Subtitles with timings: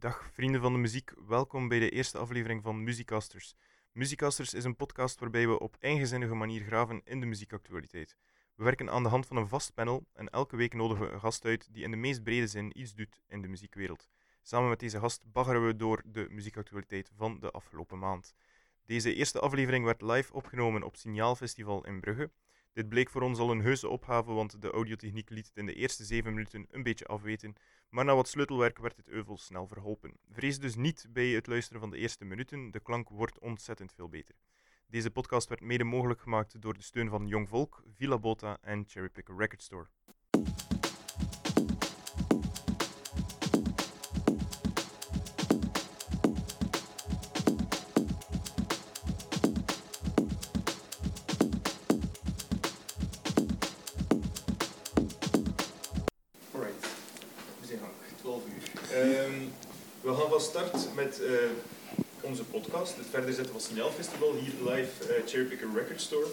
[0.00, 3.54] Dag vrienden van de muziek, welkom bij de eerste aflevering van Muziekasters.
[3.92, 8.16] Muziekasters is een podcast waarbij we op eigenzinnige manier graven in de muziekactualiteit.
[8.54, 11.20] We werken aan de hand van een vast panel en elke week nodigen we een
[11.20, 14.08] gast uit die in de meest brede zin iets doet in de muziekwereld.
[14.42, 18.34] Samen met deze gast baggeren we door de muziekactualiteit van de afgelopen maand.
[18.86, 22.30] Deze eerste aflevering werd live opgenomen op Signaalfestival in Brugge.
[22.72, 25.74] Dit bleek voor ons al een heuse opgave, want de audiotechniek liet het in de
[25.74, 27.54] eerste zeven minuten een beetje afweten,
[27.88, 30.16] maar na wat sleutelwerk werd het euvel snel verholpen.
[30.28, 34.08] Vrees dus niet bij het luisteren van de eerste minuten, de klank wordt ontzettend veel
[34.08, 34.34] beter.
[34.86, 38.84] Deze podcast werd mede mogelijk gemaakt door de steun van Jong Volk, Villa Bota en
[38.86, 39.86] Cherry Picker Record Store.
[62.90, 66.26] Podcast, het verder zetten van Signaalfestival, hier live uh, Cherry Picker Record Store.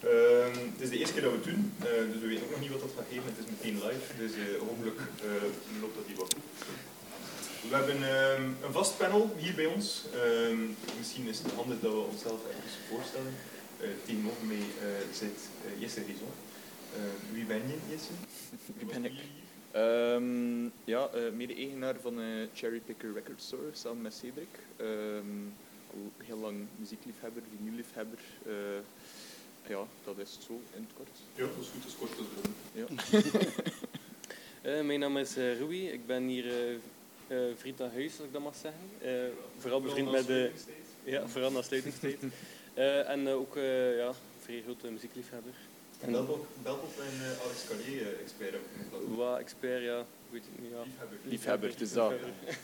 [0.00, 2.50] Ehm, het is de eerste keer dat we het doen, eh, dus we weten ook
[2.50, 3.28] nog niet wat dat gaat geven.
[3.32, 6.48] Het is meteen live, dus eh, hopelijk eh, loopt dat hier wat goed.
[7.70, 10.04] We hebben ehm, een vast panel hier bij ons.
[10.22, 10.60] Ehm,
[10.98, 13.34] misschien is het handig dat we onszelf even voorstellen.
[14.06, 16.32] Tegenover mij eh, zit eh, Jesse Rizon.
[16.96, 18.14] Eh, wie ben je, Jesse?
[18.78, 19.18] Wie ben ik?
[19.72, 24.58] Ehm, ja, eh, mede-eigenaar van eh, Cherry Picker Record Store, samen met Cedric.
[25.92, 28.18] Al heel lang muziekliefhebber, vinylliefhebber.
[28.46, 28.52] eh
[29.68, 31.16] ja, dat is het zo in het kort.
[31.34, 32.86] Ja, dat is goed, dat is kort als we Ja.
[34.62, 35.88] Eh, mijn naam is uh, Rui.
[35.88, 36.74] Ik ben hier eh
[37.32, 38.80] eh, vriend aan huis, als ik dat mag zeggen.
[39.00, 39.10] Eh,
[39.58, 40.50] vooral bevriend met de...
[41.04, 42.18] Ja, vooral na sluitingstijd.
[42.74, 45.52] Eh, en eh, ook eh, ja, vrij grote muziekliefhebber.
[46.00, 46.12] En
[46.62, 49.16] Belpop en uh, Alex Carrier uh, expert ook.
[49.16, 50.70] Wat expert, ja, weet ik niet.
[50.70, 50.82] Ja.
[50.82, 51.18] Liefhebber.
[51.30, 52.12] Liefhebber, is dat.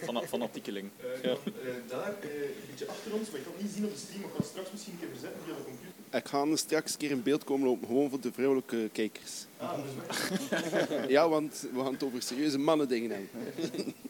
[0.02, 0.90] Van, fanatiekeling.
[1.00, 1.28] Uh, Ja.
[1.28, 3.92] dan, uh, daar, uh, een beetje achter ons, maar ik kan het niet zien op
[3.92, 5.96] de stream, maar ik kan het straks misschien een keer verzetten via de computer.
[6.20, 9.46] Ik ga straks een keer in beeld komen lopen, gewoon voor de vrouwelijke kijkers.
[9.56, 11.08] Ah, dus.
[11.16, 13.28] Ja, want we gaan het over serieuze mannen dingen hebben.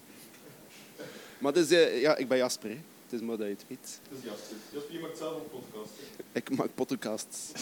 [1.39, 2.79] Maar dus, eh, ja, ik ben Jasper, hè.
[3.11, 3.89] Het is maar dat je het weet.
[4.09, 4.57] Dat is Jasper.
[4.73, 5.93] Jasper, je maakt zelf een podcast.
[6.01, 6.39] hè?
[6.41, 7.39] Ik maak podcasts.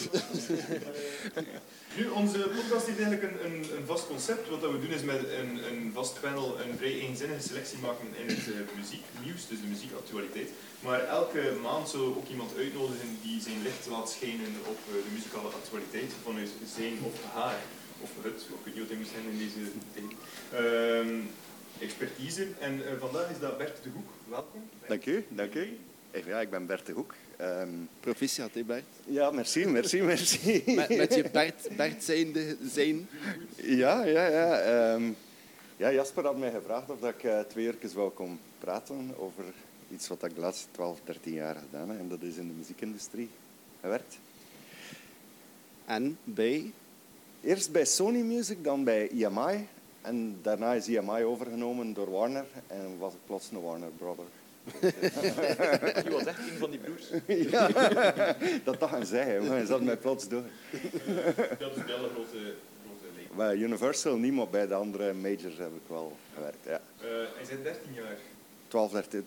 [1.97, 4.49] Nu, onze podcast heeft eigenlijk een, een, een vast concept.
[4.49, 8.07] Wat dat we doen is met een, een vast panel een vrij eenzinnige selectie maken
[8.21, 10.49] in het uh, muzieknieuws, dus de muziekactualiteit.
[10.85, 14.93] Maar elke maand zullen we ook iemand uitnodigen die zijn licht laat schijnen op uh,
[15.05, 17.59] de muzikale actualiteit vanuit zijn of haar,
[18.01, 19.61] of het, wat hij moet zijn in deze
[19.93, 20.11] tijd,
[20.61, 21.19] Ehm,
[21.79, 22.47] expertise.
[22.59, 24.09] En uh, vandaag is dat Bert de Hoek.
[24.29, 24.61] Welkom.
[24.87, 25.77] Dank u, dank u.
[26.25, 27.13] Ja, ik ben Bert de Hoek.
[27.37, 28.83] Ehm, Proficiat, hè Bert?
[29.05, 30.63] ja, merci, merci, merci.
[30.65, 33.09] Met, met je Bert, Bert zijnde zijn.
[33.55, 34.59] Ja, ja, ja.
[34.59, 35.11] ehm,
[35.77, 39.43] ja, Jasper had mij gevraagd of dat ik eh, twee uur wou komen praten over
[39.91, 41.99] iets wat ik de laatste 12, 13 jaar gedaan heb.
[41.99, 43.29] En dat is in de muziekindustrie
[43.81, 44.19] gewerkt.
[45.85, 46.71] En bij
[47.41, 49.67] Eerst bij Sony Music, dan bij EMI.
[50.07, 54.25] En daarna is EMI overgenomen door Warner en was ik plots een Warner Brother.
[56.03, 57.05] Je was echt een van die broers.
[57.51, 57.67] ja,
[58.63, 60.43] dat dachten zij, hè, maar ze hadden mij plots door.
[61.59, 62.53] Dat is wel een grote,
[62.83, 63.35] grote link.
[63.35, 66.65] Bij Universal niet, maar bij de andere majors heb ik wel gewerkt.
[66.65, 66.81] Ja.
[67.01, 68.17] Uh, hij zijn 13 jaar.
[68.67, 69.25] 12, 13,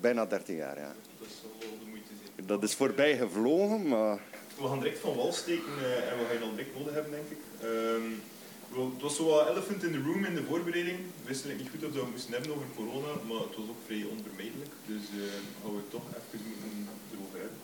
[0.00, 0.92] bijna 13 jaar, ja.
[1.18, 2.06] Dat is wel de moeite.
[2.34, 2.46] Zijn.
[2.46, 4.20] Dat is voorbij gevlogen, maar
[4.56, 7.12] We gaan direct van wal steken uh, en we gaan je al direct nodig hebben,
[7.12, 7.38] denk ik.
[7.62, 8.35] Um, het
[9.06, 10.98] was zo wat elephant in the room in de voorbereiding.
[10.98, 14.04] We wisten niet goed of we moesten hebben over corona, maar het was ook vrij
[14.14, 14.72] onvermijdelijk.
[14.92, 17.60] Dus uh, we toch even moeten erover hebben.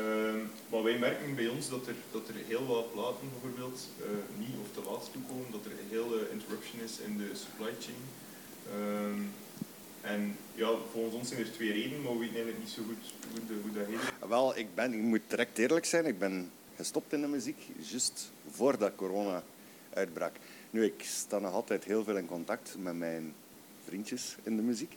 [0.00, 4.06] Um, maar wij merken bij ons dat er, dat er heel wat platen bijvoorbeeld uh,
[4.42, 8.02] niet of te laat toekomen, dat er een hele interruption is in de supply chain.
[8.78, 9.32] Um,
[10.00, 13.04] en ja, volgens ons zijn er twee redenen, maar we weten eigenlijk niet zo goed
[13.30, 14.28] hoe, hoe dat heet.
[14.28, 18.32] Wel, ik, ben, ik moet direct eerlijk zijn, ik ben gestopt in de muziek, juist
[18.50, 19.42] voordat corona
[19.94, 20.36] uitbrak.
[20.70, 23.34] Nu, ik sta nog altijd heel veel in contact met mijn
[23.84, 24.96] vriendjes in de muziek.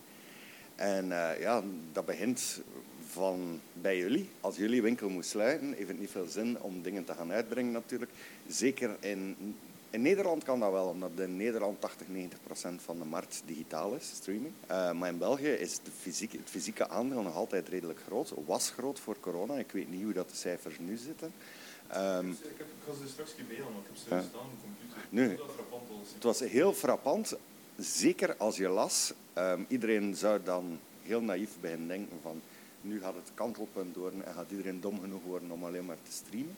[0.76, 2.62] En uh, ja, dat begint
[3.08, 4.30] van bij jullie.
[4.42, 7.72] Als jullie winkel moet sluiten, heeft het niet veel zin om dingen te gaan uitbrengen
[7.72, 8.12] natuurlijk.
[8.48, 9.36] Zeker in,
[9.90, 13.96] in Nederland kan dat wel, omdat in Nederland 80, 90 procent van de markt digitaal
[13.96, 14.54] is, streaming.
[14.72, 18.34] Uh, maar in België is de fysiek, het fysieke aandeel nog altijd redelijk groot.
[18.46, 19.58] Was groot voor corona.
[19.58, 21.34] Ik weet niet hoe dat de cijfers nu zitten.
[21.96, 24.22] Um, ik, heb, ik ga ze straks aan, want ik heb ze ja.
[24.22, 25.08] staan op de computer.
[25.10, 25.38] Nu,
[26.14, 27.36] het was heel frappant,
[27.78, 29.14] zeker als je las.
[29.38, 32.42] Um, iedereen zou dan heel naïef beginnen denken van
[32.82, 36.12] nu gaat het kantelpunt worden en gaat iedereen dom genoeg worden om alleen maar te
[36.12, 36.56] streamen.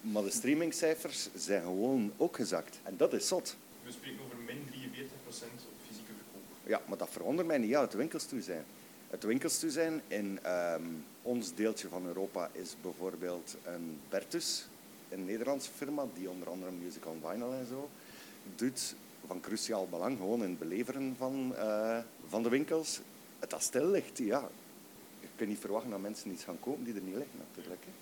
[0.00, 2.80] Maar de streamingcijfers zijn gewoon ook gezakt.
[2.82, 3.56] En dat is zot.
[3.84, 6.42] We spreken over min 43% op fysieke verkoop.
[6.66, 7.68] Ja, maar dat verwondert mij niet.
[7.68, 8.64] Ja, het winkels toe zijn.
[9.10, 10.82] Het winkels toe zijn in ehm,
[11.22, 14.66] ons deeltje van Europa is bijvoorbeeld een Bertus,
[15.08, 17.88] een Nederlandse firma die onder andere Music on Vinyl en zo
[18.56, 18.94] doet
[19.26, 21.98] van cruciaal belang, gewoon in het beleveren van, eh,
[22.28, 23.00] van de winkels.
[23.38, 24.48] Het dat stil ligt, ja.
[25.20, 27.84] Je kunt niet verwachten dat mensen iets gaan kopen die er niet liggen, natuurlijk.
[27.84, 27.92] Hè.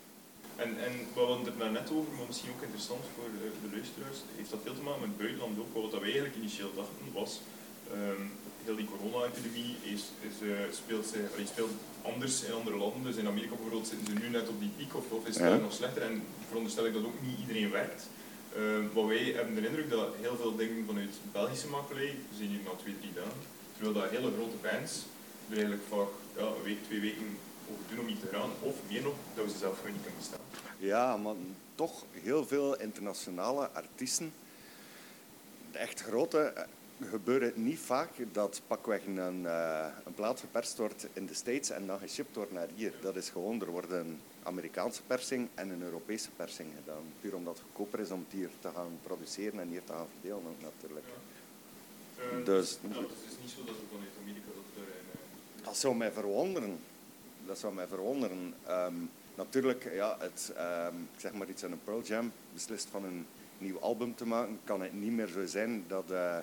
[0.63, 3.77] En, en we hadden het er net over, maar misschien ook interessant voor de, de
[3.77, 5.73] luisteraars, heeft dat veel te maken met buitenland ook.
[5.73, 7.41] Wat wij eigenlijk initieel dachten was,
[7.93, 8.31] um,
[8.65, 11.15] heel die corona-epidemie is, is, uh, speelt,
[11.45, 11.71] speelt
[12.03, 13.03] anders in andere landen.
[13.03, 15.49] Dus in Amerika bijvoorbeeld zitten ze nu net op die piek of, of is het
[15.49, 15.57] ja.
[15.57, 16.03] nog slechter.
[16.03, 18.09] En veronderstel ik dat ook niet iedereen werkt.
[18.57, 22.49] Uh, maar wij hebben de indruk dat heel veel dingen vanuit Belgische makelij, we zijn
[22.49, 23.41] hier na twee, drie dagen,
[23.73, 25.05] terwijl dat hele grote bands
[25.49, 27.39] er eigenlijk vaak ja, een week, twee weken
[27.71, 30.03] over doen om iets te gaan, of meer nog, dat we ze zelf gewoon niet
[30.03, 30.41] kunnen bestaan.
[30.79, 31.35] Ja, maar
[31.75, 34.33] toch heel veel internationale artiesten,
[35.73, 36.65] de echt grote, eh,
[37.03, 41.71] gebeurt het niet vaak dat pakweg een, uh, een plaat geperst wordt in de States
[41.71, 42.93] en dan geshipped wordt naar hier.
[43.01, 47.03] Dat is gewoon, er wordt een Amerikaanse persing en een Europese persing gedaan.
[47.21, 50.07] Puur omdat het goedkoper is om het hier te gaan produceren en hier te gaan
[50.21, 51.07] verdelen natuurlijk.
[51.07, 52.39] Ja.
[52.39, 55.65] Uh, dus, ja, het is niet zo dat we vanuit Amerika dat er...
[55.65, 56.79] Dat zou mij verwonderen
[57.47, 58.55] dat zou mij verwonderen.
[58.71, 60.53] Um, natuurlijk, ja, het,
[60.93, 63.27] um, ik zeg maar iets aan een Pearl Jam beslist van een
[63.59, 66.39] nieuw album te maken, kan het niet meer zo zijn dat, uh,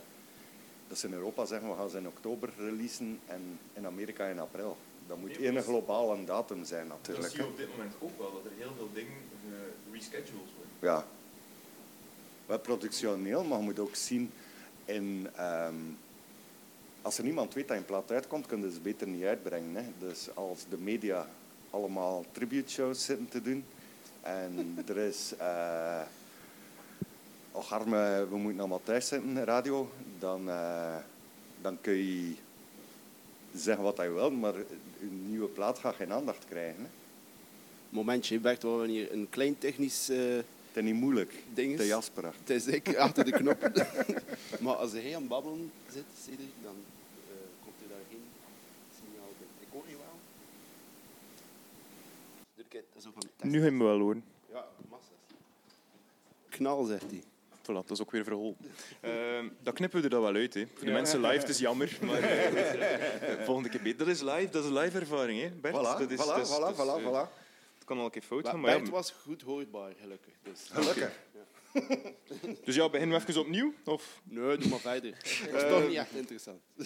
[0.87, 4.39] dat ze in Europa zeggen we gaan ze in oktober releasen en in Amerika in
[4.39, 4.77] april.
[5.07, 7.21] Dat moet één globale datum zijn natuurlijk.
[7.21, 9.17] Dat zie je op dit moment ook wel, dat er heel veel dingen
[9.91, 10.71] rescheduled worden.
[10.79, 11.05] Ja.
[12.45, 14.31] Wel productioneel, maar je moet ook zien
[14.85, 15.29] in...
[15.39, 15.97] Um,
[17.01, 19.75] als er niemand weet dat een plaat uitkomt, kunnen ze beter niet uitbrengen.
[19.75, 19.83] Hè.
[19.99, 21.27] Dus als de media
[21.69, 23.65] allemaal tribute shows zitten te doen
[24.21, 26.01] en er is uh,
[27.51, 29.89] oh arme, we moeten allemaal thuis zitten, radio,
[30.19, 30.95] dan, uh,
[31.61, 32.33] dan kun je
[33.55, 34.55] zeggen wat je wilt, maar
[35.01, 36.83] een nieuwe plaat gaat geen aandacht krijgen.
[36.83, 36.89] Hè.
[37.89, 40.09] Momentje, Bert, we hebben hier een klein technisch...
[40.09, 40.35] Uh,
[40.67, 42.23] het is niet moeilijk, ding te Jasper.
[42.23, 43.73] Het is ik achter de knoppen.
[44.63, 46.75] maar als hij aan het babbelen zit, Cedric, dan
[53.41, 54.23] Nu gaan we wel horen.
[54.51, 55.37] Ja, massa's.
[56.49, 57.23] Knal, zegt hij.
[57.67, 58.57] Voilà, dat is ook weer verhol.
[59.01, 59.11] Uh,
[59.63, 60.53] dat knippen we er dan wel uit.
[60.53, 60.67] Hè.
[60.73, 61.97] Voor de mensen live, het is jammer.
[62.07, 63.97] Maar uh, volgende keer beter.
[63.97, 65.75] Dat is live, dat is een live ervaring, hè, Bert?
[65.75, 67.31] Voilà, dat is, voilà, dat is, voilà, dat is, voilà,
[67.73, 68.59] Het kan al een keer fout gaan.
[68.59, 70.33] Maar Bert ja, was goed hoorbaar, gelukkig.
[70.43, 70.67] Dus.
[70.71, 71.11] Gelukkig.
[72.65, 73.73] Dus ja, beginnen we even opnieuw?
[73.85, 74.21] Of?
[74.23, 75.11] Nee, doe maar verder.
[75.51, 76.61] Dat is toch niet echt interessant.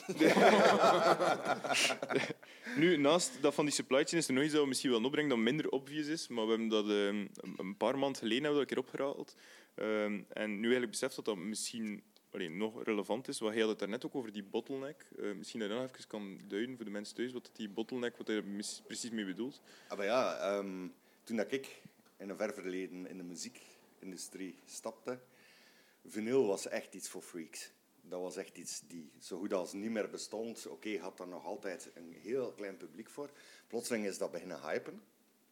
[2.82, 5.04] nu, naast dat van die supply chain is er nog iets dat we misschien wel
[5.04, 8.62] opbrengen dat minder obvious is, maar we hebben dat um, een paar maanden geleden hebben
[8.62, 9.36] we dat een keer opgehaald.
[9.76, 13.40] Um, en nu eigenlijk beseft dat dat misschien alleen, nog relevant is.
[13.40, 15.08] Wat hij had het daarnet ook over die bottleneck.
[15.20, 18.18] Uh, misschien dat je nog even kan duiden voor de mensen thuis wat die bottleneck,
[18.18, 18.44] wat hij er
[18.88, 19.62] precies mee bedoelt.
[19.88, 20.94] Ah, maar ja, um,
[21.24, 21.82] toen dat ik
[22.18, 23.62] in een ver verleden in de muziek
[24.02, 25.20] industrie stapte.
[26.06, 27.72] Vinyl was echt iets voor freaks.
[28.02, 30.68] Dat was echt iets die zo goed als niet meer bestond.
[30.68, 33.30] Oké, had er nog altijd een heel klein publiek voor.
[33.68, 35.02] Plotseling is dat beginnen hypen.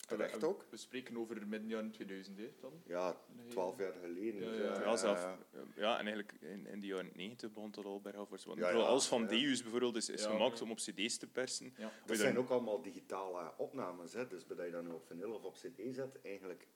[0.09, 0.65] Terecht ook.
[0.69, 2.81] We spreken over midden jaren 2000, hè, dan?
[2.85, 3.17] Ja,
[3.47, 4.53] twaalf jaar geleden.
[4.53, 5.37] Ja, ja, ja, zelf,
[5.75, 8.45] ja, en eigenlijk in, in die jaren 90 begon dat al bij Halvers.
[8.45, 11.73] Want ja, alles van Deus bijvoorbeeld is, is gemaakt om op cd's te persen.
[12.05, 14.13] Dat zijn ook allemaal digitale opnames.
[14.13, 14.27] Hè.
[14.27, 16.67] Dus bij je dan op vinyl of op cd zet, eigenlijk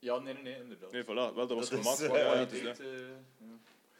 [0.00, 0.92] ja, nee, nee, nee, inderdaad.
[0.92, 1.34] Nee, voilà.
[1.34, 2.02] Wel, dat was gemaakt.
[2.02, 2.74] Uh, ja, ja,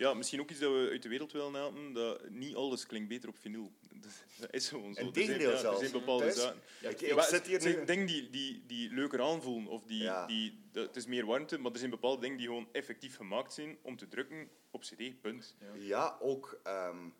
[0.00, 1.92] ja, misschien ook iets dat we uit de wereld willen helpen.
[1.92, 3.72] Dat niet alles klinkt beter op vinyl.
[4.40, 5.00] Dat is gewoon zo.
[5.00, 5.80] En tegendeel zelfs.
[5.80, 6.60] Er zijn bepaalde zaken.
[6.80, 7.84] Ja, ik, ik zit hier nu...
[7.84, 9.66] dingen die, die, die leuker aanvoelen.
[9.66, 10.26] Of die, ja.
[10.26, 13.52] die, dat, het is meer warmte, maar er zijn bepaalde dingen die gewoon effectief gemaakt
[13.52, 15.56] zijn om te drukken op cd, punt.
[15.58, 16.60] Ja, ja ook...
[16.66, 17.14] Um,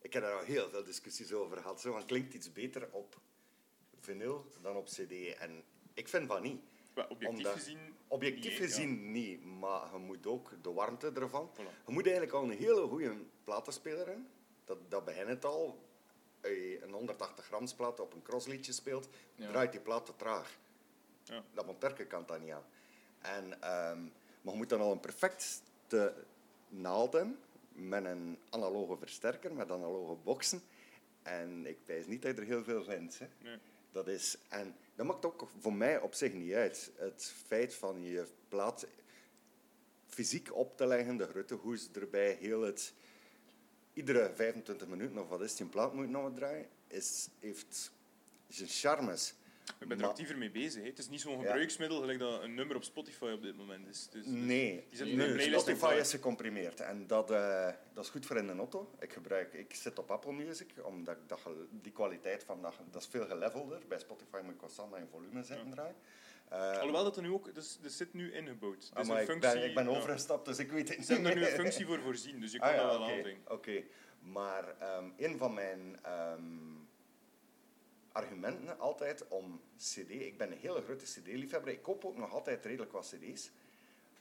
[0.00, 1.80] ik heb daar al heel veel discussies over gehad.
[1.80, 3.20] Zo, van, klinkt iets beter op
[4.00, 5.34] vinyl dan op cd?
[5.38, 5.62] En
[5.94, 6.60] ik vind van niet.
[7.08, 11.50] Objectief Omdat, gezien Objectief gezien niet, maar je moet ook de warmte ervan.
[11.54, 11.86] Voilà.
[11.86, 14.28] Je moet eigenlijk al een hele goede platenspeler hebben.
[14.64, 15.86] Dat, dat begint het al.
[16.42, 19.48] Als je een 180 grams plaat op een crossliedje speelt, ja.
[19.48, 20.58] draait die plaat te traag.
[21.24, 21.42] Ja.
[21.54, 22.64] Dat monterke kan dat niet aan.
[23.18, 26.14] En, um, maar je moet dan al een perfecte
[26.68, 27.38] naald hebben,
[27.72, 30.62] met een analoge versterker, met analoge boxen.
[31.22, 33.18] En ik wijs niet dat je er heel veel vindt.
[33.18, 33.26] Hè.
[33.42, 33.58] Nee.
[33.92, 36.90] Dat is, en dat maakt ook voor mij op zich niet uit.
[36.96, 38.86] Het feit van je plaat
[40.06, 42.92] fysiek op te leggen, de gruttehoes erbij, heel het...
[43.92, 47.90] Iedere 25 minuten of wat is een plaat moet nog draaien, is, heeft
[48.48, 49.34] zijn charmes.
[49.68, 50.84] Ik ben er Maar- actiever mee bezig.
[50.84, 51.46] Het is niet zo'n Ja.
[51.46, 54.08] gebruiksmiddel gelijk dat een nummer op Spotify op dit moment is.
[54.10, 54.84] Dus, dus Nee,
[55.36, 58.90] Spotify is gecomprimeerd en dat, eh, dat is goed voor in de auto.
[59.00, 63.02] Ik, gebruik, ik zit op Apple Music, omdat ik dat, die kwaliteit van dat, dat
[63.02, 63.82] is veel gelevelder.
[63.88, 65.94] Bij Spotify moet ik constant in volume zitten draaien.
[66.48, 68.90] Eh, Alhoewel dat er nu ook, dus, er zit nu ingebouwd.
[68.94, 69.90] Ah, maar een ik, functie, ben, ik ben ja.
[69.90, 72.52] overgestapt, dus ik weet het Ze hebben er nu niet een functie voor voorzien, dus
[72.52, 73.52] je kan Ah, ja, dat wel aanvinken.
[73.52, 73.82] Oké,
[74.20, 76.42] maar ehm, een van mijn ehm,
[78.18, 82.64] argumenten altijd om CD, ik ben een hele grote CD-liefhebber, ik koop ook nog altijd
[82.64, 83.50] redelijk wat CD's,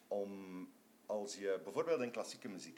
[0.08, 0.32] om
[1.06, 2.78] als je bijvoorbeeld in klassieke muziek,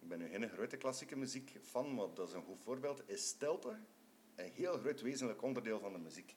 [0.00, 3.28] ik ben nu geen grote klassieke muziek fan, maar dat is een goed voorbeeld, is
[3.28, 3.78] stilte
[4.34, 6.36] een heel groot wezenlijk onderdeel van de muziek.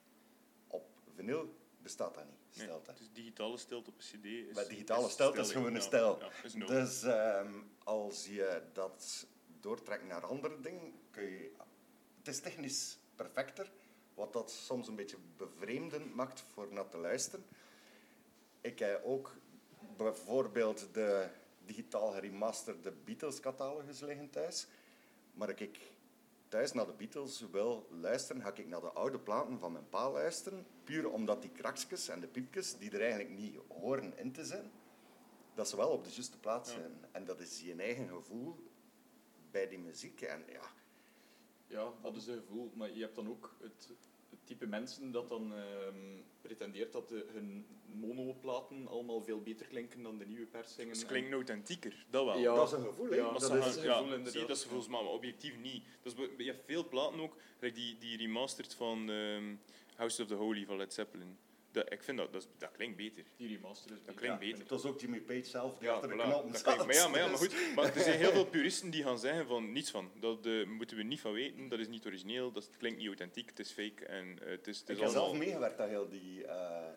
[0.66, 2.92] Op vinyl bestaat dat niet, Nee, stilte.
[2.92, 4.54] dus digitale stilte op een cd is...
[4.54, 6.18] Met digitale stilte is gewoon een stijl.
[6.18, 6.66] Ja, is nul.
[6.66, 7.52] Dus ehm,
[7.84, 9.26] als je dat
[9.60, 11.52] doortrekt naar andere dingen, kun je...
[12.18, 13.70] Het is technisch perfecter,
[14.16, 17.44] wat dat soms een beetje bevreemdend maakt voor naar te luisteren.
[18.60, 19.34] Ik heb ook
[19.96, 21.28] bijvoorbeeld de
[21.64, 24.66] digitaal geremasterde Beatles-catalogus liggen thuis.
[25.34, 25.78] Maar als ik
[26.48, 30.10] thuis naar de Beatles wil luisteren, ga ik naar de oude platen van mijn pa
[30.10, 30.66] luisteren.
[30.84, 34.70] Puur omdat die kraksjes en de piepjes, die er eigenlijk niet horen in te zijn,
[35.54, 36.76] dat ze wel op de juiste plaats Ja.
[36.78, 36.92] zijn.
[37.12, 38.56] En dat is je eigen gevoel
[39.50, 40.20] bij die muziek.
[40.20, 40.72] En ja,
[41.66, 42.70] Ja, dat is een gevoel.
[42.74, 43.88] Maar je hebt dan ook het,
[44.30, 50.02] het type mensen dat dan ehm, pretendeert dat de, hun monoplaten allemaal veel beter klinken
[50.02, 50.96] dan de nieuwe persingen.
[50.96, 52.38] Ze klinken authentieker, dat wel.
[52.38, 52.54] Ja.
[52.54, 53.10] dat is een gevoel.
[53.10, 53.16] hè.
[53.16, 55.84] Ja, Maar dat is een ja, gevoel, zie je, dat is gevoelsmatig, maar objectief niet.
[56.02, 59.54] Dat is, je hebt veel platen ook, die, die remastered van ehm,
[59.96, 61.36] House of the Holy van Led Zeppelin.
[61.76, 63.24] Dat, ik vind dat, dat, dat klinkt beter.
[63.36, 64.14] Die remaster is Dat beter.
[64.20, 64.60] klinkt Ja, beter.
[64.60, 66.74] Het was ook Jimmy Page zelf die Ja, achter de voilà, knoppen dat zat.
[66.74, 67.54] klinkt- maar, ja, maar, ja, maar goed.
[67.74, 70.10] Maar er zijn heel veel puristen die gaan zeggen van niets van.
[70.20, 71.68] Dat eh, moeten we niet van weten.
[71.68, 72.52] Dat is niet origineel.
[72.52, 73.48] Dat klinkt niet authentiek.
[73.48, 74.04] Het is fake.
[74.06, 76.88] En eh, het is, het is Ik heb zelf meegewerkt aan heel die eh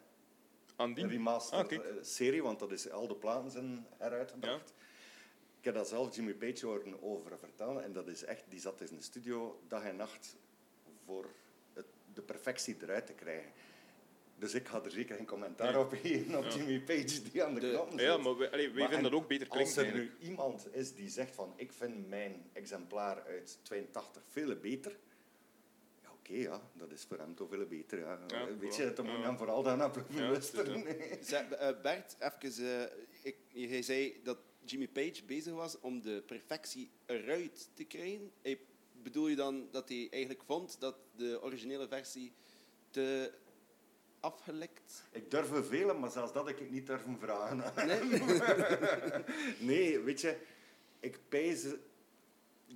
[0.76, 1.08] aan die.
[1.08, 1.84] remaster Ah, kijk.
[2.02, 4.74] serie, want dat is al de platen zijn heruitgebracht.
[5.60, 8.82] Ik heb dat zelf Jimmy Page horen over vertellen en dat is echt, die zat
[8.82, 10.38] in de studio dag en nacht
[11.06, 11.26] voor
[11.74, 13.52] het, de perfectie eruit te krijgen.
[14.40, 15.82] Dus ik had er zeker geen commentaar Nee.
[15.82, 16.50] op gegeven op Ja.
[16.56, 19.12] Jimmy Page die aan de, De- knoppen Ja, maar wij, allee, wij Maar vinden en
[19.12, 20.20] dat ook beter Als klinkt er eigenlijk.
[20.22, 24.98] nu iemand is die zegt van ik vind mijn exemplaar uit 82 veel beter,
[26.04, 28.00] ja oké, ja, dat is voor hem toch veel beter.
[28.00, 28.20] Ja.
[28.28, 30.86] Ja, Weet je, dan moet je hem vooral daarna blijven Ja, luisteren.
[31.60, 36.90] Eh, Bert, even, eh, ik, jij zei dat Jimmy Page bezig was om de perfectie
[37.06, 38.32] eruit te krijgen.
[38.42, 38.56] Eh,
[39.04, 42.34] bedoel je dan dat hij eigenlijk vond dat de originele versie
[42.90, 43.32] te
[44.20, 45.04] afgelekt...
[45.12, 47.88] Ik durf er vele, maar zelfs dat ik het niet durven vragen.
[47.88, 48.22] Nee?
[49.70, 50.38] nee, weet je,
[51.00, 51.66] ik pijs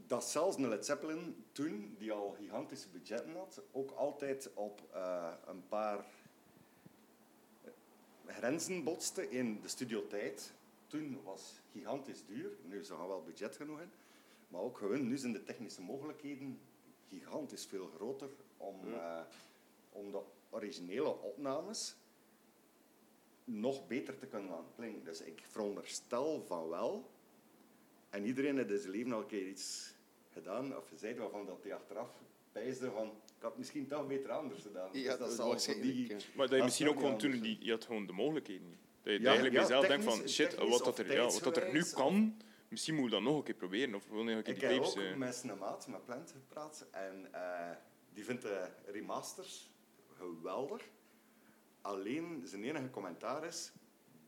[0.07, 5.33] dat zelfs een Led Zeppelin toen, die al gigantische budgetten had, ook altijd op eh,
[5.45, 6.05] een paar
[8.25, 10.53] grenzen botste in de studiotijd.
[10.87, 13.91] Toen was gigantisch duur, nu ze gaan wel budget genoeg in.
[14.47, 16.59] Maar ook gewoon, nu zijn de technische mogelijkheden
[17.09, 19.21] gigantisch veel groter om, eh,
[19.91, 20.21] om de
[20.53, 21.95] originele opnames
[23.43, 25.03] nog beter te kunnen laten klinken.
[25.03, 27.11] Dus ik veronderstel van wel.
[28.09, 29.93] En iedereen heeft in zijn leven al een keer iets
[30.33, 32.09] gedaan of gezegd waarvan dat hij achteraf
[32.51, 34.89] pijsde van ik had misschien toch beter anders gedaan.
[34.91, 36.17] Ja, Dus dat is waarschijnlijk, die- ja.
[36.35, 38.79] Maar dat je misschien is ook gewoon toen, die, je had gewoon de mogelijkheden niet.
[39.01, 41.73] Dat je Ja, eigenlijk jezelf denkt van, shit, wat, dat er, ja, wat dat er
[41.73, 43.95] nu kan, misschien moet ik dat nog een keer proberen.
[43.95, 46.85] Of wil nog een keer Ik die heb ook eh, met maat, met Plant, gepraat.
[46.91, 47.75] En eh,
[48.13, 49.71] die vindt de remasters
[50.23, 50.89] geweldig.
[51.81, 53.71] Alleen zijn enige commentaar is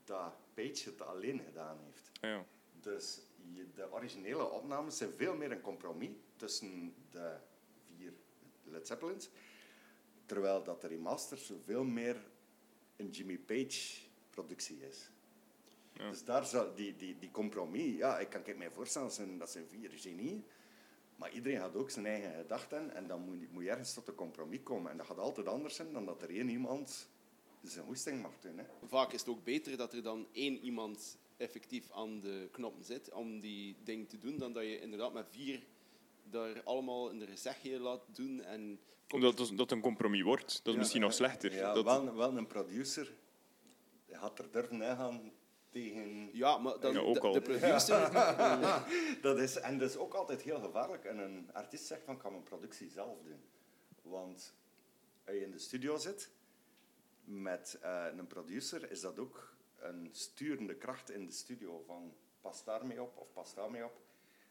[0.04, 2.10] dat Page het alleen gedaan heeft.
[2.20, 2.44] ja.
[2.80, 3.20] Dus
[3.52, 7.36] je- de originele opnames zijn veel meer een compromis tussen de
[7.96, 8.12] vier
[8.64, 9.28] Led Zeppelins.
[10.26, 12.16] Terwijl dat de remasters veel meer
[12.96, 14.00] een Jimmy Page
[14.30, 15.10] productie is.
[15.92, 16.10] Ja.
[16.10, 19.38] Dus daar zou die, die, die compromis, ja, ik kan ik mij voorstellen, dat zijn,
[19.38, 20.44] dat zijn vier genieën.
[21.16, 24.08] Maar iedereen had ook zijn eigen gedachten en dan moet, je- moet je ergens tot
[24.08, 24.90] een compromis komen.
[24.90, 27.08] En dat gaat altijd anders zijn dan dat er één iemand
[27.62, 28.58] zijn hoesting mag doen.
[28.58, 28.64] Hè.
[28.84, 33.12] Vaak is het ook beter dat er dan één iemand effectief aan de knoppen zit
[33.12, 35.62] om die ding te doen, dan dat je inderdaad met vier
[36.30, 38.40] daar allemaal een rezegje laat doen.
[38.42, 38.80] En
[39.14, 40.48] Omdat dat, dat een compromis wordt.
[40.56, 41.54] Dat is Ja, misschien nog slechter.
[41.54, 43.14] Ja, dat, wel, wel een producer
[44.06, 45.32] die had er durven gaan
[45.80, 46.28] tegen...
[46.32, 47.32] ja, maar dan Ja, ook de, al.
[47.32, 48.10] de producer...
[49.26, 51.04] Dat is, en dat is ook altijd heel gevaarlijk.
[51.04, 53.40] En een artiest zegt van, ik kan mijn productie zelf doen.
[54.02, 54.54] Want
[55.26, 56.30] als je in de studio zit
[57.24, 61.82] met eh, een producer, is dat ook een sturende kracht in de studio.
[61.86, 64.00] Van, pas daarmee op of pas daarmee op.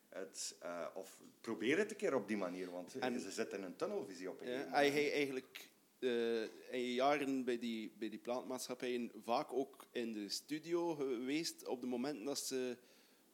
[0.10, 3.64] Het, eh, of probeer het een keer op die manier, want En- ze zitten in
[3.64, 5.70] een tunnelvisie op een Ja, hij eigenlijk
[6.06, 6.42] eh,
[6.74, 11.82] in je jaren bij die, bij die plaatmaatschappijen vaak ook in de studio geweest op
[11.82, 12.78] de momenten dat ze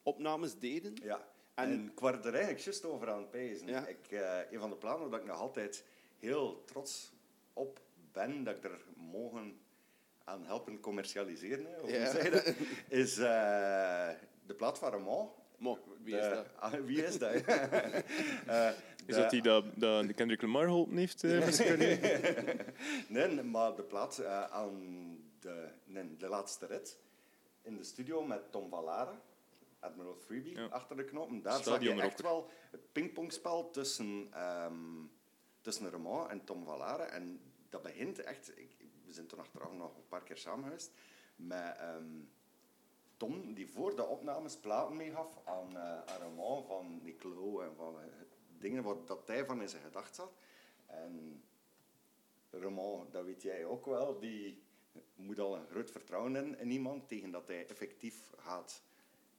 [0.03, 0.93] opnames deden.
[1.03, 3.67] Ja, En- en, ik was er eigenlijk juist over aan het pijzen.
[3.67, 3.87] Ja.
[3.87, 5.83] Ik, eh, een van de plannen waar ik nog altijd
[6.19, 7.11] heel trots
[7.53, 7.79] op
[8.11, 9.59] ben, dat ik er mogen
[10.23, 12.13] aan helpen commercialiseren, hè, hoe Ja.
[12.29, 12.53] dat,
[13.01, 14.09] is eh,
[14.45, 15.29] de plaat van Ramon.
[15.57, 16.45] Mo, wie is De- dat?
[16.59, 17.33] Ah, wie is dat?
[19.11, 21.23] Is dat die dat, dat de Kendrick Lamar geholpen heeft?
[23.07, 24.79] Nee, maar de plaat eh, aan
[25.39, 26.99] de, nee, de laatste rit
[27.61, 29.21] in de studio met Tom Vallara,
[29.79, 30.65] Admiral Freebie, Ja.
[30.65, 31.41] achter de knoppen.
[31.41, 34.75] Daar zag je echt wel het pingpongspel tussen, ehm
[35.61, 37.05] tussen Raymond en Tom Vallara.
[37.05, 38.57] En dat begint echt...
[38.57, 38.75] Ik,
[39.05, 40.91] we zijn toen achteraf nog een paar keer samen geweest
[41.35, 42.19] met ehm,
[43.17, 47.95] Tom, die voor de opnames platen meegaf aan, eh aan Raymond van Nicolo en van
[47.99, 48.05] eh,
[48.61, 50.31] dingen wat dat hij van in zijn gedacht zat.
[50.85, 51.43] En
[52.49, 54.63] Raymond, dat weet jij ook wel, die
[55.15, 58.83] moet al een groot vertrouwen in, iemand tegen dat hij effectief gaat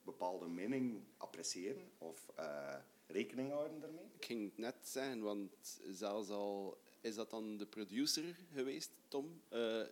[0.05, 2.75] bepaalde mening appreciëren of eh,
[3.07, 4.05] rekening houden daarmee.
[4.17, 9.43] Ik ging het net zeggen, want zelfs al is dat dan de producer geweest, Tom,
[9.49, 9.83] eh,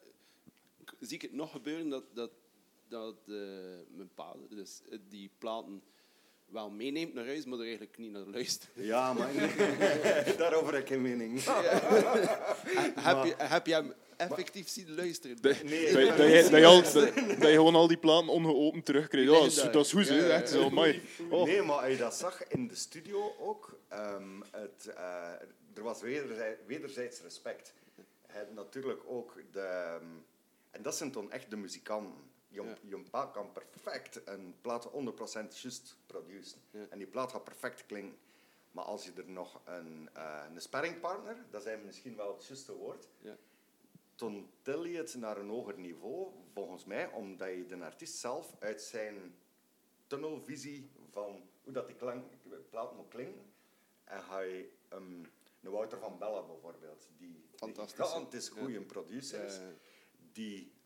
[1.00, 2.32] zie ik het nog gebeuren dat, dat,
[2.88, 5.82] dat eh, mijn pa dus, die platen
[6.52, 8.70] wel meeneemt naar huis, maar er eigenlijk niet naar luistert.
[8.74, 9.28] Ja, maar
[10.38, 11.44] daarover heb ik geen mening.
[13.08, 15.36] heb, je, heb je hem effectief zien luisteren?
[15.42, 15.56] Nee,
[15.92, 19.30] dat, je, dat, je al, dat, dat je gewoon al die platen ongeopend terugkrijgt.
[19.30, 19.72] Ja, dat, is, daar.
[19.72, 20.14] dat is goed, hè.
[20.14, 21.02] Ja, ja, Echt zo, amai.
[21.30, 21.44] Oh.
[21.44, 25.32] Nee, maar als je dat zag in de studio ook, ehm, het, eh,
[25.74, 27.72] er was wederzij- wederzijds respect.
[28.54, 29.60] Natuurlijk ook de...
[29.60, 30.04] ehm,
[30.70, 32.29] en dat zijn dan echt de muzikanten.
[32.52, 32.76] Je, Ja.
[32.82, 36.62] je pa kan perfect een plaat 100% juist produceren.
[36.70, 36.86] Ja.
[36.90, 38.18] En die plaat gaat perfect klinken.
[38.72, 42.72] Maar als je er nog een, eh een sparringpartner, dat zijn misschien wel het juiste
[42.76, 43.36] woord, Ja.
[44.14, 48.54] dan til je het naar een hoger niveau, volgens mij, omdat je de artiest zelf
[48.58, 49.34] uit zijn
[50.06, 52.24] tunnelvisie van hoe dat die klank,
[52.70, 53.52] plaat moet klinken,
[54.04, 55.30] en ga je um,
[55.62, 59.58] een Wouter van Bella bijvoorbeeld, die Fantastisch, die gigantisch goede producer is,
[60.32, 60.79] die uh,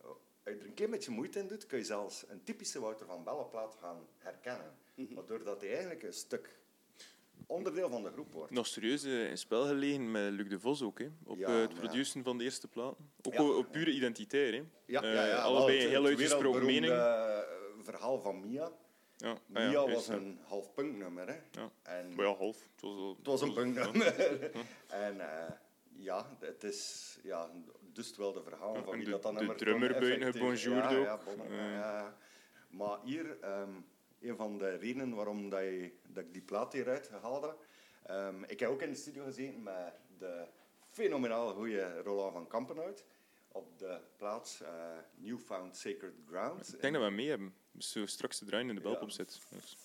[0.45, 2.79] als je er een keer met je moeite in doet, kun je zelfs een typische
[2.79, 4.73] Wouter van Bella plaat gaan herkennen.
[4.95, 5.13] Mhm.
[5.13, 6.59] Maar doordat hij eigenlijk een stuk
[7.47, 8.51] onderdeel van de groep wordt.
[8.51, 11.07] Nog serieus eh, in spel gelegen met Luc de Vos ook, hè.
[11.23, 13.09] Op Ja, eh, het produceren van de eerste platen.
[13.23, 13.43] Ook Ja.
[13.43, 14.63] op, pure identiteit, hè.
[14.85, 15.41] Ja, Eh, ja, ja.
[15.41, 16.93] allebei een het- heel het uitgesproken mening.
[16.93, 17.39] eh,
[17.81, 18.71] verhaal van Mia.
[19.17, 21.27] Ja, ah Mia was een half punknummer.
[21.27, 21.39] Hè.
[21.51, 21.71] Ja.
[21.83, 22.57] En Maar ja, half.
[22.71, 23.53] Het was, al- Het was een ja.
[23.53, 24.15] punknummer.
[25.07, 25.51] en eh,
[25.97, 27.49] ja, het is ja,
[27.95, 31.05] dus wel de verhaal van wie de- dat dan de drummer buiten gebonjourd ja, ook.
[31.05, 32.17] Ja, bon- ja.
[32.69, 33.69] Maar hier, ehm,
[34.19, 37.57] een van de redenen waarom dat, je, dat ik die plaat hieruit gehaald heb.
[38.03, 40.47] ehm, ik heb ook in de studio gezeten met de
[40.89, 43.05] fenomenaal goede Roland van Kampenhout.
[43.47, 44.69] Op de plaats eh,
[45.15, 46.73] Newfound Sacred Ground.
[46.73, 47.55] Ik denk dat we mee hebben.
[47.71, 49.41] Dus zo straks te draaien in de belpop zit.
[49.49, 49.75] Dus,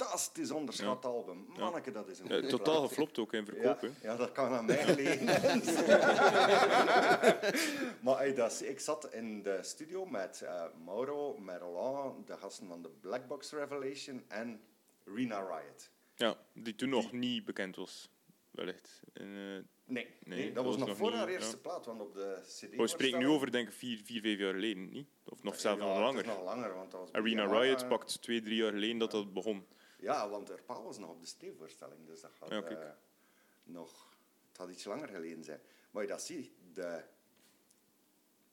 [0.00, 1.46] Fantastisch onderschat album.
[1.58, 4.64] Manneke, dat is een goede totaal geflopt ook in verkoop, Ja, ja, dat kan aan
[4.64, 5.24] mij gelegen.
[8.04, 12.36] maar hey, dat is- ik zat in de studio met eh, Mauro, met Roland, de
[12.36, 14.60] gasten van de Black Box Revelation en
[15.04, 15.90] Rena Riot.
[16.14, 18.10] Ja, die toen nog niet bekend was.
[18.50, 19.02] Wellicht.
[19.12, 19.32] En, eh,
[19.84, 21.34] Nee, nee, Nee, dat, was nog nog voor niet, haar ja.
[21.36, 22.76] eerste plaat, want op de CD.
[22.76, 25.08] we spreken nu over, denk ik, vier, vier, vijf jaar geleden, niet?
[25.24, 26.26] Of nog zelfs nog langer.
[26.26, 29.32] nog langer, want dat was Arena ja, Riot pakt twee, drie jaar geleden dat dat
[29.32, 29.66] begon.
[30.00, 32.80] Ja, want pa was nog op de steevoorstelling, dus dat gaat Ja, kijk.
[32.80, 32.90] eh,
[33.62, 34.08] nog...
[34.48, 35.60] Het had iets langer geleden zijn.
[35.90, 37.02] Maar je dat ziet, de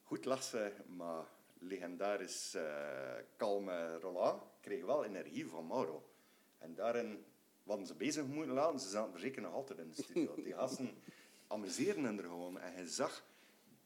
[0.04, 1.26] goed lasse, maar
[1.60, 6.10] legendarisch eh, kalme Roland kreeg wel energie van Mauro.
[6.58, 7.26] En daarin
[7.66, 8.80] hadden ze bezig moeten laten.
[8.80, 10.36] Ze zaten er zeker nog altijd in de studio.
[10.36, 11.02] Die gasten
[11.48, 12.60] amuseren er gewoon.
[12.60, 13.24] En je zag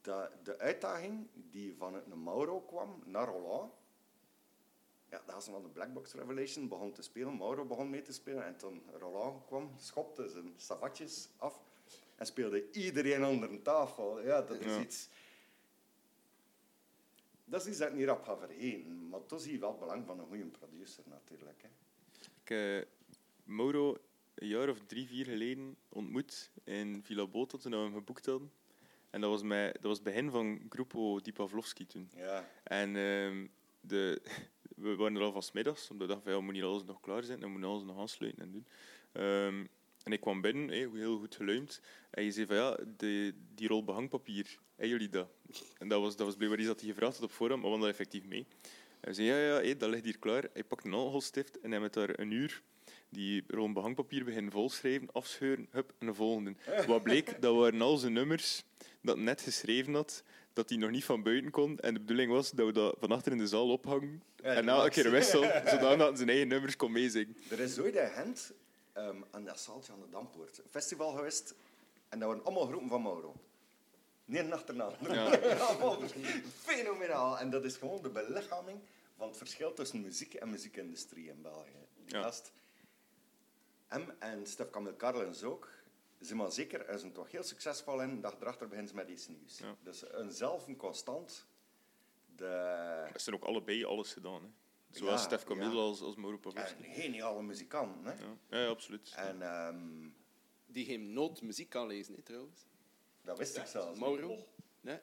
[0.02, 3.74] dat de uitdaging die vanuit een Mauro kwam naar Roland,
[5.12, 8.13] ja, de gasten van de Black Box Revelation begon te spelen, Mauro begon mee te
[8.13, 11.62] spelen en toen Roland kwam, schopte zijn savatjes af
[12.15, 14.21] en speelde iedereen onder een tafel.
[14.21, 14.80] Ja, dat is Ja.
[14.82, 15.10] iets...
[17.45, 19.80] Dat is iets dat ik niet rap ga vergeten, maar toch zie je wel het
[19.80, 21.62] belang van een goede producer natuurlijk.
[21.62, 21.67] Hè.
[22.43, 22.88] Ik heb
[23.43, 23.97] Mauro
[24.36, 28.52] een jaar of drie, vier geleden ontmoet in Villa Bota toen we hem geboekt hadden.
[29.10, 32.10] En dat was, mij, dat was het begin van Grupo Di Pavlovski toen.
[32.15, 32.50] Ja.
[32.63, 33.47] En ehm,
[33.82, 34.22] de,
[34.76, 37.24] we waren er al van 's middags, omdat we dachten ja, moet alles nog klaar
[37.24, 38.65] zijn, dan moet alles nog aansluiten en doen.
[39.12, 39.65] Ehm,
[40.04, 41.82] en ik kwam binnen, heel goed geluimd.
[42.10, 45.30] En je zei van ja, de, die rol behangpapier, hebben jullie dat?
[45.78, 47.80] En dat was, dat was blijkbaar iets dat hij gevraagd had op voorhand, maar we
[47.80, 48.46] dat effectief mee.
[49.00, 50.50] En zeiden ja, ja, dat ligt hier klaar.
[50.54, 52.62] Hij pakt een alcoholstift en hij met daar een uur
[53.10, 56.56] die rol behangpapier beginnen volschrijven, afscheuren, hup, en de volgende.
[56.88, 58.63] Wat bleek, dat waren al zijn nummers
[59.02, 60.24] dat net geschreven had
[60.62, 61.80] dat hij nog niet van buiten kon.
[61.80, 64.24] En de bedoeling was dat we dat van achter in de zaal ophangen.
[64.36, 64.95] Ja, en Max.
[64.95, 67.36] keer wissel, zodat hij zijn eigen nummers kon meezingen.
[67.50, 68.52] Er is ooit in Gent,
[68.93, 71.54] ehm, aan dat zaaltje aan de Dampoort, een festival geweest.
[72.10, 73.36] En dat waren allemaal groepen van Mauro.
[74.26, 74.91] Niet een achterna.
[75.10, 75.26] Ja.
[75.58, 75.97] Allemaal
[76.63, 77.39] Fenomenaal.
[77.39, 78.80] En dat is gewoon de belichaming
[79.17, 81.86] van het verschil tussen muziek en muziekindustrie in België.
[82.06, 82.21] Die Ja.
[82.21, 82.52] gast,
[83.88, 85.69] hem en Stef Camille Carlens ook,
[86.21, 88.21] ze maar zeker, hij is een toch heel succesvol in.
[88.21, 89.57] Dag erachter begint ze met iets nieuws.
[89.57, 89.75] Ja.
[89.84, 91.45] Dus een zelf een constant.
[92.36, 94.41] De, Ze zijn ook allebei alles gedaan.
[94.43, 94.49] Hè.
[94.97, 95.75] Zowel Ja, Stef Camille ja.
[95.81, 96.84] als, als Mauro Pavlovski.
[96.84, 98.05] een geniale muzikant.
[98.05, 98.12] Hè?
[98.12, 98.38] Ja.
[98.49, 99.13] Ja, ja, absoluut.
[99.15, 100.10] En ehm,
[100.65, 102.65] Die geen noot muziek kan lezen, hè, trouwens.
[103.21, 103.99] dat wist ik zelfs.
[103.99, 104.47] Mauro?
[104.81, 104.99] Nee.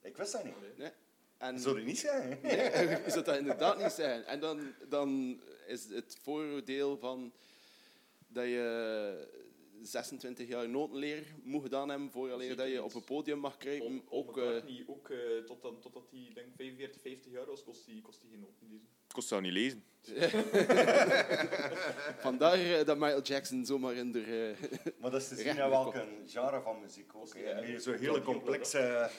[0.00, 0.76] Ik wist dat niet.
[0.76, 0.90] nee.
[1.38, 2.38] En Zou je niet zeggen?
[2.42, 2.56] Nee,
[2.88, 4.26] je zou dat inderdaad niet zeggen.
[4.26, 7.32] En dan, dan is het voordeel van
[8.28, 9.44] dat je
[9.82, 14.02] 26 jaar notenleer moet gedaan hebben Zeker dat je op een podium mag krijgen.
[14.08, 15.12] ook, Ook, eh, niet, ook
[15.46, 18.88] totdat, totdat hij denk 45, 50 jaar was, kost hij, kost hij geen noten lezen.
[19.12, 19.84] Kost dat niet lezen.
[22.26, 24.54] vandaar eh, dat Michael Jackson zomaar in de...
[24.60, 27.34] eh, Maar dat is te zien welke genre van muziek ook.
[27.34, 29.10] Met Zo'n hele complexe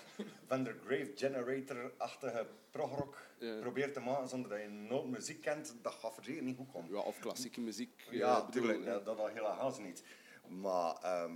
[0.48, 3.60] Van der Grave Generator-achtige progrock Ja.
[3.60, 6.72] probeert te maken zonder dat je nooit muziek kent, dat gaat voor zeker niet goed
[6.72, 6.92] komen.
[6.92, 8.06] ja, of klassieke muziek.
[8.10, 10.04] Ja, eh, bedoel, tuurlijk, eh, dat, dat al helaas niet.
[10.50, 11.36] Maar ehm,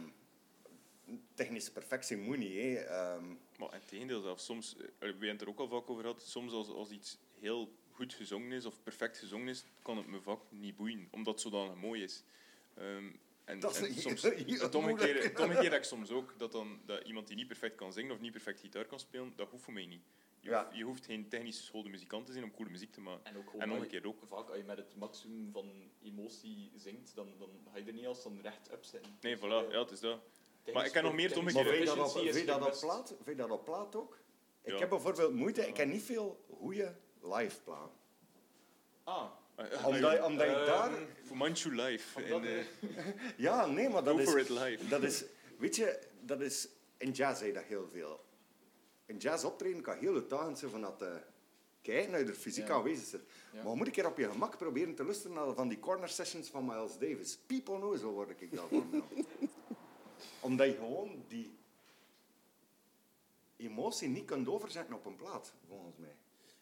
[1.33, 2.53] technische perfectie moet niet.
[2.53, 2.73] Hè.
[2.75, 3.25] Ehm,
[3.57, 6.21] Maar in tegendeel zelfs, soms, eh, we hebben het er ook al vaak over gehad,
[6.21, 10.21] soms als, als iets heel goed gezongen is of perfect gezongen is, kan het mijn
[10.21, 12.23] vak niet boeien, omdat het zodanig mooi is.
[12.77, 13.05] Ehm,
[13.45, 16.51] en, Dat is en heel- soms, het omgekeerde, het omgekeerde heb ik soms ook, dat,
[16.51, 19.49] dan, dat iemand die niet perfect kan zingen of niet perfect gitaar kan spelen, dat
[19.49, 20.03] hoeft voor mij niet.
[20.43, 20.63] Je, Ja.
[20.63, 23.25] hoeft, je hoeft geen technisch geschoolde muzikant te zijn om coole muziek te maken.
[23.25, 24.19] En ook gewoon En omgekeerd ook.
[24.25, 28.05] Vaak als je met het maximum van emotie zingt, dan, dan ga je er niet
[28.07, 29.17] als dan recht op zitten.
[29.21, 30.19] Nee, Dus, voilà, eh, ja, het is dat.
[30.57, 32.61] technisch- Maar ik ken nog meer het technisch maar vind je dat op, vind dat
[32.73, 33.07] op plaat?
[33.07, 34.19] Vind je dat op plaat ook?
[34.63, 34.79] Ik Ja.
[34.79, 37.95] heb bijvoorbeeld moeite, ik heb niet veel goede live platen.
[39.03, 40.91] Ah, Ah, Omdat, je- omdat je Ehm, daar...
[41.23, 42.23] Voor Manchu Live.
[42.23, 43.05] Omdat, En, eh, eh,
[43.37, 44.29] Ja, nee, maar dat Go is...
[44.29, 44.87] for it live.
[44.87, 45.23] Dat is,
[45.57, 46.67] weet je, dat is...
[46.97, 48.23] In jazz zei dat heel veel.
[49.11, 51.03] In jazz optreden kan heel uitdagend zijn van dat
[51.81, 52.73] kijken, dat je er fysiek Ja.
[52.73, 53.21] aanwezig zit.
[53.53, 53.63] Ja.
[53.63, 56.49] Maar moet ik er op je gemak proberen te luisteren naar van die corner sessions
[56.49, 57.37] van Miles Davis.
[57.37, 58.87] People know, zo word ik daarvan.
[58.91, 59.03] nou.
[60.39, 61.57] Omdat je gewoon die
[63.57, 66.15] emotie niet kunt overzetten op een plaat, volgens mij.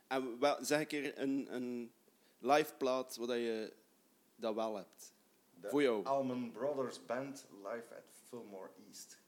[0.07, 1.91] En wel, zeg ik er een, een
[2.39, 3.73] live plaat waar je
[4.35, 5.13] dat wel hebt.
[5.61, 6.03] De Voor jou.
[6.05, 9.19] Allman Brothers Band live at Fillmore East.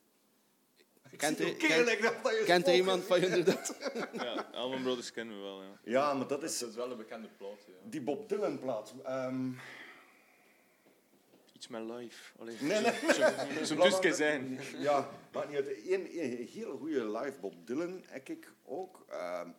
[1.17, 2.11] Kent er- Kent er
[2.47, 3.77] spoken iemand van jullie dat?
[4.13, 5.79] ja, Allman Brothers kennen we wel, ja.
[5.83, 7.63] Ja, maar dat is dat is wel een bekende plaat.
[7.67, 7.73] Ja.
[7.89, 8.93] die Bob Dylan plaat.
[9.03, 9.49] Ehm,
[11.53, 12.39] Iets met live.
[12.39, 12.93] Allee, Nee, nee.
[13.63, 14.59] Zo, zo dus kan zijn.
[14.77, 15.67] Ja, maar niet uit.
[15.67, 19.05] Een, een hele goede live Bob Dylan heb ik ook.
[19.09, 19.49] Ehm,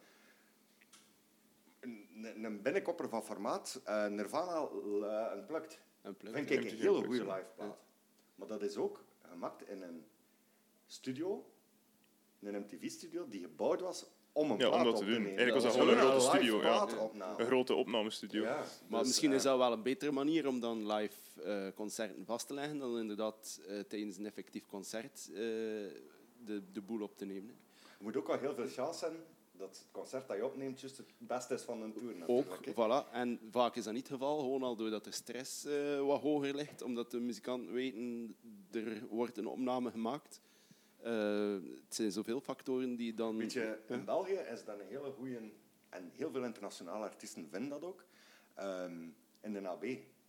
[1.80, 3.80] een, een binnenkopper van formaat.
[3.84, 5.78] eh, Nirvana uh, Unplugged.
[6.06, 7.02] Unplugged, Vind ik een ja.
[7.02, 7.76] goede live plaat.
[8.34, 10.04] Maar dat is ook gemaakt in een
[10.92, 11.44] studio.
[12.40, 15.22] Een MTV-studio die gebouwd was om een Ja, plaat om dat op te doen.
[15.22, 15.36] nemen.
[15.38, 16.88] Eigenlijk was dat was gewoon een grote studio, ja.
[17.38, 18.42] Een grote opnamestudio.
[18.42, 21.66] Ja, Maar dus, misschien eh, is dat wel een betere manier om dan live eh,
[21.74, 27.02] concerten vast te leggen dan inderdaad eh, tijdens een effectief concert eh, de, de boel
[27.02, 27.54] op te nemen.
[27.98, 30.96] Je moet ook al heel veel chance hebben dat het concert dat je opneemt juist
[30.96, 32.14] het beste is van een tour.
[32.26, 32.76] Ook, natuurlijk,
[33.08, 33.12] voilà.
[33.12, 36.54] En vaak is dat niet het geval, gewoon al doordat de stress eh, wat hoger
[36.54, 38.36] ligt, omdat de muzikanten weten,
[38.70, 40.40] er wordt een opname gemaakt.
[41.02, 41.52] Eh,
[41.84, 43.36] het zijn zoveel factoren die dan...
[43.36, 45.38] Weet je, in België is dat een hele goede,
[45.88, 48.04] en heel veel internationale artiesten vinden dat ook,
[48.54, 49.02] ehm,
[49.40, 49.84] in de AB.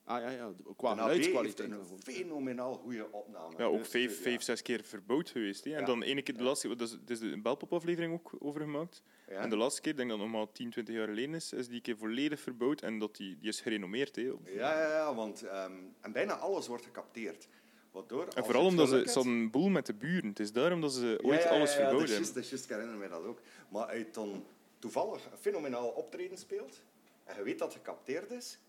[0.05, 1.71] Ah ja, ja, qua de AB heeft geluidskwaliteit.
[1.71, 3.53] een fenomenaal goede opname.
[3.57, 4.21] Ja, ook Dus, vijf, ja.
[4.23, 5.63] vijf, zes keer verbouwd geweest.
[5.63, 5.71] Hè.
[5.73, 5.85] En Ja.
[5.85, 9.03] dan ene keer de laatste keer, dat is, er is een Belpop-aflevering ook over gemaakt.
[9.27, 9.33] Ja.
[9.39, 11.53] En de laatste keer, ik denk dat het nog maar 10, 20 jaar geleden is,
[11.53, 14.15] is die keer volledig verbouwd en dat die, die is gerenommeerd.
[14.15, 14.29] Hè.
[14.29, 17.47] op- Ja, ja, ja, want ehm, en bijna alles wordt gecapteerd.
[17.93, 20.29] Waardoor, En vooral omdat ze, ze hadden een boel met de buren.
[20.29, 22.07] Het is daarom dat ze ooit ja, ja, alles ja, is hebben.
[22.07, 23.39] juist, dat is juist, ik herinner me dat ook.
[23.69, 24.45] Maar als je dan
[24.79, 26.81] toevallig een fenomenaal optreden speelt,
[27.23, 28.59] en je weet dat het gecapteerd is,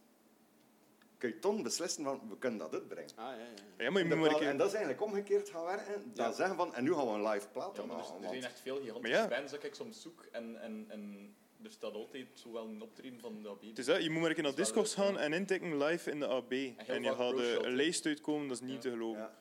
[1.18, 3.10] kun je dan beslissen van, we kunnen dat uitbrengen.
[3.16, 3.44] Ah, ja, ja.
[3.84, 4.48] Ja, maar je En moet maar een keer...
[4.48, 6.10] en dat is eigenlijk omgekeerd gaan werken.
[6.14, 6.32] Dan Ja.
[6.32, 8.04] zeggen van, en nu gaan we een live plaat Ja, er, maken.
[8.04, 9.36] er want- zijn echt veel gigantische Maar ja.
[9.36, 10.26] bands dat ik soms zoek.
[10.32, 11.34] En, en, en
[11.64, 13.62] er staat altijd zowel een optreden van de AB.
[13.62, 16.26] Het is dat, je moet maar naar Discogs leuk, gaan en intikken live in de
[16.26, 16.52] AB.
[16.52, 18.80] En je gaat een lijst uitkomen, dat is niet Ja.
[18.80, 19.20] te geloven.
[19.20, 19.34] Ja.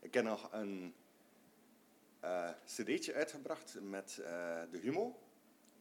[0.00, 0.94] Ik heb nog een
[2.20, 5.18] eh cd'tje uitgebracht met eh, de Humo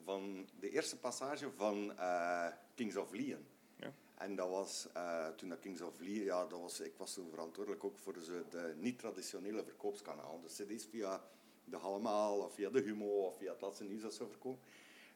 [0.03, 3.45] van de eerste passage van eh, Kings of Leon.
[3.75, 3.93] Ja.
[4.15, 7.29] En dat was eh, toen dat Kings of Leon, ja, dat was, ik was toen
[7.29, 10.41] verantwoordelijk ook voor zo de niet-traditionele verkoopskanaal.
[10.41, 11.23] De cd's via
[11.63, 14.59] de Hallemaal of via de Humo of via het laatste nieuws dat zo verkopen.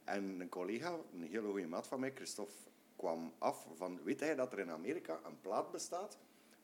[0.04, 2.54] En een collega, een hele goede maat van mij, Christophe,
[2.96, 4.04] kwam af van...
[4.04, 6.18] Weet hij dat er in Amerika een plaat bestaat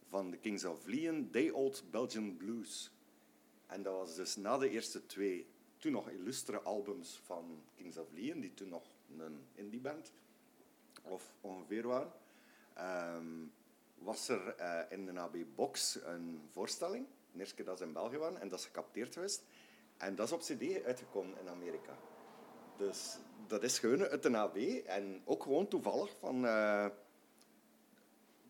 [0.08, 2.91] van de Kings of Leon, Day Old Belgian Blues.
[3.65, 5.47] En dat was dus na de eerste twee,
[5.78, 8.84] toen nog illustere albums van Kings of Leon, die toen nog
[9.17, 10.12] een indieband
[11.02, 12.12] of ongeveer waren,
[12.73, 13.45] ehm,
[13.93, 17.08] was er eh, in de AB Box een voorstelling.
[17.32, 19.43] De eerste keer dat ze in België waren en dat is gecapteerd geweest.
[19.97, 21.97] En dat is op CD uitgekomen in Amerika.
[22.78, 26.45] Dus dat is gewoon uit de AB en ook gewoon toevallig van.
[26.45, 26.88] eh,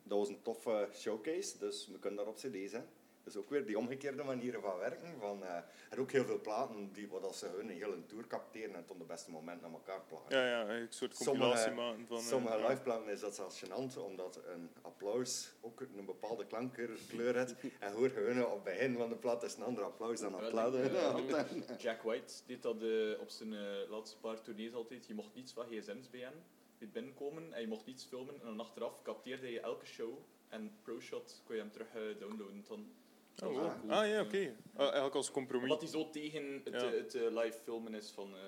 [0.03, 2.89] dat was een toffe showcase, dus we kunnen daar op CD zijn.
[3.27, 5.19] Dus ook weer die omgekeerde manieren van werken.
[5.19, 5.55] Van, eh,
[5.89, 8.85] er ook heel veel platen die wat als ze hun een hele tour capteren en
[8.85, 10.37] tot de beste moment naar elkaar plakken.
[10.37, 12.17] Ja, ja, een soort compilatie Sommige, maken van...
[12.17, 12.67] eh, sommige ja.
[12.67, 17.55] liveplaten is dat zelfs gênant, omdat een applaus ook een bepaalde klankkleur heeft.
[17.79, 20.37] En hoor gewoon op het begin van de plaat is een ander applaus dan Ja,
[20.37, 20.75] applaus.
[20.75, 23.53] eh, Jack White deed dat eh, op zijn
[23.89, 25.07] laatste paar tournees altijd.
[25.07, 26.31] Je mocht niets van gsm's bij
[26.77, 28.33] bij binnenkomen en je mocht niets filmen.
[28.39, 30.17] En dan achteraf capteerde je elke show
[30.49, 32.63] en ProShot kon je hem terug downloaden.
[32.67, 32.87] Dan.
[33.43, 33.57] Oh, wow.
[33.61, 33.91] wel cool.
[33.93, 34.55] Ah ja, oké.
[34.75, 35.63] Ah, eigenlijk als compromis.
[35.71, 36.91] Omdat hij zo tegen het, Ja.
[36.91, 38.33] eh, het eh, live filmen is van...
[38.35, 38.41] eh,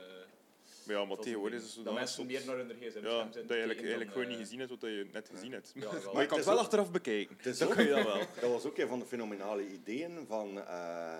[0.86, 3.34] Maar ja, maar tegenwoordig is het zo Dat mensen meer naar hun gsm Ja, dat
[3.34, 5.72] je eigenlijk, eigenlijk dan, gewoon eh, niet gezien hebt wat je net gezien hebt.
[5.76, 5.92] Ja, wel.
[6.14, 7.38] Maar je kan het wel ook- achteraf bekijken.
[7.44, 8.18] Dat kan je dan wel.
[8.42, 11.20] Dat was ook een van de fenomenale ideeën van, eh,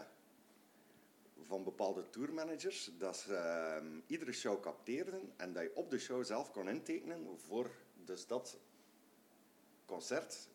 [1.48, 2.90] van bepaalde tourmanagers.
[2.98, 7.28] Dat ze ehm, iedere show capteerden en dat je op de show zelf kon intekenen
[7.48, 7.70] voor
[8.06, 8.58] dus dat
[9.86, 10.48] concert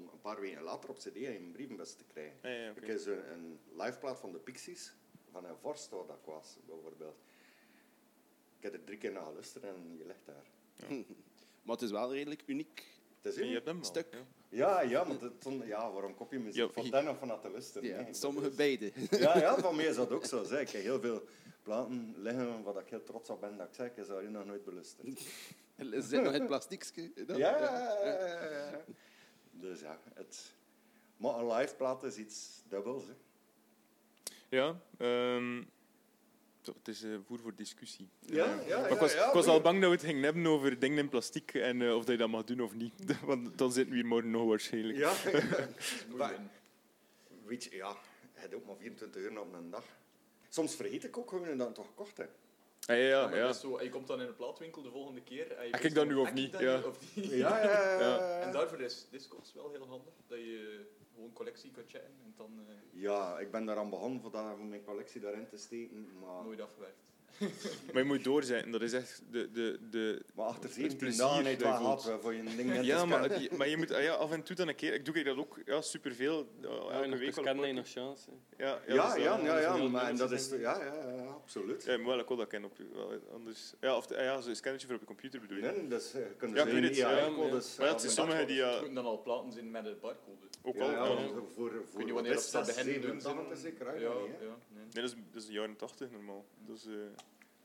[0.00, 2.36] tot een paar weken later op cd in een brievenbus te krijgen.
[2.42, 4.94] Ja, ja, Ik heb zo een liveplaat van de Pixies,
[5.30, 7.16] van een vorst waar dat ik was, bijvoorbeeld.
[8.56, 10.46] Ik heb er drie keer naar geluisterd en je ligt daar.
[11.62, 12.86] Maar het is wel redelijk uniek.
[13.20, 13.84] Het is je hebt hem wel.
[13.84, 14.06] Stuk.
[14.48, 14.80] ja.
[14.80, 17.88] Ja, maar het, ja, waarom kop je muziek van ten of van dat te luisteren?
[17.88, 18.14] Ja, nee.
[18.14, 18.92] sommige is- beide.
[19.10, 20.44] Ja, ja, van mij is dat ook zo.
[20.44, 20.60] Zeg.
[20.60, 21.22] Ik heb heel veel
[21.62, 24.44] platen liggen waar ik heel trots op ben dat ik zeg, ik heb ze nog
[24.44, 25.18] nooit belusterd.
[26.08, 27.10] Zit nog het plastiekje.
[27.26, 28.84] Ja, ja, ja, ja, ja.
[29.62, 30.52] Dus ja, het...
[31.16, 33.04] Maar een live plaat is iets dubbels.
[33.06, 33.12] Hè.
[34.48, 34.76] Ja,
[36.62, 38.08] zo, het is eh, voer voor discussie.
[38.20, 40.22] Ja, Eh, ja, maar ja, ik was, ik was al bang dat we het gingen
[40.22, 43.20] hebben over dingen in plastic en eh, of dat je dat mag doen of niet.
[43.24, 44.98] Want dan zitten we hier morgen nog waarschijnlijk.
[44.98, 45.12] Ja.
[46.16, 46.38] Maar-
[47.44, 47.96] weet je, ja,
[48.34, 49.84] je hebt ook maar 24 uur op een dag.
[50.48, 52.30] Soms vergeet ik ook gewoon dat het toch gekocht heb.
[52.86, 55.52] Ja, Ja, ja, zo, je komt dan in een plaatwinkel de volgende keer.
[55.52, 56.76] En je weet dan nu of ik niet, dat ja.
[56.76, 57.30] nu of niet?
[57.30, 57.98] Ja, ja, ja.
[58.00, 58.40] Ja.
[58.44, 60.14] En daarvoor is Discogs wel heel handig.
[60.26, 64.30] Dat je gewoon collectie kunt checken en dan eh, Ja, ik ben daaraan begonnen voor,
[64.30, 66.18] dat, voor mijn collectie daarin te steken.
[66.20, 67.11] Maar, nooit afgewerkt.
[67.92, 68.70] Maar je moet doorzetten.
[68.72, 69.50] Dat is echt de...
[69.52, 72.22] de, de maar achter Het 17 plezier dagen heb je dat het je wel gehad
[72.22, 74.56] voor je ding in te ja, maar, maar je moet ah, ja, af en toe
[74.56, 74.94] dan een keer...
[74.94, 76.48] Ik doe dat ook ja, superveel.
[76.60, 78.30] Ja, Ja, elke nog week heb je nog chance.
[78.56, 80.48] Ja, ja, Ja, dus, ja, eh, ja, ja, heel maar en dat is...
[80.48, 81.84] Ja, ja, ja, absoluut.
[81.84, 82.84] Ja, maar wel, ik wil dat kennen op je...
[82.94, 85.62] Wel, anders, ja, of ah, ja, zo'n scannertje voor op je computer bedoel je.
[85.62, 87.76] Nee, dus, eh, je kunt Ja, dus ik weet het, ja, EAI-codes...
[87.76, 88.62] Maar ja, het is sommige die...
[88.62, 90.46] Het Ja, moeten dan al platen zijn met een barcode.
[90.62, 90.90] ook Ja, al...
[90.90, 91.32] ja, ja.
[91.32, 92.84] want voor, Ik niet wat wanneer is dat dat dat?
[92.84, 93.20] beginnen doen.
[93.20, 94.84] 87 zeker uit, Ja, ja, nee.
[94.92, 96.44] Nee, dat is, dat is de jaren 80 normaal.
[96.66, 96.92] Dat is, eh,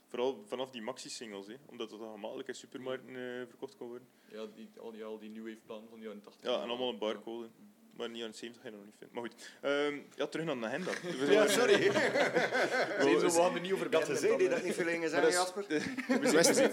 [0.08, 4.08] vooral vanaf die maxi-singles, hè, omdat dat dan gemakkelijk in supermarkten eh, verkocht kon worden.
[4.32, 6.50] Ja, die, al die, al die new wave platen van de jaren 80.
[6.50, 7.48] Ja, en allemaal een barcode.
[7.96, 9.16] Maar de jaren 70 ga je nog niet vinden.
[9.20, 10.90] Maar goed, Ehm, ja, terug naar de agenda.
[11.34, 11.82] Ja, sorry.
[11.92, 15.22] Zijn zo, we hadden er niet over beginnen, gezegd die dat niet veel dingen zijn,
[15.22, 15.64] dat is- Jasper.
[16.20, 16.70] we, zijn,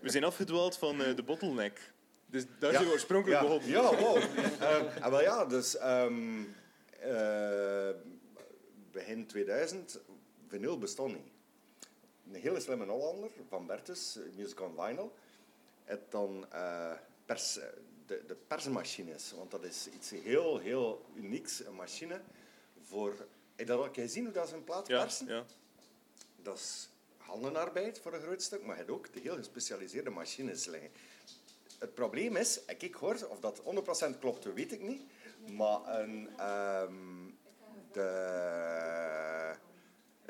[0.00, 1.92] we zijn afgedwaald van eh, de bottleneck.
[2.26, 3.68] Dus daar zijn we oorspronkelijk ja, begonnen.
[3.70, 4.16] Ja, wow.
[4.16, 6.42] Ehm, en wel ja, dus ehm,
[7.00, 7.88] eh,
[8.92, 10.00] begin 2000,
[10.48, 11.29] vinyl bestond niet.
[12.32, 15.12] Een hele slimme Hollander, Van Bertus, eh, Music on Vinyl,
[15.84, 16.92] heeft dan eh,
[17.24, 17.54] pers,
[18.06, 22.20] de, de persmachines, want dat is iets heel, heel unieks, een machine
[22.82, 23.10] voor...
[23.56, 25.26] Heb je dat al gezien, hoe dat ze een plaat Ja, persen?
[25.26, 25.44] ja.
[26.42, 30.66] Dat is handenarbeid voor een groot stuk, maar je hebt ook de heel gespecialiseerde machines
[30.66, 30.90] liggen.
[31.78, 33.62] Het probleem is, ik hoor, of dat
[34.14, 35.02] 100% klopt, weet ik niet,
[35.56, 36.94] maar een, ehm,
[37.92, 39.54] de,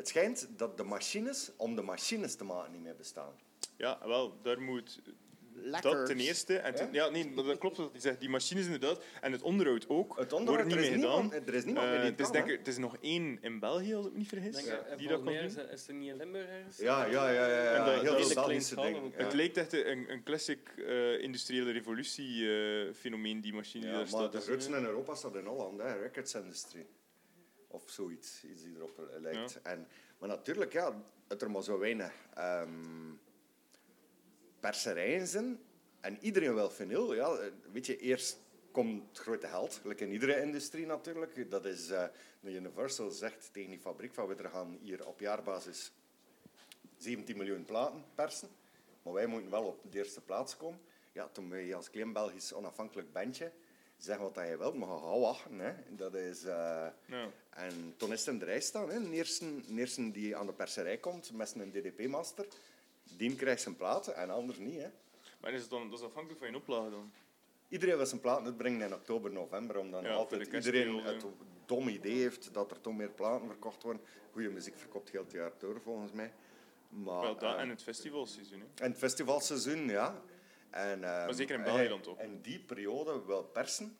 [0.00, 3.32] het schijnt dat de machines, om de machines te maken, niet meer bestaan.
[3.76, 5.00] ja, wel, daar moet...
[5.62, 5.90] Lekker.
[5.90, 6.56] Dat ten eerste.
[6.58, 8.20] En ten- ja, nee, dat klopt wat zegt.
[8.20, 9.02] Die machines inderdaad.
[9.20, 10.18] En het onderhoud ook.
[10.18, 11.22] Het onderhoud, wordt niet er meer is gedaan.
[11.22, 12.96] niemand- er is niemand Eh, meer die het, is kan, denk ik, het is nog
[13.00, 14.78] één in België, als ik me niet vergis, Denk, Ja.
[14.78, 16.76] eh, die dat mij is, is er niet in Limburg ergens?
[16.76, 17.70] Ja, ja, ja, ja, ja.
[17.72, 18.46] En dat- heel dat
[18.82, 18.96] ding.
[18.96, 19.12] ook.
[19.16, 23.98] Het lijkt echt een, een classic eh, industriële revolutie eh, fenomeen, die machine die Ja,
[24.00, 24.32] daar maar staat.
[24.32, 26.86] de grootste in Europa staat in Holland, hè, Records Industry.
[27.70, 29.62] Of zoiets, iets die erop lijkt.
[29.62, 29.87] En,
[30.18, 33.12] maar natuurlijk, ja, dat er maar zo weinig ehm
[34.61, 35.61] perserijen zijn
[36.00, 37.14] en iedereen wil vinyl.
[37.14, 38.38] Ja, eh, weet je, eerst
[38.70, 41.50] komt het grote geld, gelijk in iedere industrie natuurlijk.
[41.50, 42.11] Dat is, de
[42.42, 45.92] Universal zegt tegen die fabriek van we gaan hier op jaarbasis
[46.96, 48.48] 17 miljoen platen persen,
[49.02, 50.80] maar wij moeten wel op de eerste plaats komen.
[51.12, 53.52] Ja, toen je als klein Belgisch onafhankelijk bandje
[54.02, 55.58] zeggen wat dat je wilt, maar ga wachten.
[55.58, 55.72] Hè.
[55.88, 57.28] Dat is, eh, Ja.
[57.50, 58.90] En toen is het in de rij staan.
[58.90, 59.02] Hè.
[59.02, 62.46] De, eerste, de eerste die aan de perserij komt met zijn DDP-master,
[63.16, 64.80] die krijgt zijn platen en anders niet.
[64.80, 64.88] Hè.
[65.40, 67.12] Maar is het dan, dat is afhankelijk van je oplage dan?
[67.68, 71.24] Iedereen wil zijn platen uitbrengen in oktober, november, omdat Ja, altijd de iedereen het
[71.66, 74.02] dom idee heeft dat er toch meer platen verkocht worden.
[74.32, 76.32] Goede muziek verkoopt heel het jaar door, volgens mij.
[76.88, 78.60] Maar, Wel, dat eh, en het festivalseizoen.
[78.60, 78.84] Hè.
[78.84, 80.22] en het festivalseizoen, ja.
[80.70, 82.20] En, ehm, zeker in België dan toch?
[82.20, 83.98] In die periode wil persen,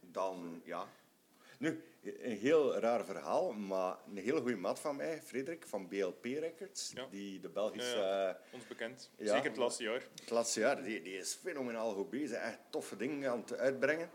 [0.00, 0.86] dan ja.
[1.58, 6.24] Nu, een heel raar verhaal, maar een hele goede maat van mij, Frederik van BLP
[6.24, 7.06] Records, Ja.
[7.10, 9.10] die de Belgische, Ja, eh, Ons bekend.
[9.18, 10.02] Zeker het laatste jaar.
[10.20, 12.36] het laatste jaar, die, die is fenomenaal goed bezig.
[12.38, 14.10] Echt toffe dingen aan het uitbrengen.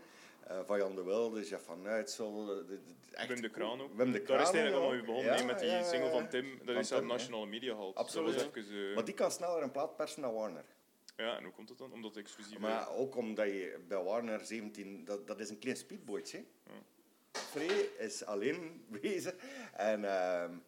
[0.46, 3.50] Eh, van Jan de Wilde, Jeff van Uitsel, eh, de- de- de- echt Wim de
[3.50, 3.94] Kraan ook.
[3.96, 6.58] Wim de Daar is het eigenlijk allemaal begonnen, hè, met die single van Tim.
[6.58, 7.00] Dat Van is hè.
[7.02, 7.94] nationale media gehaald.
[7.96, 10.64] Absoluut, even, Maar die kan sneller een plaat persen dan Warner.
[11.20, 11.92] Ja, en hoe komt dat dan?
[11.92, 15.76] Omdat het exclusief Maar ook omdat je bij Warner 17, dat, dat is een klein
[15.76, 16.44] speedbootje.
[16.66, 16.72] Ja.
[17.32, 19.34] Free is alleen bezig.
[19.72, 20.58] En ehm,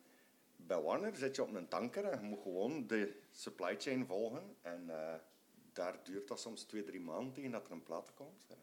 [0.57, 4.57] bij Warner zit je op een tanker en je moet gewoon de supply chain volgen.
[4.62, 5.15] En eh,
[5.73, 8.47] daar duurt dat soms twee, drie maanden tegen dat er een plaat komt.
[8.49, 8.57] Ja.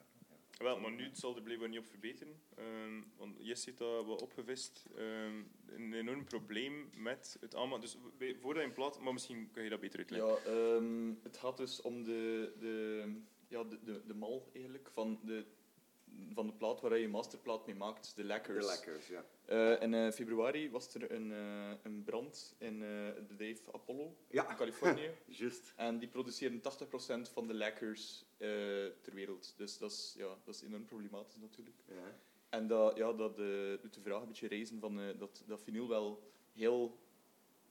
[0.60, 2.42] Wel, maar nu zal er blijkbaar niet op verbeteren.
[2.56, 4.86] Ehm, want Jess heeft dat wel opgevist.
[4.96, 7.80] Ehm, een enorm probleem met het allemaal.
[7.80, 10.30] Dus voordat je een plaat, maar misschien kan je dat beter uitleggen.
[10.30, 13.04] Ja, ehm, het gaat dus om de, de,
[13.48, 15.46] ja, de, de, de mal eigenlijk van de,
[16.34, 18.66] van de plaat waar je je masterplaat mee maakt, de Lekkers.
[18.66, 19.26] De lekkers, ja.
[19.46, 24.50] Eh, in eh, februari was er een, eh, een brand in het bedrijf Apollo Ja.
[24.50, 25.12] in Californië.
[25.26, 25.74] Juist.
[25.76, 29.54] en die produceren 80% van de lekkers ter wereld.
[29.58, 31.76] Dus dat is, ja, dat is enorm problematisch natuurlijk.
[31.88, 32.20] Ja.
[32.50, 33.38] En dat, ja, dat
[33.82, 36.98] doet de vraag een beetje reizen van, dat, dat vinyl wel heel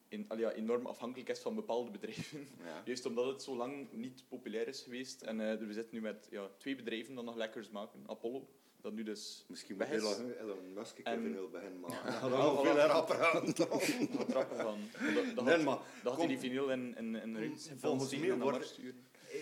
[0.09, 2.49] in, ja, enorm afhankelijk is van bepaalde bedrijven.
[2.65, 2.83] Ja.
[2.85, 5.23] Juist omdat het zo lang niet populair is geweest.
[5.23, 8.01] En eh, we zitten nu met ja, twee bedrijven dat nog lekkers maken.
[8.07, 8.49] Apollo,
[8.81, 9.87] dat nu dus Misschien moet.
[9.89, 12.13] Elon, Musk En- even wil beginnen maken.
[12.13, 14.79] Ja, nog veel rapper aan Wat trappen van.
[15.15, 16.19] Dat, dat Nee, had, maar dat had kom.
[16.19, 18.79] hij die vinyl in, in, in een ruit Volgens mij dan wordt-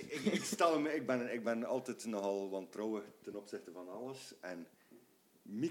[0.09, 4.35] ik, ik stel me, ik, ben, ik ben altijd nogal wantrouwig ten opzichte van alles.
[4.41, 4.67] En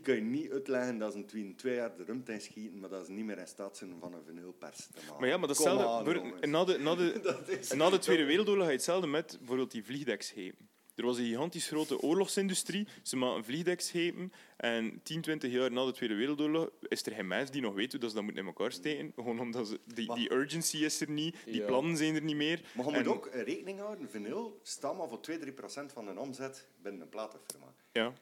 [0.04, 3.06] je niet uitleggen dat ze in twee, twee jaar de ruimte in schieten, maar dat
[3.06, 5.20] ze niet meer in staat zijn van een vinylpers te maken.
[5.20, 5.86] Maar ja, maar datzelfde.
[5.88, 9.36] aan, na, de, na, de, Dat is- na de Tweede Wereldoorlog had je hetzelfde met
[9.40, 10.70] bijvoorbeeld die vliegdekschepen.
[10.96, 12.88] Er was een gigantisch grote oorlogsindustrie.
[13.04, 14.32] Ze maken vliegdekschepen.
[14.58, 17.92] En 10, 20 jaar na de Tweede Wereldoorlog is er geen mens die nog weet
[17.92, 19.12] hoe dat ze dat moeten in elkaar steken.
[19.16, 21.36] Gewoon omdat ze, die, Maar- die urgency is er niet.
[21.46, 21.66] Die Ja.
[21.66, 22.62] plannen zijn er niet meer.
[22.76, 26.20] Maar je En- moet ook rekening houden, vinyl staat maar voor 2-3 procent van de
[26.20, 27.74] omzet binnen een platenfirma.
[27.92, 28.14] Ja.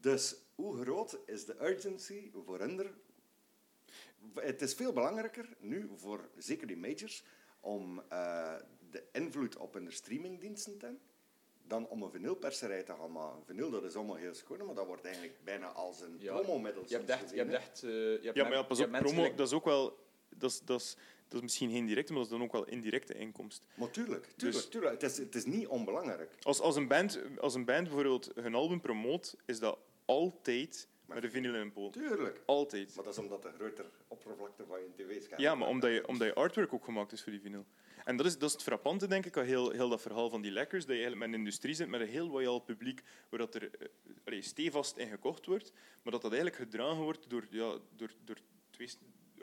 [0.00, 2.94] Dus hoe groot is de urgency voor hen?
[4.34, 7.24] Het is veel belangrijker nu voor zeker die majors
[7.60, 8.54] om eh,
[8.90, 11.02] de invloed op hun streamingdiensten te hebben
[11.66, 13.42] dan om een vinylperserij te gaan maken.
[13.46, 16.84] Vinyl dat is allemaal heel schoon, maar dat wordt eigenlijk bijna als een Ja, promomiddel.
[16.86, 17.30] Je hebt echt...
[17.30, 19.64] Je hebt echt eh, je hebt Ja, maar ja, pas op, promo, dat is ook
[19.64, 20.00] wel...
[20.36, 20.96] Dat is, dat, is,
[21.28, 23.66] dat is misschien geen directe, maar dat is dan ook wel indirecte inkomst.
[23.74, 25.00] Maar tuurlijk, tuurlijk, Dus- tuurlijk.
[25.00, 26.30] Het, is, het is niet onbelangrijk.
[26.42, 31.24] Als, als, een band, als een band bijvoorbeeld hun album promoot, is dat altijd met
[31.24, 31.92] een vinyl in een poot.
[31.92, 32.42] Tuurlijk.
[32.46, 32.94] Altijd.
[32.94, 35.40] Maar dat is omdat de grotere oppervlakte van je tv-scherm...
[35.40, 37.66] Ja, maar omdat je, omdat je artwork ook gemaakt is voor die vinyl.
[38.04, 40.42] En dat is, dat is het frappante, denk ik, aan heel, heel dat verhaal van
[40.42, 43.38] die lekkers, dat je eigenlijk met een industrie zit met een heel loyaal publiek, waar
[43.38, 43.88] dat er eh,
[44.24, 48.38] allee, stevast in gekocht wordt, maar dat dat eigenlijk gedragen wordt door, ja, door, door
[48.70, 48.88] twee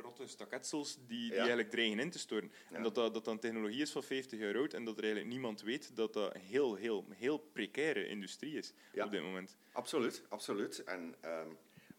[0.01, 2.51] rotte staketsels die, die eigenlijk dreigen in te storen.
[2.71, 5.31] En dat dat, dat dan technologie is van 50 jaar oud en dat er eigenlijk
[5.33, 9.57] niemand weet dat dat een heel, heel, heel precaire industrie is op dit moment.
[9.71, 10.83] Absoluut, absoluut.
[10.83, 11.47] En, ehm,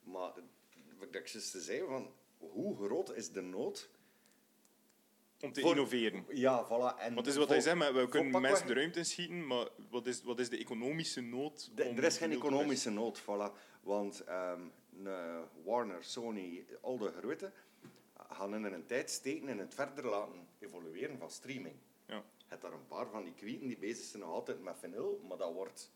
[0.02, 0.32] maar
[0.98, 3.90] wat ik te zeggen, van, hoe groot is de nood?
[5.42, 6.24] Om te Voor- innoveren.
[6.28, 6.98] Ja, voilà.
[7.00, 9.68] En het is wat voor- hij zegt, maar we kunnen mensen de ruimte inschieten, maar
[9.90, 11.70] wat is, wat is de economische nood?
[11.74, 13.56] De- er is geen economische nood, voilà.
[13.82, 14.60] Want ehm,
[15.04, 17.52] een Warner, Sony, al de grote
[18.40, 21.74] gaan in een tijd steken in het verder laten evolueren van streaming.
[22.06, 22.14] Ja.
[22.36, 25.24] Je hebt daar een paar van die kwieten die bezig zijn nog altijd met vinyl,
[25.28, 25.90] maar dat wordt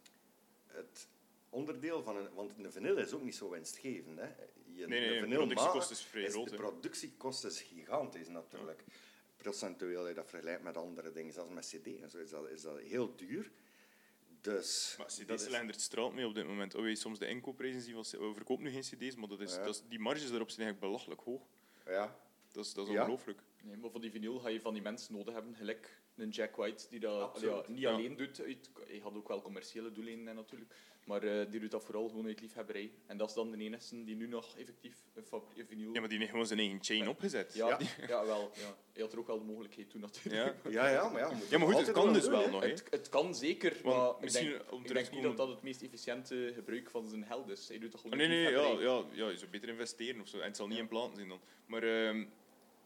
[0.66, 1.08] het
[1.50, 2.34] onderdeel van een...
[2.34, 4.18] Want een vinyl is ook niet zo winstgevend.
[4.18, 4.28] Hè.
[4.74, 8.84] Je, Nee, de productiekost is vrij groot, De productiekost is gigantisch natuurlijk.
[9.36, 12.48] Procentueel, als je dat vergelijkt met andere dingen, zelfs met cd en zo, is dat,
[12.48, 13.50] is dat heel duur.
[14.40, 14.94] Dus...
[14.98, 16.74] Maar cd's is- leggen er straat mee op dit moment.
[16.74, 19.64] Oh, soms de inkoopprijzen zien We verkopen nu geen cd's, maar dat is, Ja.
[19.64, 21.42] dat is, die marges daarop zijn eigenlijk belachelijk hoog.
[21.86, 22.16] Ja,
[22.54, 23.00] Dat is, dat is Ja.
[23.00, 23.38] ongelooflijk.
[23.62, 26.56] Nee, maar voor die vinyl ga je van die mensen nodig hebben, gelijk een Jack
[26.56, 27.92] White die dat ja, niet Ja.
[27.92, 28.40] alleen doet.
[28.40, 30.74] Uit, hij had ook wel commerciële doeleinden natuurlijk.
[31.04, 32.92] Maar eh, die doet dat vooral gewoon uit liefhebberij.
[33.06, 35.24] En dat is dan de enige die nu nog effectief een,
[35.66, 35.92] vinyl...
[35.94, 37.54] Ja, maar die heeft gewoon zijn eigen chain opgezet.
[37.54, 37.76] ja, Ja.
[37.76, 38.50] die- ja, wel.
[38.54, 38.76] Ja.
[38.92, 40.56] Hij had er ook wel de mogelijkheid toen natuurlijk.
[40.64, 40.70] Ja.
[40.70, 41.30] Ja, ja, maar ja.
[41.50, 42.62] Ja, maar goed, het kan dus wel nog.
[42.62, 42.68] hè.
[42.68, 45.48] Het, het kan zeker, Want maar ik misschien denk, om ik denk niet dat dat
[45.48, 47.68] het meest efficiënte gebruik van zijn geld is.
[47.68, 50.28] Hij doet dat gewoon nee, uit nee, ja, ja, ja, je zou beter investeren of
[50.28, 50.38] zo.
[50.38, 51.40] En het zal niet in platen zijn dan.
[51.66, 52.24] Maar ehm,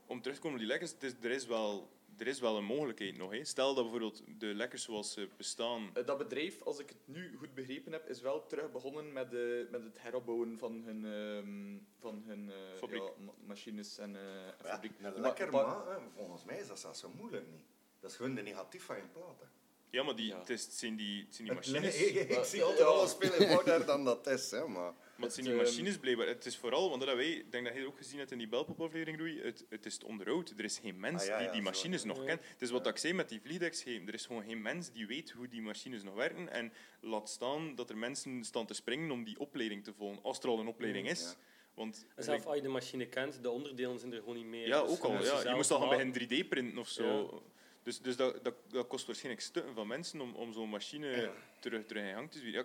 [0.08, 2.56] om terug te komen op die lekkers, het is, er, is wel, er is wel
[2.56, 3.30] een mogelijkheid nog.
[3.30, 3.44] Hè.
[3.44, 5.90] Stel dat bijvoorbeeld de lekkers zoals ze bestaan.
[5.94, 9.30] Eh, Dat bedrijf, als ik het nu goed begrepen heb, is wel terug begonnen met,
[9.30, 13.02] de, met het heropbouwen van hun, ehm, van hun eh, Fabriek.
[13.02, 14.92] ja, ma- machines en, eh, Ja, fabriek.
[15.02, 17.64] een lekker maar- volgens mij is dat zelfs zo moeilijk niet.
[18.00, 19.48] Dat is gewoon de negatief van je platen.
[19.90, 20.38] Ja, maar die, Ja.
[20.38, 21.98] het, is, het zijn die, het zijn die machines.
[21.98, 22.08] nee,
[22.38, 22.94] ik, zie altijd ja.
[22.94, 24.92] alles veel eenvoudiger dan dat is, hè, maar...
[25.16, 26.26] Maar het zijn die ehm, machines blijkbaar.
[26.26, 28.38] Het is vooral, want dat wij, ik denk dat je het ook gezien hebt in
[28.38, 30.54] die Belpop-aflevering, Roei, het, het is het onderhoud.
[30.56, 32.24] Er is geen mens Ah, ja, die ja, die machines nog Ja.
[32.24, 32.40] kent.
[32.52, 34.08] Het is wat ik zei met die vliegdekschepen.
[34.08, 36.48] Er is gewoon geen mens die weet hoe die machines nog werken.
[36.52, 40.38] En laat staan dat er mensen staan te springen om die opleiding te volgen, als
[40.38, 41.36] er al een opleiding is.
[41.74, 44.66] Want En zelfs als je de machine kent, de onderdelen zijn er gewoon niet meer.
[44.66, 45.12] Ja, Dus ook al.
[45.12, 45.18] Ja.
[45.18, 46.14] Je zelf moest al gaan beginnen
[46.44, 47.42] 3D-printen of zo.
[47.88, 51.32] Dus, dus dat, dat, dat kost waarschijnlijk stukken van mensen om, om zo'n machine Ja.
[51.60, 52.50] terug, terug in gang te zien.
[52.50, 52.58] Ja,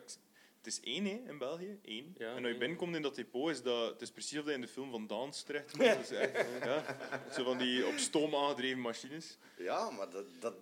[0.57, 2.15] het is één hè, in België, één.
[2.17, 4.53] Ja, en als je binnenkomt in dat depot, is dat, het is precies of dat
[4.53, 5.84] je in de film van Daans terechtkomt.
[5.84, 5.95] Ja.
[5.95, 6.97] Dus, echt, ja,
[7.32, 9.38] zo van die op stoom aangedreven machines.
[9.57, 10.53] Ja, maar dat, dat...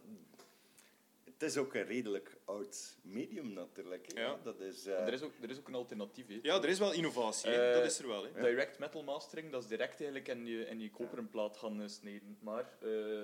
[1.23, 4.11] Het is ook een redelijk oud medium natuurlijk.
[4.13, 4.21] hè.
[4.21, 4.39] Ja.
[4.43, 4.85] Dat is...
[4.85, 6.27] En eh, er, is ook, er is ook een alternatief.
[6.27, 6.39] hè.
[6.41, 7.51] Ja, er is wel innovatie.
[7.51, 8.23] Eh, dat is er wel.
[8.23, 8.41] Hè.
[8.41, 11.87] Direct metal mastering, dat is direct eigenlijk in je, in je koperen plaat gaan eh,
[11.87, 12.37] snijden.
[12.41, 13.21] Maar eh,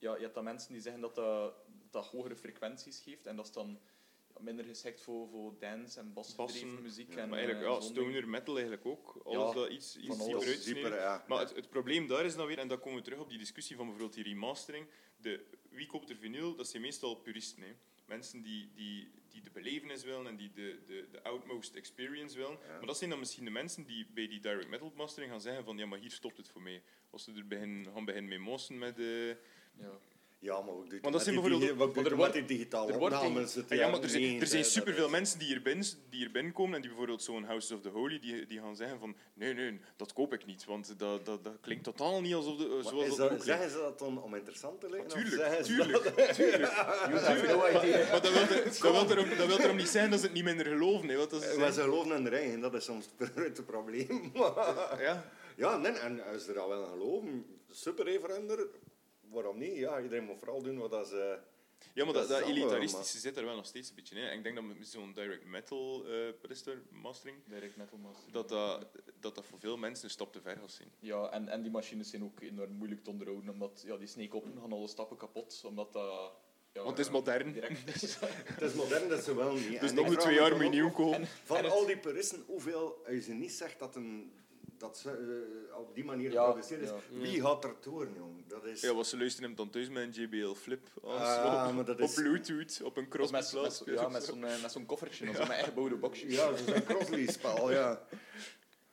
[0.00, 1.54] ja, je hebt dan mensen die zeggen dat dat,
[1.90, 3.26] dat hogere frequenties geeft.
[3.26, 3.80] En dat is dan
[4.34, 7.14] ja, minder geschikt voor, voor dance en basgedreven muziek.
[7.14, 9.20] ja, en, Maar eigenlijk, eh, ja, stoner metal eigenlijk ook.
[9.24, 11.24] Alles Ja, dat iets, iets dieper ja.
[11.28, 13.38] Maar het, het probleem daar is dan weer, en dan komen we terug op die
[13.38, 14.86] discussie van bijvoorbeeld die remastering.
[15.16, 16.56] De, wie koopt er vinyl?
[16.56, 17.62] Dat zijn meestal puristen.
[17.62, 17.76] Hè.
[18.06, 22.58] Mensen die, die, die de belevenis willen en die de, de, de outmost experience willen.
[22.62, 22.76] Ja.
[22.76, 25.64] Maar dat zijn dan misschien de mensen die bij die direct metal mastering gaan zeggen
[25.64, 26.82] van ja, maar hier stopt het voor mij.
[27.10, 29.36] Als ze er beginnen, gaan beginnen mee mossen met de...
[29.78, 29.98] Ja.
[30.42, 32.56] Ja, maar ook doet Want dat zijn bijvoorbeeld- digi- wat doet er wordt- met die
[32.58, 33.54] digitale er wordt opnames?
[33.54, 35.48] het Ah, ja, maar jaren er zijn, er 90, zijn dat superveel is- mensen die
[35.48, 38.60] hier, binnen, die hier binnenkomen en die bijvoorbeeld zo'n House of the Holy, die, die
[38.60, 42.20] gaan zeggen van nee, nee, dat koop ik niet, want dat, dat, dat klinkt totaal
[42.20, 44.90] niet alsof de, Maar zoals is dat, dat, zeggen ze dat dan om interessant te
[44.90, 45.06] liggen?
[45.06, 46.72] of Tuurlijk, tuurlijk, dat- tuurlijk.
[47.10, 50.34] Maar dat wil, er, dat, wil erom, dat wil erom niet zijn dat ze het
[50.34, 51.08] niet minder geloven.
[51.08, 51.74] Hè, wat dat ze Maar zeggen.
[51.74, 54.30] ze geloven in de eigen, dat is soms het grote probleem.
[54.34, 55.24] Ja.
[55.56, 58.66] ja, nee, en als ze er al wel geloven, super referender,
[59.30, 59.76] waarom niet?
[59.76, 61.38] Ja, iedereen moet vooral doen wat dat ze...
[61.94, 64.22] ja, maar dat, Dat elitaristische zit er wel nog steeds een beetje in.
[64.24, 68.32] En ik denk dat met zo'n direct metal eh er, mastering, Direct metal mastering.
[68.32, 68.86] dat dat,
[69.20, 70.92] dat dat voor veel mensen een stap te ver gaat zijn.
[71.00, 74.52] Ja, en, en die machines zijn ook enorm moeilijk te onderhouden, omdat ja, die sneekoppen
[74.60, 76.32] gaan alle stappen kapot, omdat dat...
[76.72, 77.54] Ja, Want het is modern.
[78.44, 79.80] Het is modern, dat ze wel niet.
[79.80, 81.26] Dus nog de vraag twee jaar moet je nieuw af, kopen.
[81.26, 84.32] Van En het- al die puristen, hoeveel, als je niet zegt dat, een,
[84.80, 85.10] dat ze
[85.70, 87.18] eh, op die manier Ja, geproduceerd is, ja.
[87.18, 87.74] wie gaat er
[88.16, 88.46] jong?
[88.46, 88.80] Dat is...
[88.80, 91.94] Ja, wat ze luisteren hem dan thuis met een JBL Flip Ah, op, maar dat
[91.96, 95.28] op is- Bluetooth, op een Crosby met, met, ja, met zo'n eh, met zo'n koffertje,
[95.28, 96.34] of zo, met eigen boxjes.
[96.34, 98.02] Ja, dat is een crossley-spel, ja.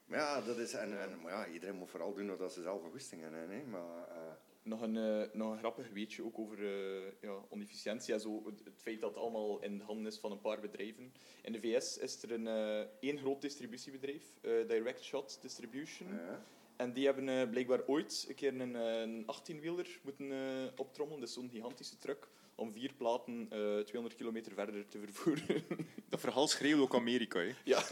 [0.05, 0.73] Maar ja, dat is...
[0.73, 3.63] En, en, maar ja, iedereen moet vooral doen wat ze zelf een goesting hebben, hè.
[3.63, 4.07] Maar...
[4.09, 4.26] eh,
[4.67, 8.45] Nog een, eh, nog een grappig weetje ook over eh, ja, onefficiëntie en zo.
[8.45, 11.13] Het, het feit dat het allemaal in de handen is van een paar bedrijven.
[11.41, 16.09] In de VS is er een, eh, één groot distributiebedrijf, Direct Shot Distribution.
[16.13, 16.45] ja.
[16.75, 20.31] En die hebben blijkbaar ooit een keer een, een 18-wieler moeten
[20.77, 21.19] optrommelen.
[21.19, 22.27] Dat is zo'n gigantische truck
[22.57, 25.63] om vier platen eh 200 kilometer verder te vervoeren.
[26.09, 27.39] Dat verhaal schreeuwt ook Amerika.
[27.39, 27.51] Hè.
[27.63, 27.83] ja,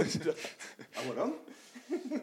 [0.92, 1.36] En waarom?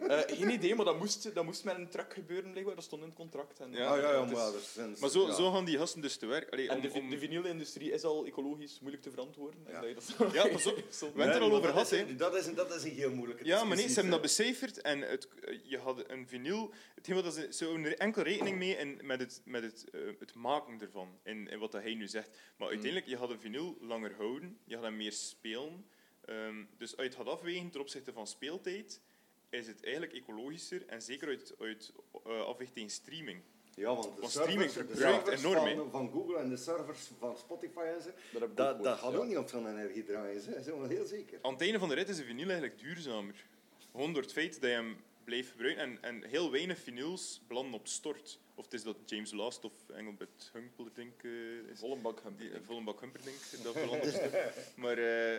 [0.07, 2.75] Eh, geen idee, maar dat moest, dat moest met een truck gebeuren blijkbaar.
[2.75, 3.59] Dat stond in het contract.
[3.59, 5.33] En, Ja, ah, ja, ja, het maar, Maar zo, ja.
[5.33, 6.49] zo gaan die gasten dus te werk.
[6.51, 9.59] Allee, En om, de, om- de vinylindustrie is al ecologisch moeilijk te verantwoorden.
[9.67, 9.73] Ja.
[9.83, 10.83] En dat je dat- Ja, pas op.
[10.89, 11.91] Zo- We hebben het er al maar over gehad.
[11.91, 12.05] is hè.
[12.05, 14.21] een- Dat is, een, dat is een heel moeilijke Ja, maar nee, ze hebben dat
[14.21, 16.73] becijferd en het, eh, je had een vinyl.
[16.95, 20.01] Hetgeen wat dat ze, ze er enkel rekening mee in, met, het, met het, eh,
[20.19, 22.32] het maken ervan, in, in wat dat hij nu zegt.
[22.57, 25.85] Maar uiteindelijk, je had een vinyl langer houden, je had hem meer spelen.
[26.25, 29.01] Ehm, dus uit het gaat afwegen ten opzichte van speeltijd,
[29.49, 31.93] is het eigenlijk ecologischer en zeker uit, uit
[32.27, 33.41] uh, afweging tegen streaming.
[33.75, 37.09] Ja, want de Want servers, streaming de servers enorm, van, van Google en de servers
[37.19, 38.09] van Spotify en zo,
[38.39, 39.17] Dat, dat, gaat ja.
[39.17, 40.43] ook niet op zo'n energie draaien.
[40.43, 40.51] Hè.
[40.51, 41.39] Dat is heel zeker.
[41.41, 43.45] Aan het einde van de rit is een vinyl eigenlijk duurzamer.
[43.91, 45.83] Gewoon door het feit dat je hem blijft gebruiken.
[45.83, 48.39] En, en heel weinig vinyls belanden op stort.
[48.55, 51.79] Of het is dat James Last of Engelbert Humperdinck uh, is.
[51.79, 52.35] Volle bak hem.
[52.37, 54.33] Die, volle bak Humperdinck, dat belandt op stort.
[54.75, 55.37] Maar uh,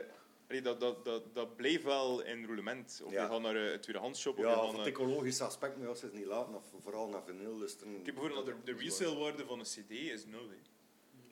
[0.48, 3.02] allee, dat, dat, dat, dat bleef wel in roulement.
[3.04, 3.22] Of Ja.
[3.22, 4.38] je gaat naar een tweedehandsshop.
[4.38, 4.86] Ja, of het naar...
[4.86, 8.02] ecologische aspect moet je altijd niet laten, of vooral naar vinyl luisteren.
[8.02, 10.48] Kijk bijvoorbeeld de, de resale-waarde van een cd is nul.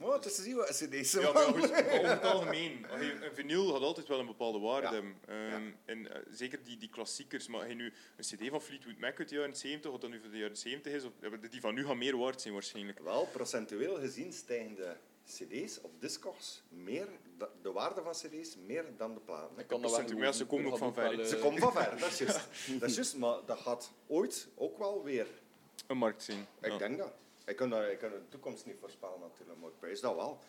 [0.03, 1.13] Oh, het is zien wat cd's.
[1.13, 2.87] Ja, maar ja, goed, maar over het algemeen.
[2.91, 5.03] Een vinyl had altijd wel een bepaalde waarde.
[5.27, 7.47] Ehm, En eh, zeker die, die klassiekers.
[7.49, 10.11] Maar als je nu een cd van Fleetwood Mac uit de jaren 70, wat dat
[10.11, 11.13] nu van de jaren 70 is, of,
[11.51, 12.99] die van nu gaan meer waard zijn waarschijnlijk.
[12.99, 14.97] Wel, procentueel gezien stijgen de
[15.27, 17.07] cd's of discogs meer,
[17.63, 19.59] de waarde van cd's meer dan de platen.
[19.59, 21.73] Ik kan dat wel maar ze komen ook van ver, wel, Ze eh, komen van
[21.73, 22.41] ver, dat is juist.
[22.81, 25.27] Dat is juist, maar dat gaat ooit ook wel weer.
[25.87, 26.47] Een markt zijn.
[26.61, 26.79] Ik Ja.
[26.79, 27.13] denk dat.
[27.47, 30.41] Ik kan, ik kan de toekomst niet voorspellen natuurlijk, maar ik prijs dat wel.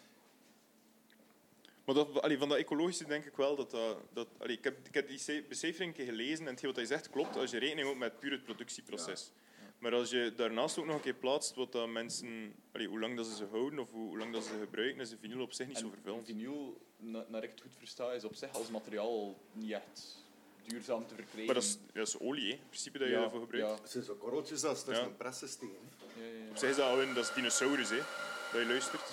[1.86, 3.98] Maar dat, allee, van dat ecologische denk ik wel dat dat...
[4.14, 6.86] dat allee, ik, heb, ik heb die becijfering een keer gelezen en hetgeen wat hij
[6.86, 9.32] zegt klopt als je rekening houdt met puur het productieproces.
[9.80, 13.16] Maar als je daarnaast ook nog een keer plaatst wat dat mensen, allee, hoe lang
[13.18, 15.42] dat ze ze houden of hoe, hoe lang dat ze ze gebruiken, is een vinyl
[15.42, 16.26] op zich niet zo En vervuilend.
[16.28, 20.23] vinyl, na- naar ik het goed versta, is op zich als materiaal niet echt
[20.68, 21.46] duurzaam te verkrijgen.
[21.46, 23.68] Maar dat is, dat is olie, hè, in principe, dat je daarvoor gebruikt.
[23.68, 25.10] Ja, Het zijn zo korreltjes als tussen Ja.
[25.10, 25.70] een pressysteem.
[25.70, 26.22] hè.
[26.24, 26.50] ja, ja, ja.
[26.50, 27.98] Op zich is dat dat is dinosaurus, hè,
[28.52, 29.04] dat je luistert.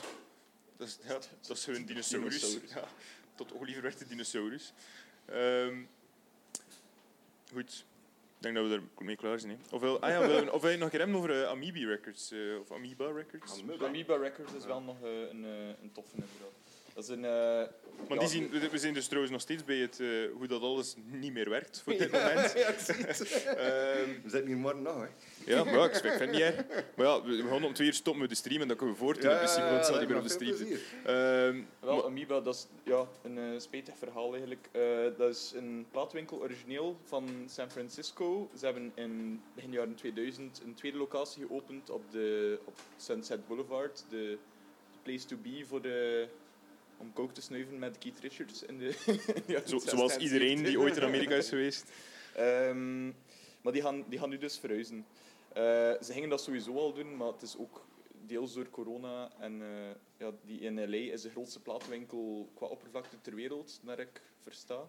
[0.77, 2.41] Dat is, ja, dat is gewoon dinosaurus.
[2.41, 2.73] Dinosaurus.
[2.73, 2.89] Ja,
[3.35, 4.73] tot olie verwerkte dinosaurus.
[5.25, 5.83] Ehm,
[7.53, 7.85] goed.
[8.37, 9.53] Ik denk dat we er mee klaar zijn.
[9.53, 9.75] Hè.
[9.75, 13.61] Ofwel, ah ja, of wil je nog een over Amoeba Records, eh, of Amoeba Records.
[13.61, 13.87] Amoeba.
[13.87, 16.53] Amoeba Records is wel nog eh, een, eh, een toffe inderdaad.
[16.95, 17.25] Dat is een...
[17.25, 17.69] eh, Maar
[18.09, 20.63] ja, die zien, we we zijn dus trouwens nog steeds bij het, eh, hoe dat
[20.63, 22.53] alles niet meer werkt voor dit moment.
[22.57, 22.69] Ja.
[23.57, 25.07] Ehm, We zitten hier morgen nog, hè.
[25.53, 26.65] ja, maar ja, ik vind het niet erg.
[26.97, 28.95] Maar ja, we we gaan om twee uur stoppen met de stream en dan kunnen
[28.95, 30.57] we voortdoen in principe, want het staat niet meer op de stream.
[31.05, 34.69] Ehm, Wel, maar- Amoeba, dat is ja, een eh spijtig verhaal eigenlijk.
[34.73, 34.83] Eh,
[35.19, 38.51] dat is een plaatwinkel origineel van San Francisco.
[38.59, 44.05] Ze hebben in begin jaren 2000 een tweede locatie geopend op, de, op Sunset Boulevard.
[44.09, 46.29] De, de place to be voor de,
[47.01, 48.63] om kook te snuiven met Keith Richards.
[48.63, 50.67] In de, in de jaren zo, 60 zoals en iedereen 70.
[50.69, 51.91] die ooit in Amerika is geweest.
[52.35, 53.07] Ehm,
[53.63, 55.07] maar die gaan, die gaan nu dus verhuizen.
[55.53, 55.63] Eh,
[56.03, 57.87] ze gingen dat sowieso al doen, maar het is ook
[58.27, 59.31] deels door corona.
[59.39, 59.69] En eh,
[60.17, 64.87] ja, die in LA is de grootste plaatwinkel qua oppervlakte ter wereld, naar ik versta.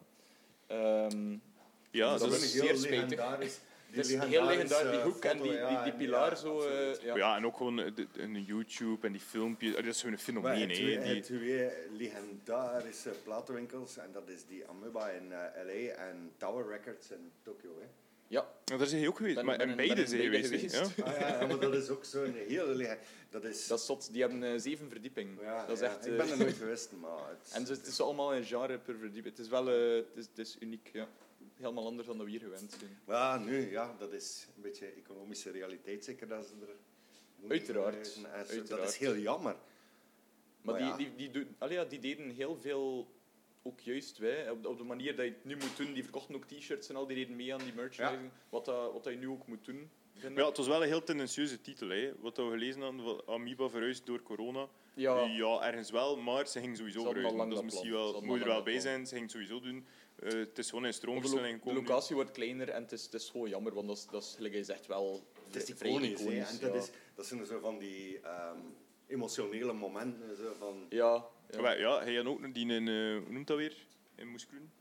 [0.68, 1.38] Ehm,
[1.92, 3.20] Ja, Dat dat is is, zeer spijtig.
[3.92, 6.62] Het is heel legendarisch, die hoek en die, die, die pilaar zo.
[6.62, 7.16] eh, ja.
[7.16, 9.76] ja, en ook gewoon eh, de, en YouTube en die filmpjes.
[9.76, 10.70] Dat is gewoon een fenomeen.
[10.70, 13.98] hè, twee, die, twee legendarische platenwinkels.
[13.98, 17.70] En dat is die Amoeba in eh, LA en Tower Records in Tokyo.
[17.80, 17.86] Hè.
[18.28, 19.36] ja, Ja, daar zijn je ook geweest.
[19.36, 20.50] Ben- maar ben en beide zijn geweest.
[20.50, 20.96] hè, geweest.
[20.96, 21.04] Ja.
[21.04, 22.98] Ah, ja, ja, maar dat is ook zo'n hele.
[23.30, 23.68] Dat is...
[23.68, 24.12] dat is zot.
[24.12, 25.38] Die hebben eh, zeven verdiepingen.
[25.42, 27.30] ja, dat is ja, echt, ik eh, ben er nooit geweest, maar...
[27.30, 29.36] Het, En het is allemaal een genre per verdieping.
[29.36, 31.08] Het is wel eh, het is, het is uniek, ja.
[31.62, 33.00] Helemaal anders dan dat we hier gewend zijn.
[33.08, 36.76] Ja, nu, ja, dat is een beetje economische realiteit, zeker dat ze er...
[37.50, 38.20] Uiteraard.
[38.34, 39.56] En Dat is heel jammer.
[40.62, 40.98] Maar, Maar ja.
[40.98, 43.12] die, die, die, allee, ja, die deden heel veel,
[43.62, 45.94] ook juist wij, op, de- op de manier dat je het nu moet doen.
[45.94, 48.32] Die verkochten ook t-shirts en al, die deden mee aan die merchandising.
[48.50, 49.90] Wat, dat, wat dat je nu ook moet doen.
[50.14, 51.90] ja, het was wel een heel tendentieuze titel.
[51.90, 52.12] Hè.
[52.20, 54.68] Wat dat we gelezen hadden, wat Amoeba verhuisd door corona.
[54.94, 57.38] ja, Ja, ergens wel, maar ze ging sowieso verhuizen.
[57.50, 59.86] Dat is misschien wel, moet er wel bij zijn, ze ging het sowieso doen.
[60.22, 63.14] Eh, het is gewoon de, stroomversnelling lo- de locatie wordt kleiner en het is, het
[63.14, 65.92] is gewoon jammer, want dat is, dat is, gelijk hij zegt, wel Het is vrij
[65.92, 66.30] iconisch, hè.
[66.54, 66.80] En dat, ja.
[66.80, 68.58] is, dat zijn zo van die ehm,
[69.08, 70.36] emotionele momenten.
[70.38, 71.62] Zo van, Ja, ja.
[71.62, 73.86] Maar ja, hij had ook nog die in, eh, hoe noemt dat weer?
[74.16, 74.72] In Moeskroen?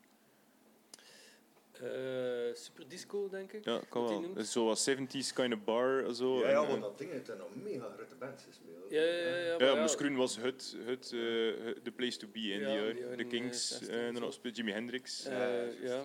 [1.82, 3.64] Eh, Super Disco, denk ik.
[3.64, 4.20] Ja, kan wel.
[4.20, 4.34] noemt.
[4.34, 6.14] Dat is Zoals 70s kind of bar.
[6.14, 6.38] Zo.
[6.38, 8.90] ja, en, ja, eh, want dat ding heeft een mega grote band gespeeld.
[8.90, 9.36] Ja, ja, ja.
[9.36, 11.10] ja, Ja, maar was het, het, eh,
[11.82, 12.96] de place to be in Ja, die jaar.
[12.96, 16.04] jaren, De eh, Kings, 60 eh, en dan speelt Jimi Hendrix, eh, ja.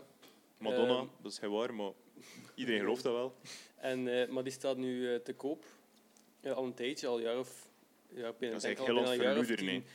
[0.58, 1.92] Madonna, ehm, dat is heel waar, maar
[2.56, 3.36] iedereen gelooft dat wel.
[3.76, 5.66] En, eh, maar die staat nu eh, te koop.
[6.42, 7.70] Ja, al een tijdje, al een jaar of...
[8.08, 9.06] Ja, ik ben, Dat is heel lang.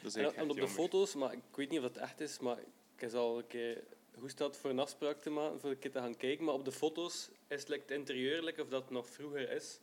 [0.03, 2.59] Dat is En, op de foto's, maar ik weet niet of dat echt is, maar
[2.97, 3.83] ik is al een keer
[4.21, 6.45] hoe staat voor een afspraak te maken, voor een keer te gaan kijken.
[6.45, 9.51] Maar op de foto's is het like, het interieur like, of dat het nog vroeger
[9.51, 9.81] is.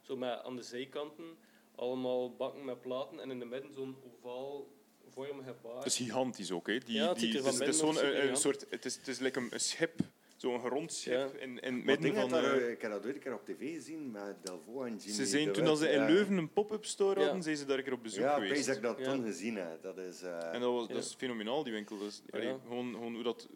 [0.00, 1.36] Zo met aan de zijkanten
[1.74, 4.66] allemaal bakken met platen en in de midden zo'n ovaal
[5.08, 5.76] vormige baar.
[5.76, 6.78] Het is gigantisch ook, hè.
[6.78, 8.66] Die, Ja, het die, ziet er het is, van het is zo'n ook een, soort,
[8.70, 10.00] het is, het is like een, een schip,
[10.36, 11.40] zo'n gerond schip Ja.
[11.40, 12.34] in, in midden van...
[12.34, 15.26] eh, ik heb dat ooit een keer op tv gezien met Delvaux en Jimmy ze
[15.26, 16.06] zijn, toen als ze in ja.
[16.06, 17.24] Leuven een pop-up store Ja.
[17.24, 18.60] hadden, zijn ze daar een keer op bezoek Ja, geweest.
[18.60, 19.04] ik dat ik dat Ja.
[19.12, 19.82] toen gezien heb.
[19.82, 20.22] Dat is...
[20.22, 20.94] eh, En dat, was, Ja.
[20.94, 21.98] dat is fenomenaal, die winkel.
[21.98, 22.38] Dat is, Ja.
[22.38, 23.48] allee, gewoon, gewoon hoe, dat,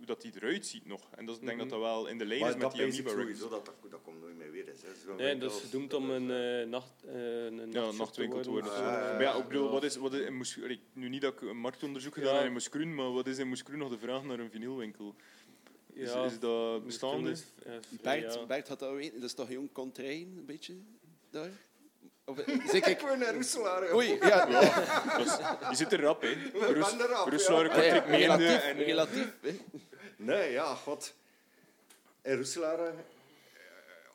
[0.00, 1.08] hoe dat die eruit ziet nog.
[1.16, 1.68] En dat, ik denk Mhm.
[1.68, 4.00] dat dat wel in de lijn is met dat die Amoeba sowieso, dat, dat, dat
[4.02, 4.68] komt nooit meer weer.
[4.68, 5.14] Is, hè.
[5.14, 8.50] Nee, dat is gedoemd om dat een eh, eh, nacht, eh, een Ja, nachtwinkel te
[8.50, 8.70] worden.
[8.70, 8.82] Ah, zo.
[8.84, 10.64] ja, ja, maar ja, ik bedoel, wat is, wat is in Moeskroen...
[10.64, 12.36] allee, Nu niet dat ik een marktonderzoek gedaan Ja.
[12.36, 15.14] heb in Moeskroen, maar wat is in Moeskroen nog de vraag naar een vinylwinkel?
[15.92, 17.30] Is, Ja, is dat bestaande?
[17.30, 17.44] Is,
[18.02, 18.46] Bert, ja.
[18.46, 19.20] Bert had dat weten.
[19.20, 20.74] Dat is toch jong contrain, een beetje?
[21.30, 21.50] Daar?
[22.24, 22.36] Of,
[22.72, 22.86] zeg ik...
[22.86, 23.94] Ik wil naar Roeselaar.
[23.94, 24.46] Oei, ja.
[25.18, 26.34] Dat die zit er rap, hè.
[26.52, 28.04] Roes, er Roeselaar, ja.
[28.06, 28.76] Meende relatief, en...
[28.76, 29.32] relatief.
[29.40, 29.58] hè.
[30.20, 31.14] Nee, ja, god.
[32.22, 32.92] In Roeselaar, eh,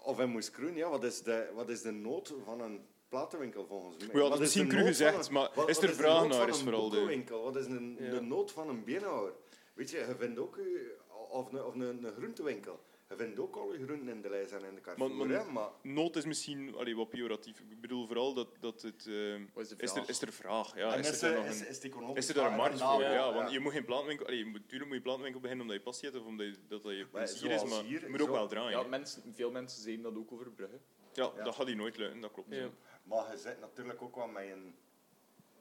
[0.01, 3.97] of in Moeskroen, ja, wat is, de, wat is de nood van een platenwinkel volgens
[3.97, 4.21] mij.
[4.21, 7.23] Ja, dat is misschien cru gezegd, maar wat- is er vraag naar, is vooral de-?
[7.43, 8.09] Wat is Ja.
[8.11, 9.33] de nood van een beenhouwer?
[9.73, 10.55] Weet je, je vindt ook...
[10.55, 10.97] je-
[11.29, 12.79] Of een, of een, een groentewinkel.
[13.17, 15.15] Je vindt ook al je groenten in de lijst en in de Carrefour.
[15.15, 17.59] Maar- maar- hè, maar Nood is misschien allee, wat pejoratief.
[17.59, 19.09] Ik bedoel vooral dat, dat het...
[19.53, 20.07] Wat is er, vraag?
[20.07, 20.75] is er vraag?
[20.75, 22.81] Ja, en is, is, er nog is, een, is economisch is er daar een markt
[22.81, 23.01] voor?
[23.01, 24.25] Ja, want je moet geen platenwinkel...
[24.25, 26.55] Allee, je moet, tuurlijk moet je platenwinkel beginnen omdat je passie hebt of omdat je,
[26.67, 28.79] dat dat je plezier is, maar hier, je moet ook zo- wel draaien.
[28.79, 30.79] Ja, mensen, veel mensen zeggen dat ook over Brugge.
[31.13, 31.43] Ja, Ja.
[31.43, 32.53] dat gaat hij nooit lukken, dat klopt.
[32.55, 32.69] Ja.
[33.03, 34.75] Maar je zit natuurlijk ook wel met een,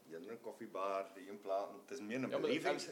[0.08, 1.74] je hebt een koffiebar, je een platen.
[1.86, 2.82] Het is meer een Ja, beleving.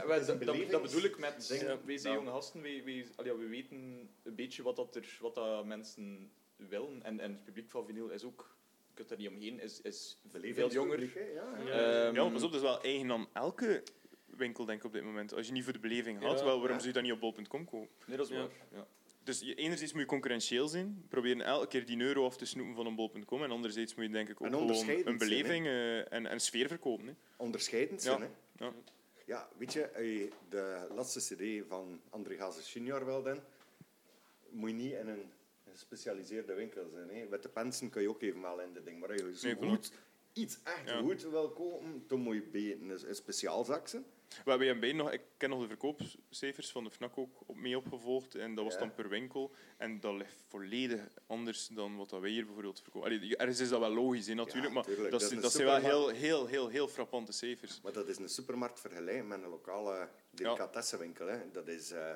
[0.71, 1.61] dat, bedoel ik met, ding.
[1.63, 4.97] ja, wij zijn jonge gasten, wij, wij, allee, ja, we weten een beetje wat, dat
[4.97, 7.03] er, wat dat mensen willen.
[7.03, 8.57] En, en het publiek van vinyl is ook,
[8.89, 11.01] je kunt er niet omheen, is, is veel jonger.
[11.35, 12.07] Ja, ja.
[12.07, 13.83] Ehm, maar pas op, dat is wel eigen aan elke
[14.27, 15.35] winkel, denk ik, op dit moment.
[15.35, 16.45] Als je niet voor de beleving gaat, Ja.
[16.45, 16.83] wel, waarom Ja.
[16.83, 17.89] zou je dan niet op bol.com kopen?
[18.07, 18.39] Nee, dat is Ja.
[18.41, 18.51] waar.
[18.73, 18.87] Ja.
[19.25, 22.75] Dus je, enerzijds moet je concurrentieel zijn, proberen elke keer die euro af te snoepen
[22.75, 26.27] van een bol.com, en anderzijds moet je denk ik ook gewoon een beleving eh, en,
[26.27, 27.07] en sfeer verkopen.
[27.07, 27.13] Hè.
[27.37, 28.11] Onderscheidend Ja.
[28.11, 28.65] zijn, hè.
[28.65, 28.73] Ja.
[29.27, 33.41] Ja, weet je, de laatste cd van André Hazes junior wil doen,
[34.51, 35.31] moet je niet in een
[35.71, 37.09] gespecialiseerde winkel zijn.
[37.11, 37.27] Hè.
[37.31, 39.01] Met de pensen kun je ook even wel in de ding.
[39.01, 39.93] Maar als je zo Nee, goed,
[40.33, 41.01] iets echt Ja.
[41.01, 43.89] goed wil kopen, dan moet je bij een, een speciaalzak
[44.33, 44.45] zijn.
[44.45, 47.57] We hebben bij een nog, ik ken nog de verkoopcijfers van de FNAC ook op,
[47.57, 48.79] mee opgevolgd, en dat was Ja.
[48.79, 49.51] dan per winkel.
[49.77, 53.11] En dat ligt volledig anders dan wat dat wij hier bijvoorbeeld verkopen.
[53.11, 55.43] Allee, ergens is dat wel logisch, hè, natuurlijk, Ja, maar dat, Dat is zijn- een
[55.43, 56.19] dat zijn wel heel, supermarkt.
[56.21, 57.81] heel, heel, heel frappante cijfers.
[57.81, 61.27] Maar dat is een supermarkt vergelijken met een lokale delicatessenwinkel.
[61.27, 61.51] Hè.
[61.53, 61.91] Dat is...
[61.91, 62.15] eh,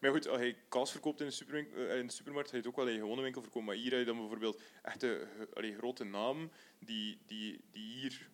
[0.00, 2.70] Maar goed, als je kaas verkoopt in de, eh, in de supermarkt, ga je het
[2.70, 3.66] ook wel in je gewone winkel verkopen.
[3.68, 8.28] Maar hier heb je dan bijvoorbeeld echte allee, grote namen die, die, die hier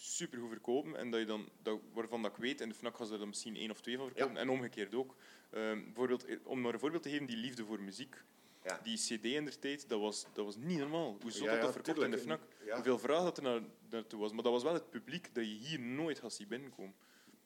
[0.00, 0.96] super goed verkopen.
[0.96, 3.18] En dat je dan, dat, waarvan dat ik weet, in de FNAC gaan ze er
[3.18, 4.36] dan misschien één of twee van verkopen.
[4.36, 5.14] En omgekeerd ook.
[5.50, 8.16] Ehm, bijvoorbeeld, eh, om maar een voorbeeld te geven, die liefde voor muziek.
[8.64, 8.80] Ja.
[8.82, 11.16] Die cd in der tijd, dat was, dat was niet normaal.
[11.20, 12.18] Hoe zot Ja, dat dat verkocht in de.
[12.18, 12.40] FNAC.
[12.70, 14.32] Hoeveel vraag dat er naar, naartoe was.
[14.32, 16.94] Maar dat was wel het publiek dat je hier nooit gaat zien binnenkomen.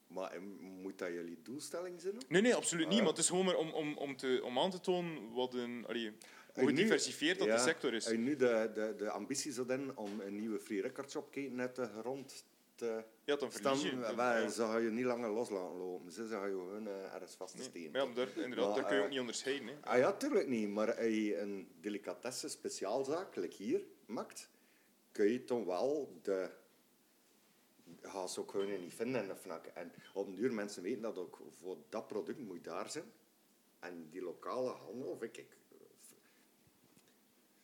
[0.07, 2.14] maar eh, moet dat jullie doelstelling zijn?
[2.14, 2.28] ook?
[2.28, 2.98] Nee, nee, absoluut niet.
[2.98, 3.05] Ah.
[3.05, 5.84] Maar het is gewoon maar om, om, om, te, om aan te tonen wat een,
[5.88, 6.12] allee,
[6.53, 8.07] hoe gediversifieerd dat ja, de sector is.
[8.07, 11.86] Je nu de, de, de ambitie hebben om een nieuwe free records opketen uit de
[12.00, 12.44] grond
[12.74, 14.00] te Ja, dan verlies je.
[14.00, 14.48] Dan- ja.
[14.48, 16.12] ze ga je niet langer los laten lopen.
[16.12, 17.90] Ze gaan je gewoon eh, ergens vast te Nee.
[17.92, 19.66] ja, maar daar, inderdaad, Maar, daar kun je eh, ook niet onderscheiden.
[19.66, 19.74] Hè.
[19.80, 20.68] Ah ja, tuurlijk niet.
[20.68, 24.50] Maar als je een delicatesse speciaalzaak, like hier, maakt,
[25.12, 26.50] kun je toch wel de...
[28.00, 29.70] Ga ze ook gewoon niet vinden in de.
[29.74, 33.12] En op een duur mensen weten dat ook voor dat product moet je daar zijn.
[33.80, 35.46] En die lokale handel, of ik...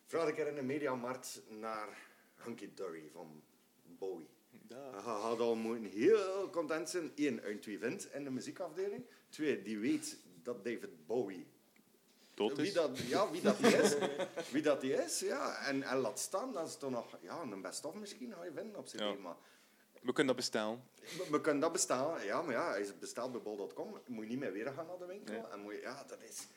[0.09, 1.87] vraag ik er in de mediamarkt naar
[2.35, 3.43] Hunky Dory van
[3.83, 4.29] Bowie.
[4.67, 4.89] Ja.
[4.95, 7.11] Je gaat al moeten heel content zijn.
[7.15, 9.05] Eén, uit wie vindt in de muziekafdeling.
[9.29, 11.47] Twee, die weet dat David Bowie
[12.33, 12.73] Dood wie is.
[12.73, 13.95] dat, ja, wie dat die is.
[14.53, 15.65] wie dat die is, ja.
[15.65, 17.17] En, en laat staan, dat is toch nog...
[17.21, 19.13] Ja, een best-of misschien ga je vinden op CD, Ja.
[19.13, 19.35] maar...
[20.01, 20.83] We kunnen dat bestellen.
[20.95, 24.29] We, we kunnen dat bestellen, ja, maar ja, als het bestelt bij bol.com, moet je
[24.29, 25.33] niet meer weer gaan naar de winkel.
[25.33, 25.51] Nee.
[25.51, 26.47] En moet je, ja, dat is...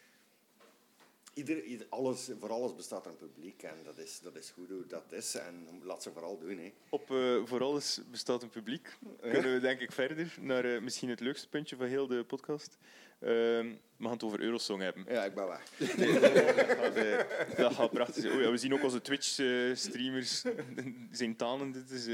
[1.35, 4.87] Ieder, ieder- alles, voor alles bestaat een publiek en dat is, dat is goed hoe
[4.87, 5.35] dat is.
[5.35, 6.73] En laat ze vooral doen, hè.
[6.89, 8.97] Op eh, voor alles bestaat een publiek.
[9.21, 12.79] Kunnen we denk ik verder naar eh, misschien het leukste puntje van heel de podcast.
[13.21, 13.67] Ehm,
[13.97, 15.05] we gaan het over Eurosong hebben.
[15.09, 15.71] Ja, ik ben weg.
[15.79, 18.35] dat, gaat, eh, dat gaat prachtig zijn.
[18.35, 20.45] Oh ja, we zien ook onze Twitch-streamers
[21.11, 21.73] zijn tanen.
[21.73, 22.07] Dit is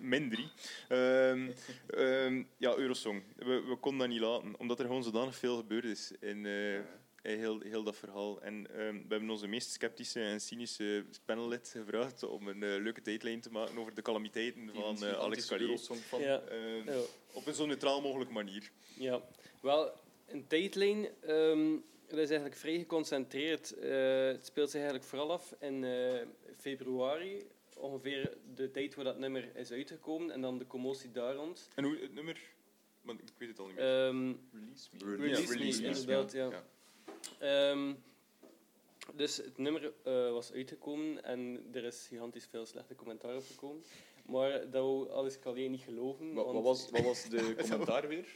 [0.00, 0.50] min drie.
[0.88, 1.50] Ehm,
[1.86, 3.22] ehm, ja, Eurosong.
[3.36, 6.46] We, we konden dat niet laten, omdat er gewoon zodanig veel gebeurd is in
[7.22, 8.42] heel, heel dat verhaal.
[8.42, 13.02] En ehm, we hebben onze meest sceptische en cynische panellid gevraagd om een eh, leuke
[13.02, 16.40] tijdlijn te maken over de calamiteiten van eh, Alex Ja.
[16.40, 17.00] Ehm, Ja.
[17.32, 18.70] Op een zo neutraal mogelijke manier.
[18.94, 19.22] Ja,
[19.60, 19.92] wel,
[20.26, 21.76] een tijdlijn ehm,
[22.10, 23.78] dat is eigenlijk vrij geconcentreerd.
[23.78, 27.46] Eh, het speelt zich eigenlijk vooral af in eh, februari,
[27.76, 31.68] ongeveer de tijd waar dat nummer is uitgekomen, en dan de commotie daar rond.
[31.74, 32.40] En hoe het nummer...
[33.00, 34.06] Want ik weet het al niet meer.
[34.06, 35.16] Ehm, Release Me.
[35.16, 36.50] Release Release Me, Me, Release Me, inderdaad, ja.
[36.50, 36.64] ja.
[37.38, 37.94] Ehm,
[39.14, 43.84] dus het nummer eh, was uitgekomen en er is gigantisch veel slechte commentaar op gekomen.
[44.26, 46.34] Maar dat wou Alex Callier niet geloven.
[46.34, 48.26] Wat, was, wat was de commentaar weer?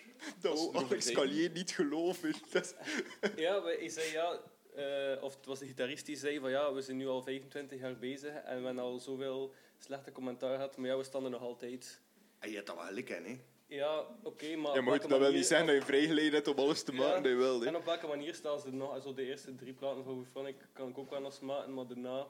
[0.40, 1.16] Dat wou Alex zijn.
[1.16, 2.34] Callier niet geloven.
[3.36, 4.40] Ja, maar hij zei ja,
[4.74, 7.80] eh, of het was de gitarist die zei van ja, we zijn nu al 25
[7.80, 11.30] jaar bezig en we hebben al zoveel slechte commentaar gehad, maar ja, we staan er
[11.30, 12.00] nog altijd.
[12.38, 13.38] En je hebt dat wel gelijk hè.
[13.66, 14.72] Ja, oké, maar.
[14.72, 16.58] Ja, op maar goed, welke dat wil manier- niet zeggen dat je vrijgeleid hebt om
[16.58, 16.98] alles te Ja.
[16.98, 17.60] maken dat je wil.
[17.60, 17.66] hè.
[17.66, 18.92] En op welke manier staan ze nog?
[18.92, 22.26] Also, de eerste drie platen van Hoefronic kan ik ook wel nog maken, maar daarna.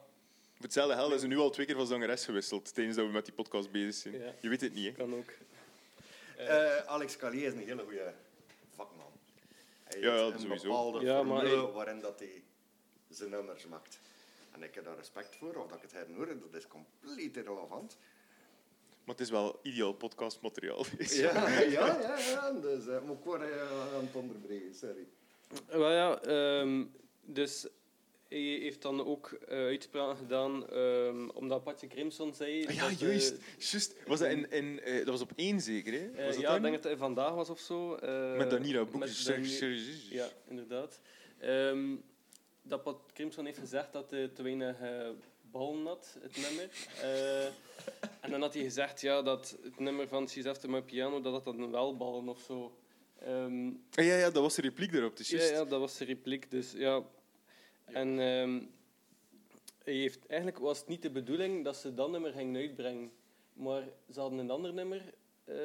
[0.54, 3.12] Voor hetzelfde geld is ze nu al twee keer van zangeres gewisseld tijdens dat we
[3.12, 4.18] met die podcast bezig zijn.
[4.18, 4.32] Ja.
[4.40, 4.92] Je weet het niet, hè?
[4.92, 5.32] Kan ook.
[6.36, 8.12] Eh, Alex Callier is een hele goede
[8.74, 9.12] vakman.
[9.84, 10.62] Hij Ja, ja, heeft een sowieso.
[10.66, 12.42] bepaalde Ja, maar formule hij- waarin dat hij
[13.10, 14.00] zijn nummers maakt.
[14.52, 17.36] En ik heb daar respect voor, of dat ik het herinner, dat is compleet compleet
[17.36, 17.96] irrelevant.
[19.04, 20.84] Maar het is wel ideaal podcastmateriaal.
[20.98, 22.18] Ja, ja, ja.
[22.18, 22.50] ja.
[22.50, 25.06] Dus, uh, maar ik word uh, aan het onderbreken, sorry.
[25.66, 26.26] Wel ja,
[26.60, 27.66] um, dus
[28.28, 32.66] hij heeft dan ook uh, uitspraken gedaan, um, omdat Patje Crimson zei...
[32.66, 33.32] Ah, ja, dat, juist.
[33.32, 33.38] Uh,
[33.70, 33.94] juist.
[34.06, 36.26] Was dat, in, in, uh, dat was op één zeker, hè?
[36.26, 37.98] Was ja, ik denk dat het vandaag was of zo.
[38.36, 39.06] met Danira Boek.
[40.10, 41.00] Ja, inderdaad.
[41.42, 42.04] Um,
[42.62, 44.76] dat Pat Crimson heeft gezegd dat hij te weinig
[45.54, 46.68] ballen had, het nummer.
[48.20, 51.32] en dan had hij gezegd ja, dat het nummer van She's After My Piano, dat
[51.32, 52.76] dat dan wel ballen of zo.
[53.28, 55.16] Um, ja, ja, dat was de repliek daarop.
[55.16, 56.50] Dus ja, ja, dat was de repliek.
[56.50, 57.02] Dus ja.
[57.84, 58.70] En um,
[59.84, 63.12] hij heeft, eigenlijk was het niet de bedoeling dat ze dat nummer gingen uitbrengen.
[63.52, 63.82] Maar
[64.12, 65.02] ze hadden een ander nummer
[65.44, 65.56] uh,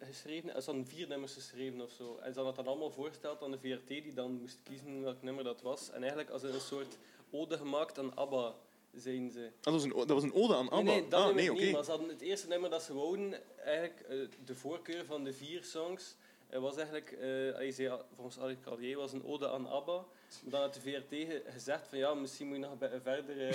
[0.00, 0.62] geschreven.
[0.62, 2.16] Ze hadden vier nummers geschreven of zo.
[2.16, 5.44] En ze hadden dat allemaal voorgesteld aan de VRT, die dan moest kiezen welk nummer
[5.44, 5.90] dat was.
[5.90, 6.98] En eigenlijk als een soort
[7.30, 8.54] ode gemaakt aan ABBA
[8.96, 9.50] zijn ze.
[9.60, 10.82] Dat was een, dat was een ode aan ABBA?
[10.82, 11.64] Nee, nee dat ah, nee, okay.
[11.64, 11.72] niet.
[11.72, 15.32] Maar ze hadden het eerste nummer dat ze wouden, eigenlijk uh, de voorkeur van de
[15.32, 16.16] vier songs,
[16.50, 20.04] uh, was eigenlijk, uh, hij zei, volgens Alex Carlier, was een ode aan ABBA.
[20.42, 23.00] Dan had de VRT gezegd van ja, misschien moet je nog verder,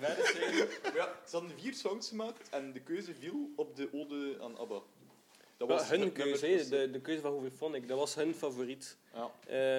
[0.00, 0.68] verder schrijven.
[0.94, 4.82] Ja, ze hadden vier songs gemaakt en de keuze viel op de ode aan ABBA.
[5.56, 8.96] Dat was ja, hun keuze, he, de, de keuze van Hooverphonic, dat was hun favoriet.
[9.14, 9.30] Ja.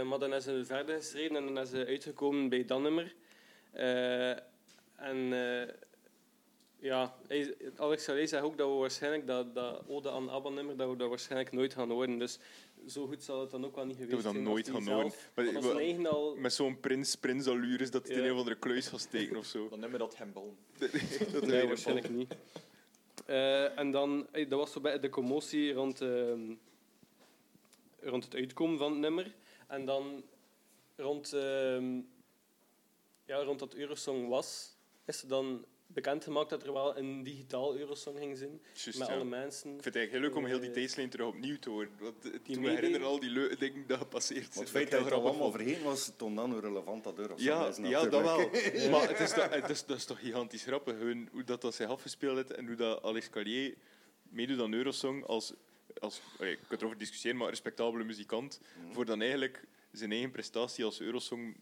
[0.04, 3.16] maar dan hebben ze verder geschreven en dan zijn ze uitgekomen bij dat nummer.
[4.96, 5.68] En uh,
[6.80, 7.16] ja,
[7.76, 10.96] Alex Salé zegt ook dat we waarschijnlijk dat, dat Ode aan ABBA nummer, dat we
[10.96, 12.20] dat waarschijnlijk nooit gaan horen.
[12.20, 12.40] Dus
[12.88, 14.24] zo goed zal het dan ook wel niet geweest zijn.
[14.24, 15.12] Dat we dat nooit gaan horen.
[15.36, 16.36] Maar, maar, al...
[16.36, 18.18] Met zo'n prins, prins allures dat het ja.
[18.18, 19.70] in een of andere kluis gaat steken of zo.
[19.70, 20.56] Dan nummer dat hem bal.
[21.32, 22.36] dat nee, waarschijnlijk niet.
[23.28, 26.34] Uh, en dan, dat was zo bij de commotie rond, uh,
[28.00, 29.36] rond het uitkomen van het nummer.
[29.68, 30.24] En dan
[30.96, 32.02] rond, uh,
[33.26, 34.75] ja, rond dat Eurosong was,
[35.06, 38.62] is er dan bekendgemaakt dat er wel een digitaal Eurosong ging zijn.
[38.74, 39.14] Just, met ja.
[39.14, 39.76] alle mensen.
[39.76, 41.90] Ik vind het eigenlijk leuk om heel die tijdslijn terug opnieuw te horen.
[42.00, 44.64] Want die toen me herinneren al die leuke dingen dat gepasseerd zijn.
[44.64, 47.78] Het feit dat er allemaal overheen was, toont dan hoe relevant dat Eurosong ja, is.
[47.78, 48.38] Ja, dat wel.
[48.92, 50.96] maar het is, dat, het is, dat is toch gigantisch grappig,
[51.32, 53.76] hoe dat, dat zich afgespeeld heeft en hoe dat Alex Carrier
[54.30, 55.54] meedoet aan Eurosong als,
[56.00, 58.94] als okay, je kunt erover discussiëren, maar respectabele muzikant, mm.
[58.94, 61.56] voor dan eigenlijk zijn eigen prestatie als Eurosong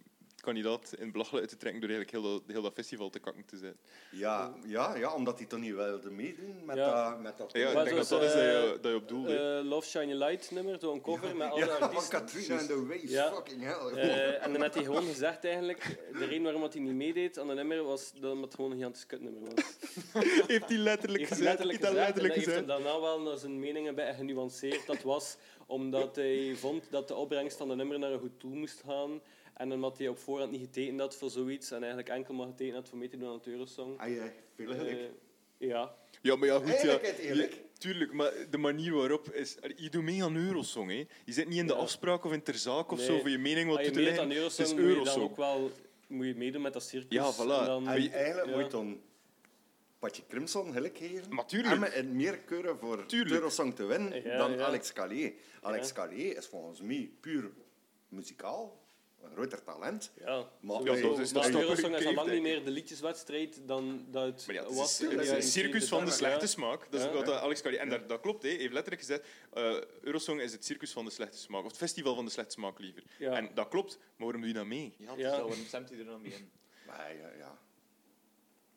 [0.44, 3.46] kandidaat in belachelijk uit te trekken door eigenlijk heel dat, heel dat festival te kakken
[3.46, 3.78] te zijn.
[4.12, 7.10] Ja, ja, ja omdat hij toch niet wilde meedoen met, ja.
[7.10, 7.52] dat, met dat...
[7.54, 10.14] Ja, ik denk dat dat is dat je, dat je op doel uh, Love Shiny
[10.14, 11.34] Light nummer, zo'n cover ja.
[11.34, 12.02] met alle ja, artiesten.
[12.02, 13.32] van Katrina and the Waves, ja.
[13.34, 14.04] fucking hell.
[14.04, 17.48] Uh, en dan had hij gewoon gezegd eigenlijk, de reden waarom hij niet meedeed aan
[17.48, 19.64] de nummer was dat het gewoon een gigantisch kutnummer was.
[20.48, 21.58] heeft hij letterlijk heeft gezegd?
[21.58, 22.58] Heeft gezegd, letterlijk en gezegd.
[22.58, 24.86] heeft hem daarna wel naar zijn meningen bij genuanceerd.
[24.88, 25.38] Dat was
[25.68, 29.22] omdat hij vond dat de opbrengst van de nummer naar een goed doel moest gaan.
[29.54, 32.76] En omdat hij op voorhand niet getekend had voor zoiets en eigenlijk enkel maar getekend
[32.76, 34.00] had voor mee te doen aan het Eurosong.
[34.00, 34.92] Ah ja, veel geluk.
[34.92, 35.96] Uh, ja.
[36.22, 36.82] Ja, maar ja, goed.
[36.82, 37.62] Ja, eerlijk.
[37.78, 39.58] tuurlijk, maar de manier waarop is...
[39.76, 41.06] Je doet mee aan Eurosong, hè.
[41.26, 41.80] Je zit niet in de ja.
[41.80, 43.08] afspraak of in ter zaak of nee.
[43.08, 44.24] zo voor je mening wat je toe te leggen.
[44.24, 45.16] aan Eurosong, het is moet je Eurosong.
[45.16, 45.72] dan ook wel
[46.08, 47.08] moet je meedoen met dat circus.
[47.10, 47.60] Ja, voilà.
[47.60, 48.56] En dan, En eigenlijk ja.
[48.56, 49.02] moet je dan
[50.00, 51.34] Patje Crimson gelijk geven.
[51.34, 51.82] Maar tuurlijk.
[51.84, 53.36] En meer keuren voor Tuurlijk.
[53.36, 54.66] Eurosong te winnen Ja, dan ja.
[54.66, 55.34] Alex Callier.
[55.62, 55.94] Alex Ja.
[55.94, 57.52] Callier is volgens mij puur
[58.10, 58.83] muzikaal.
[59.24, 60.12] Een groter talent.
[60.20, 60.84] Ja, Maar-.
[60.84, 64.56] Ja, dat is- maar Eurosong al lang niet meer de liedjeswedstrijd dan dat het Maar
[64.56, 65.02] ja, het was.
[65.02, 66.14] is, het circus van de 70.
[66.14, 66.92] slechte smaak.
[66.92, 67.12] Dat is Ja.
[67.14, 67.80] wat dat Alex Carrier...
[67.80, 68.50] En dat, dat klopt, hè.
[68.50, 69.26] hij heeft letterlijk gezegd...
[69.54, 71.62] eh, Eurosong is het circus van de slechte smaak.
[71.64, 73.04] Of het festival van de slechte smaak, liever.
[73.18, 73.32] Ja.
[73.32, 74.94] En dat klopt, maar waarom doe je dat mee?
[74.98, 76.52] Ja, dus waarom stemt hij er dan mee in?
[76.88, 77.58] Maar ja, ja.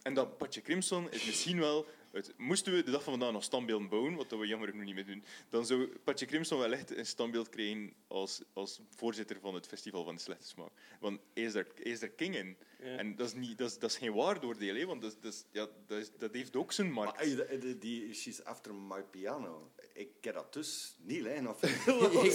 [0.02, 1.86] En dat Patje Crimson is misschien wel...
[2.16, 4.94] Het, moesten we de dag van vandaag nog standbeelden bouwen, wat we jammer genoeg niet
[4.94, 9.54] meer doen, dan zou Patje Crimson wel echt een standbeeld krijgen als, als voorzitter van
[9.54, 10.70] het Festival van de Slechte Smaak.
[11.00, 12.56] Want hij is daar, hij is daar king in.
[12.78, 12.84] Ja.
[12.96, 15.32] En dat is, niet, dat, is, dat is geen waardoordeel, hè, want dat, is- dat,
[15.32, 17.16] is- ja, dat, is, dat heeft ook zijn markt.
[17.38, 22.32] Maar die, die She's After My Piano, ik ken dat dus niet lijn of Ik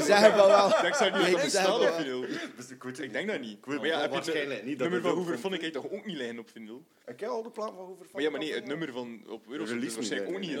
[0.00, 0.84] zeg wel wel.
[0.86, 2.20] Ik zou niet op vinyl.
[2.56, 3.58] Dus ik, weet het Ik denk dat niet.
[3.58, 4.78] Ik weet Maar ja, het heb waarschijnlijk het niet.
[4.78, 6.84] Dat nummer is van Hoover van- vond ik toch ook niet liggen op vinyl?
[7.06, 9.46] Ik heb al de plaat van Hoover Maar ja, maar nee, het nummer van op
[9.48, 10.56] Eurosong is Release waarschijnlijk ook niet, Ik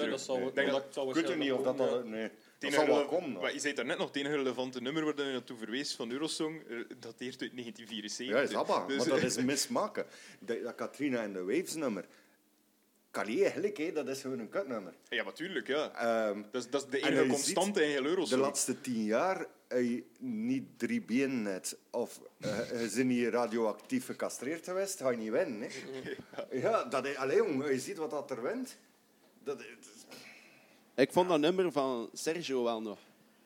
[1.26, 2.02] weet niet of dat al...
[2.04, 2.30] Nee.
[2.58, 3.40] Dat Het zal wel komen.
[3.40, 6.10] Maar je zei daar net nog, het enige relevante nummer waar je naartoe verwees van
[6.10, 8.26] Eurosong, eh, dateert uit 1974.
[8.26, 8.86] Ja, is ABBA.
[8.86, 10.06] Dus- maar dat is mismaken.
[10.38, 12.04] Dat, dat Katrina en de Waves nummer.
[13.10, 14.94] Carrière, gelijk, hè, dat is gewoon een kutnummer.
[15.08, 15.90] Ja, natuurlijk, ja.
[15.94, 18.40] Ehm, Dat is, dat is de En enige constante in heel de Eurosong.
[18.40, 21.76] laatste tien jaar je niet drie benen net.
[21.90, 25.60] Of eh, je bent niet radioactief gecastreerd geweest, ga je niet winnen.
[25.60, 25.68] Hè.
[26.60, 28.76] Ja, dat is, allee, jong, je ziet wat dat er wint.
[29.44, 29.66] Dat, is-
[30.94, 32.98] Ik vond dat nummer van Sergio wel nog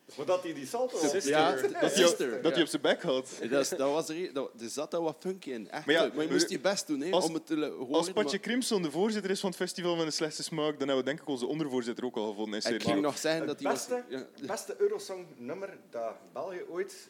[0.06, 1.28] Zodat hij die salto Sister.
[1.28, 2.42] Ja, Dat hij op- sister.
[2.42, 3.28] dat hij op zijn bek had.
[3.50, 5.70] Dat, is- dat was er, dat, er zat daar wat funky in.
[5.70, 7.68] Echt, Maar ja, maar je moest je best doen hè, als- om het te le-
[7.70, 7.94] horen.
[7.94, 10.78] Als Patje maar- Crimson de voorzitter is van het Festival van de Slechtste Smaak, dan
[10.78, 12.62] hebben we denk ik onze ondervoorzitter ook al gevonden.
[12.62, 13.86] in ik ging nog zeggen Het dat hij was...
[13.86, 17.08] beste, Ja, het beste Eurosong-nummer dat België ooit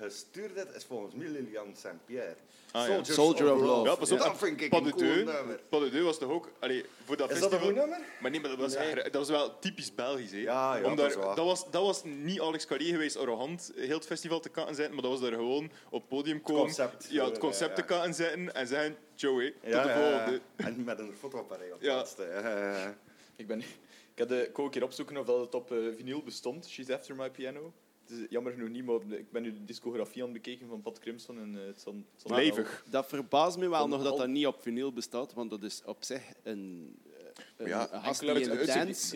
[0.00, 2.34] gestuurd heeft, is volgens mij Lilian Saint-Pierre.
[2.72, 3.04] Ah, ja.
[3.04, 3.88] Soldier of Love.
[3.88, 4.18] Ja, pas op.
[4.18, 5.60] Dat vind ik Pas een de cool nummer.
[5.68, 6.50] Pas de deux was toch ook...
[6.58, 7.82] Allee, voor dat Is dat een festival...
[7.82, 8.08] goed nummer?
[8.20, 8.74] Maar nee, maar dat was,
[9.04, 10.30] dat was wel typisch Belgisch.
[10.30, 10.36] Hè.
[10.38, 11.36] Ja, ja, Om dat is daar- waar.
[11.36, 14.94] dat, was, dat was niet Alex Carré geweest, arrogant, heel het festival te katten zetten,
[14.94, 17.06] maar dat was daar gewoon op het podium komen, concept.
[17.10, 17.82] ja, het Ja, concept ja.
[17.82, 20.40] te katten zetten en zeggen, Joey, tot Ja, de ja, volgende.
[20.56, 20.64] ja.
[20.66, 21.94] En met een fotoapparat op Ja.
[21.94, 22.22] laatste.
[22.22, 22.96] Ja, ja, ja.
[23.36, 23.66] Ik, ben, ik,
[24.18, 26.68] had, eh, ik wou een keer opzoeken of dat het op eh, vinyl bestond.
[26.68, 27.72] She's After My Piano.
[28.08, 30.82] Het is jammer genoeg niet, maar ik ben nu de discografie aan het bekeken van
[30.82, 32.84] Pat Crimson en eh, het zal, zal Levig.
[32.90, 35.82] Dat verbaast me wel Van nog dat dat niet op vinyl bestaat, want dat is
[35.84, 36.94] op zich een,
[37.56, 38.00] een, Ja, een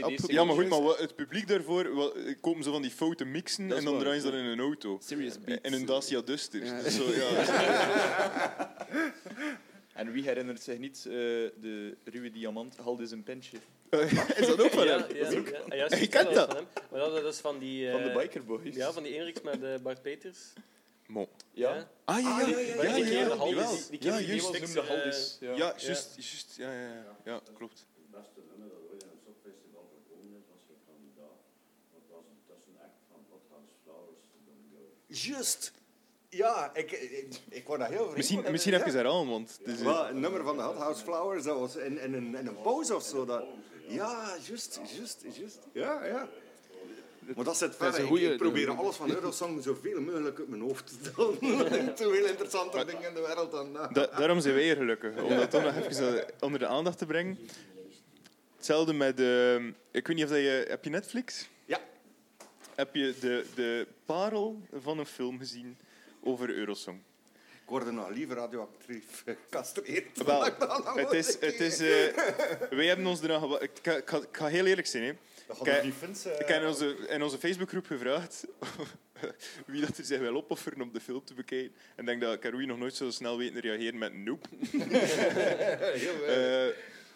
[0.05, 3.25] op- Ja, maar goed, maar wat- het publiek daarvoor wa- kopen ze van die foute
[3.25, 4.99] mixen Dat en dan draaien ze dat in een auto.
[5.03, 5.61] Serious Beats.
[5.69, 6.65] In een Dacia Duster.
[6.65, 6.91] Ja.
[6.91, 7.31] Zo, ja.
[9.95, 12.77] En wie herinnert zich niet eh, de ruwe diamant?
[12.77, 13.57] Hald is een pensje.
[14.37, 15.17] Is dat ook van ja, hem?
[15.17, 16.47] ja, ja, ja, juist, Je kent is dat?
[16.47, 16.67] Van hem.
[16.91, 17.91] Maar dat, dat is van die...
[17.91, 18.75] Van de eh, Biker Boys.
[18.75, 20.39] Ja, van die Enriks met eh, Bart Peters.
[21.07, 21.29] Mo.
[21.51, 21.89] Ja.
[22.05, 22.55] Ah, ja, ja, ja.
[22.57, 23.55] Die- ja, die ja, keer ja, de Haldis.
[23.59, 23.79] jawel.
[23.91, 24.43] Die keer Ja, die juist.
[24.43, 25.37] was niks, noemde eh, Haldis.
[25.41, 25.51] Ja.
[25.57, 26.57] Ja, juist, juist.
[26.57, 27.17] Ja, ja, ja.
[27.25, 27.87] Ja, klopt.
[35.09, 35.73] Juist.
[36.35, 38.79] Ja, ik, ik, ik word daar heel vreemd Misschien, misschien Ja.
[38.79, 39.59] even herhalen, want...
[39.65, 42.37] Het is, eh, Wel, een nummer van de Hothouse Flowers, dat was in, in, een,
[42.37, 43.25] in een pauze of zo.
[43.25, 43.45] Dat,
[43.87, 45.59] ja, juist, juist, juist.
[45.73, 46.29] Ja, ja.
[47.37, 48.07] Maar dat zit verder.
[48.07, 51.39] goeie- ik probeer alles van Eurosong zoveel mogelijk uit mijn hoofd te doen.
[51.95, 53.95] Te veel interessante dingen in de wereld dan dat.
[53.95, 56.99] Da- daarom zijn wij hier gelukkig, om dat toch nog even eh, onder de aandacht
[56.99, 57.39] te brengen.
[58.57, 59.21] Hetzelfde met...
[59.21, 59.55] eh,
[59.91, 60.65] ik weet niet of dat je...
[60.69, 61.49] Heb je Netflix?
[61.65, 61.81] Ja.
[62.75, 65.77] Heb je de, de parel van een film gezien
[66.23, 66.99] over Eurosong?
[67.63, 70.23] Ik word er nog liever radioactief gecastreerd.
[70.25, 71.27] Wel, nog het is...
[71.41, 72.17] Het is eh,
[72.71, 75.03] wij hebben ons eraan gewa- ik, ga- ik, ga, ik ga heel eerlijk zijn.
[75.05, 75.13] Hè.
[75.49, 75.59] Nog
[75.99, 78.47] vinden, Ik heb in onze, in onze Facebookgroep gevraagd
[79.67, 81.73] wie dat er zich wil opofferen om de film te bekijken.
[81.95, 84.49] En ik denk dat Caroui nog nooit zo snel weten te reageren met nope.
[86.27, 86.69] Eh,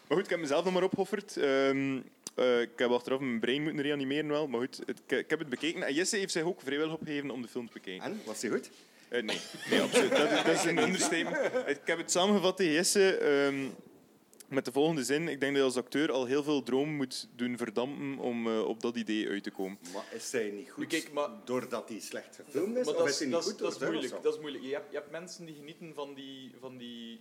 [0.08, 1.36] maar goed, ik heb mezelf nog maar opgeofferd.
[1.36, 1.98] Ehm,
[2.34, 4.48] eh, ik heb achteraf mijn brein moeten reanimeren wel.
[4.48, 5.82] Maar goed, het- ik, ik heb het bekeken.
[5.82, 8.04] En Jesse heeft zich ook vrijwillig opgegeven om de film te bekijken.
[8.04, 8.70] En, was die goed?
[9.08, 9.40] Eh, nee,
[9.70, 10.10] nee absoluut.
[10.10, 11.68] Dat, is- dat is een understatement.
[11.68, 13.68] Ik heb het samengevat tegen Jesse ehm,
[14.48, 15.28] met de volgende zin.
[15.28, 18.64] Ik denk dat je als acteur al heel veel droom moet doen verdampen om eh,
[18.68, 19.78] op dat idee uit te komen.
[19.92, 22.84] Maar is zij niet goed Kijk, maar- doordat hij slecht gefilmd is?
[22.84, 24.64] Maar of dat is niet dat, goed dat, is moeilijk, dat is moeilijk.
[24.64, 27.20] Je hebt, je hebt mensen die genieten van die, van die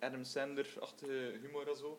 [0.00, 1.98] Adam Sandler-achtige humor en zo.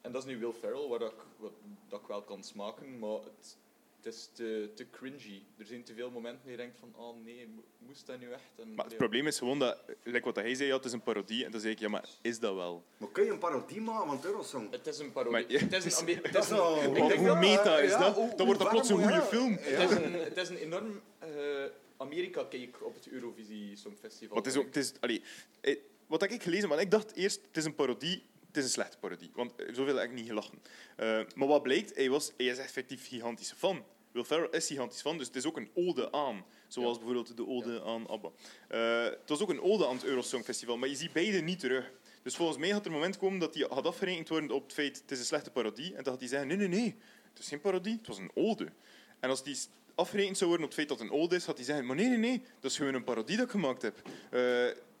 [0.00, 1.52] En dat is nu Will Ferrell, waar dat ik, wat,
[1.88, 3.56] dat ik wel kan smaken, maar het,
[4.04, 5.42] het is te, te cringy.
[5.58, 8.30] Er zijn te veel momenten dat je denkt van, oh nee, mo- moest dat nu
[8.30, 8.42] echt?
[8.58, 11.02] En, Maar het probleem is gewoon dat, like wat hij zei, ja, het is een
[11.02, 11.44] parodie.
[11.44, 12.84] En dan zeg ik, ja, maar is dat wel?
[12.96, 14.70] Maar kun je een parodie maken van Eurosong?
[14.70, 15.32] Het is een parodie.
[15.58, 17.78] Maar- het is een, het Dat is is een, ik Hoe denk hoe dat- meta
[17.78, 18.14] is ja, dat?
[18.14, 19.22] hoe- Dan wordt dat plots een goede ja.
[19.22, 19.52] film.
[19.60, 21.28] het is een, het is een enorm eh,
[21.96, 24.34] Amerika-cake op het Eurovisie Songfestival.
[24.36, 25.22] Maar het is ook, het is, allee,
[25.60, 25.76] eh,
[26.06, 28.22] wat ik gelezen heb, ik dacht eerst, het is een parodie,
[28.54, 29.30] het is een slechte parodie.
[29.34, 30.62] Want eh, zoveel heb ik niet gelachen.
[30.96, 33.84] Eh, maar wat blijkt, hij, was, hij is effectief gigantische fan.
[34.12, 36.44] Will Ferrell is gigantisch fan, dus het is ook een ode aan.
[36.68, 38.30] Zoals bijvoorbeeld de ode aan ABBA.
[38.68, 41.58] Eh, het was ook een ode aan het Eurosong Festival, maar je ziet beide niet
[41.58, 41.92] terug.
[42.22, 44.72] Dus volgens mij had er een moment komen dat hij had afgerekend worden op het
[44.72, 45.94] feit het is een slechte parodie.
[45.94, 46.96] En dan had hij zeggen, nee, nee, nee,
[47.30, 48.68] het is geen parodie, het was een ode.
[49.20, 49.56] En als die
[49.94, 51.96] afgerekend zou worden op het feit dat het een ode is, had hij zeggen, maar
[51.96, 54.02] nee, nee, nee, dat is gewoon een parodie dat ik gemaakt heb.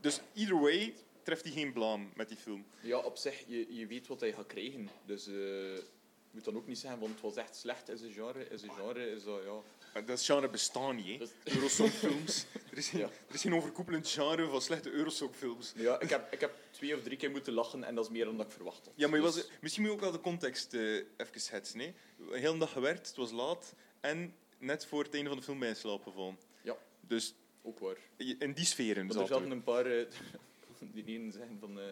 [0.00, 0.94] Dus either way
[1.24, 2.64] treft hij geen blaam met die film.
[2.80, 4.88] Ja, op zich, je, je weet wat hij gaat krijgen.
[5.06, 5.82] Dus eh, je
[6.30, 7.88] moet dan ook niet zeggen, want het was echt slecht.
[7.88, 9.52] Is een genre, is een genre, is dat, ja...
[9.94, 11.52] Maar Dat genre bestaat niet, hè.
[11.54, 12.44] Eurosongfilms.
[12.70, 13.06] Er is, geen, Ja.
[13.28, 15.72] er is geen overkoepelend genre van slechte Eurosongfilms.
[15.76, 18.24] Ja, ik heb, ik heb twee of drie keer moeten lachen en dat is meer
[18.24, 18.92] dan dat ik verwacht had.
[18.96, 20.80] Ja, maar je was, Dus- misschien moet je ook wel de context eh
[21.16, 21.80] even schetsen.
[21.80, 21.94] Hè.
[22.30, 25.62] Een hele dag gewerkt, het was laat en net voor het einde van de film
[25.62, 26.38] in slaap gevallen.
[26.62, 26.76] Ja.
[27.00, 27.96] Dus Ook waar.
[28.16, 29.54] in die sferen Want er zaten we.
[29.54, 29.86] een paar...
[29.86, 30.06] eh,
[30.92, 31.78] die ene zeggen van...
[31.80, 31.84] eh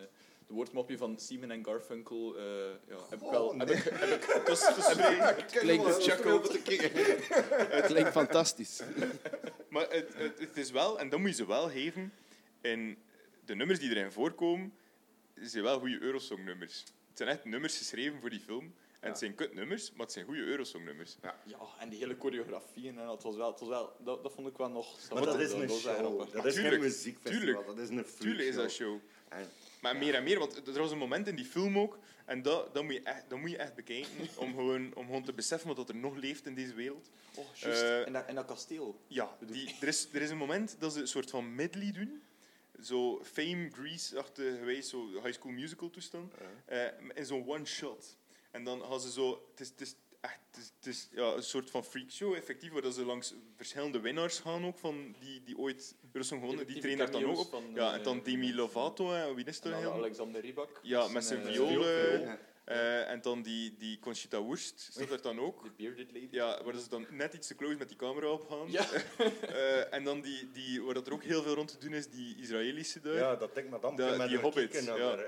[0.47, 2.37] de woordmopje van Simon en Garfunkel...
[2.37, 2.45] eh,
[2.89, 3.47] ja, heb ik wel...
[3.47, 6.91] Oh, heb ik, heb ik, Het was vrij- Klinkt wel te kijken.
[7.91, 8.81] Klinkt fantastisch.
[9.69, 12.13] Maar het, het, het is wel, en dat moet je ze wel geven,
[12.61, 12.99] in
[13.45, 14.73] de nummers die erin voorkomen,
[15.35, 16.79] zijn wel goede Eurosong-nummers.
[17.09, 18.75] Het zijn echt nummers geschreven voor die film.
[19.03, 21.17] En het zijn kutnummers, maar het zijn goede Eurosong-nummers.
[21.45, 23.51] ja, en die hele choreografie en dat was wel...
[23.51, 25.11] Het was wel dat, dat vond ik wel nog...
[25.13, 26.33] Maar dat is een show.
[26.33, 27.41] Dat is geen Tuurlijk, muziekfestival.
[27.41, 27.67] tuurlijk.
[27.67, 28.89] Dat is een Tuurlijk is dat show.
[28.89, 29.01] show.
[29.29, 29.47] En
[29.81, 32.75] Maar meer en meer, want er was een moment in die film ook, en dat,
[32.75, 34.11] dat, moet, je echt, dat moet je echt bekijken,
[34.45, 37.11] om gewoon, om gewoon te beseffen wat er nog leeft in deze wereld.
[37.35, 37.83] Oh, juist.
[37.83, 39.01] Eh, en, dat, en dat kasteel.
[39.07, 42.23] Ja, die, er, is, er is een moment dat ze een soort van medley doen.
[42.83, 46.33] Zo Fame, Grease-achtige gewijs, zo High School Musical toestand.
[46.65, 48.17] Eh, in zo'n one-shot.
[48.53, 49.43] En dan gaan ze zo...
[49.51, 52.73] Het is, het is echt het is, het is, ja, een soort van freakshow, effectief,
[52.73, 56.67] waar dat ze langs verschillende winnaars gaan ook, van die, die ooit Eurosong gewonnen.
[56.67, 57.51] Die, Die trainen daar dan ook op.
[57.51, 59.93] van, ja, eh, en dan Demi Lovato, hè, wie is er dan heel?
[59.93, 60.81] Alexander Rybak.
[60.83, 65.41] Ja, met zijn eh, eh, Eh, en dan die, die Conchita Wurst staat er dan
[65.41, 65.63] ook.
[65.63, 66.29] De bearded lady.
[66.31, 68.71] Ja, waar ze dan net iets te close met die camera op gaan.
[68.71, 68.87] Ja.
[69.43, 72.09] Eh, en dan die, die, waar dat er ook heel veel rond te doen is,
[72.09, 73.15] die Israëlische daar.
[73.15, 75.19] Ja, dat denk maar dan die Hobbit, ja.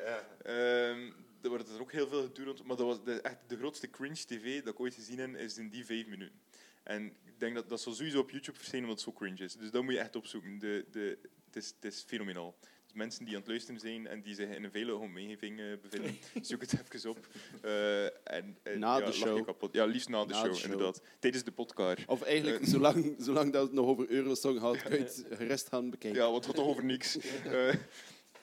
[0.42, 1.10] Ehm,
[1.44, 2.64] daar wordt er ook heel veel gedoe rond.
[2.64, 5.58] Maar dat was de, echt de grootste cringe tv dat ik ooit gezien heb, is
[5.58, 6.40] in die vijf minuten.
[6.82, 9.54] En ik denk dat dat zal sowieso op YouTube verschijnen, omdat het zo cringe is.
[9.56, 10.58] Dus dat moet je echt opzoeken.
[10.58, 12.54] De, de, het, is, het is fenomenaal.
[12.84, 15.66] Dus mensen die aan het luisteren zijn en die zich in een veilige omgeving eh,
[15.82, 17.28] bevinden, zoek het even op.
[17.62, 19.44] Eh, en, en, Na ja, de show.
[19.44, 19.72] kapot.
[19.74, 20.70] Ja, liefst na de, Na show, de show.
[20.70, 21.02] inderdaad.
[21.18, 22.06] Tijdens de podcast.
[22.06, 22.66] Of eigenlijk, Eh.
[22.68, 26.20] zolang, zolang dat het nog over Eurosong gaat, kun je het gerust gaan bekijken.
[26.20, 27.16] Ja, wat gaat toch over niks.
[27.44, 27.74] Eh,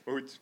[0.06, 0.40] maar goed.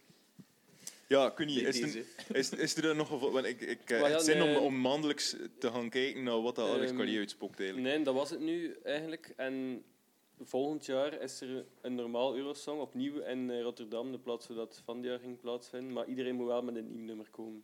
[1.10, 2.06] Ja, kun je, is, er,
[2.36, 4.60] is, is er nog geval, want ik, ik eh, ja, echt zin om, nee.
[4.60, 7.88] om maandelijks te gaan kijken naar wat dat Alex Ehm, Carrier uitspookt eigenlijk.
[7.96, 9.34] Nee, dat was het nu eigenlijk.
[9.36, 9.84] En
[10.40, 14.82] volgend jaar is er een normaal Eurosong opnieuw in eh, Rotterdam, de plaats waar dat
[14.86, 15.94] van dit jaar ging plaatsvinden.
[15.94, 17.64] Maar iedereen moet wel met een nieuw nummer komen.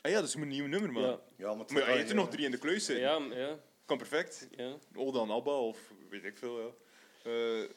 [0.00, 1.02] Ah ja, dat is een nieuw nummer, man.
[1.02, 3.04] Ja, Ja, maar, Maar ja, je hebt er nog drie in de kluis zitten.
[3.04, 4.48] ja, ja, Kan perfect.
[4.56, 4.76] ja.
[4.94, 6.70] Oda en Abba of weet ik veel, ja.
[7.30, 7.68] Eh,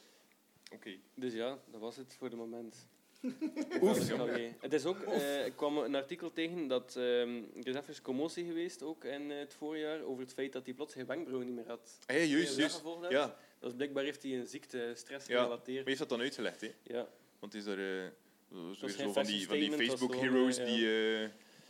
[0.72, 0.96] Oké.
[1.14, 2.88] Dus ja, dat was het voor de moment.
[3.82, 4.08] Oef.
[4.60, 8.44] Het is ook, eh, ik kwam een artikel tegen dat ehm, er is even commotie
[8.44, 11.56] geweest ook in eh, het voorjaar over het feit dat hij plots geen wenkbrauwen niet
[11.56, 11.98] meer had.
[12.06, 13.10] Ah, ja, juist, hebt?
[13.10, 15.34] Ja, Dat is blijkbaar heeft hij een ziekte, stress Ja.
[15.34, 15.86] Maar gerelateerd.
[15.86, 16.72] heeft dat dan uitgelegd, hè?
[16.82, 17.08] Ja.
[17.38, 18.04] Want is er
[18.50, 21.28] eh, zo, is van die, van die Facebook-heroes eh, die, eh,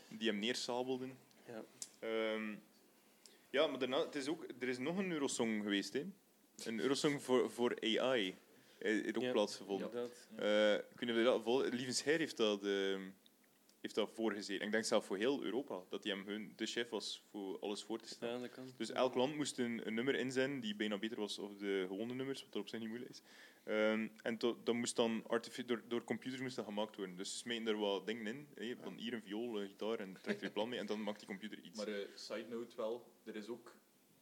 [0.09, 1.19] die hem neersabelden.
[1.47, 1.65] Ja.
[1.99, 2.55] Ehm,
[3.51, 6.05] ja, maar daarna, het is ook, er is nog een Eurosong geweest, hè?
[6.65, 8.37] Een Eurosong voor, voor AI.
[8.79, 9.33] Heeft ook Ja.
[9.33, 10.11] plaatsgevonden.
[10.37, 11.63] Eh, dat vol...
[11.69, 13.11] Lievens Heer heeft dat, ehm,
[13.81, 14.67] heeft dat voorgezeten.
[14.67, 15.81] Ik denk zelf voor heel Europa.
[15.89, 18.51] Dat hij hem hun, de chef was voor alles voor te stellen.
[18.77, 22.15] Dus elk land moest een, een nummer inzenden die bijna beter was of de gewone
[22.15, 23.23] nummers, wat er op zich niet moeilijk is.
[23.65, 27.17] Ehm, en to- dat moest dan artifi- door, door computers moest dat gemaakt worden.
[27.17, 28.49] Dus ze smeten er wat dingen in.
[28.55, 30.79] Hè, van hier een viool, een gitaar en trekt er een plan mee.
[30.79, 31.77] En dan maakt die computer iets.
[31.79, 33.77] Maar eh, side note wel, er is ook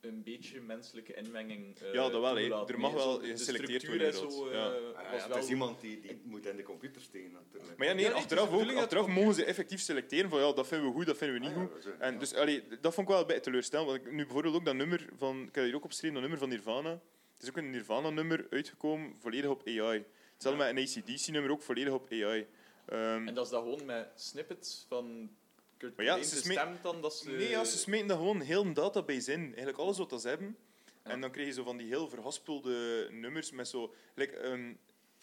[0.07, 1.79] een beetje menselijke inmenging.
[1.79, 5.39] eh, Ja, dat wel, Er mag wel geselecteerd worden, en zo, eh, Ah, ja, wel
[5.39, 7.79] is iemand die, die moet in de computer steken, natuurlijk.
[7.79, 10.89] Maar ja, nee, Ja, achteraf, ook, achteraf mogen ze effectief selecteren van ja, dat vinden
[10.89, 11.95] we goed, dat vinden we niet Ah, ja, goed.
[11.99, 12.19] En ja.
[12.19, 13.89] dus, allee, dat vond ik wel een beetje teleurstellend.
[13.91, 16.41] Want ik, nu bijvoorbeeld ook dat nummer van, ik heb hier ook opgeschreven, dat nummer
[16.41, 16.91] van Nirvana.
[17.33, 20.05] Het is ook een Nirvana-nummer uitgekomen, volledig op AI.
[20.33, 22.47] Hetzelfde met een ACDC-nummer, ook volledig op AI.
[22.87, 25.31] Ehm, En dat is dat gewoon met snippets van
[25.77, 27.31] Kurt Maar ja, ze dan, dat ze...
[27.31, 29.45] Nee, ja, ze smeten dat gewoon heel een database in.
[29.45, 30.57] Eigenlijk alles wat ze hebben.
[31.05, 31.11] Ja.
[31.11, 33.95] En dan krijg je zo van die heel verhaspelde nummers met zo...
[34.15, 34.79] Like, um,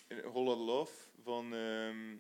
[0.08, 0.94] Whole Lotta Love
[1.24, 1.54] van...
[1.54, 2.16] ehm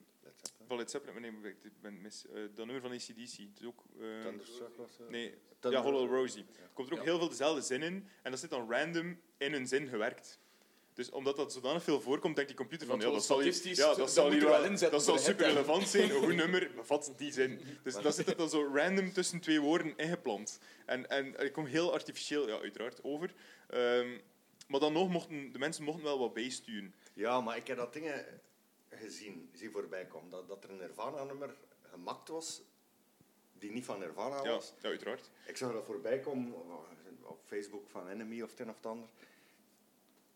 [0.67, 1.21] van Led Zeppelin.
[1.21, 2.25] Nee, ik ben mis.
[2.27, 3.37] eh, dat nummer van ACDC.
[3.37, 3.83] Het is ook...
[4.01, 5.09] ehm, Thunderstruck was dat?
[5.09, 6.45] nee, Thunder- ja, Hollow Rosie.
[6.61, 7.05] Er komt er ook Ja.
[7.05, 8.07] heel veel dezelfde zin in.
[8.21, 10.39] En dat zit dan random in een zin gewerkt.
[10.93, 12.99] Dus omdat dat zodanig veel voorkomt, denkt die computer van...
[12.99, 15.87] Ja, dat zal, hier, statistisch, ja, dat dat zal, hier wel, dat zal super relevant
[15.87, 16.09] zijn.
[16.09, 17.59] Een goed nummer bevat die zin.
[17.83, 20.59] Dus dat zit het dan zo random tussen twee woorden ingeplant.
[20.85, 23.33] En, en ik kom heel artificieel, ja, uiteraard, over.
[23.69, 24.17] Ehm,
[24.67, 26.93] maar dan nog mochten de mensen mochten wel wat bijsturen.
[27.13, 28.25] Ja, maar ik heb dat dingen
[28.89, 30.29] gezien, zien voorbij komen.
[30.29, 32.61] Dat, dat er een Nirvana-nummer gemaakt was,
[33.53, 34.73] die niet van Nirvana was.
[34.81, 35.29] ja, uiteraard.
[35.45, 36.53] Ik zag dat voorbij komen
[37.21, 39.09] op Facebook van Enemy of het een of het ander.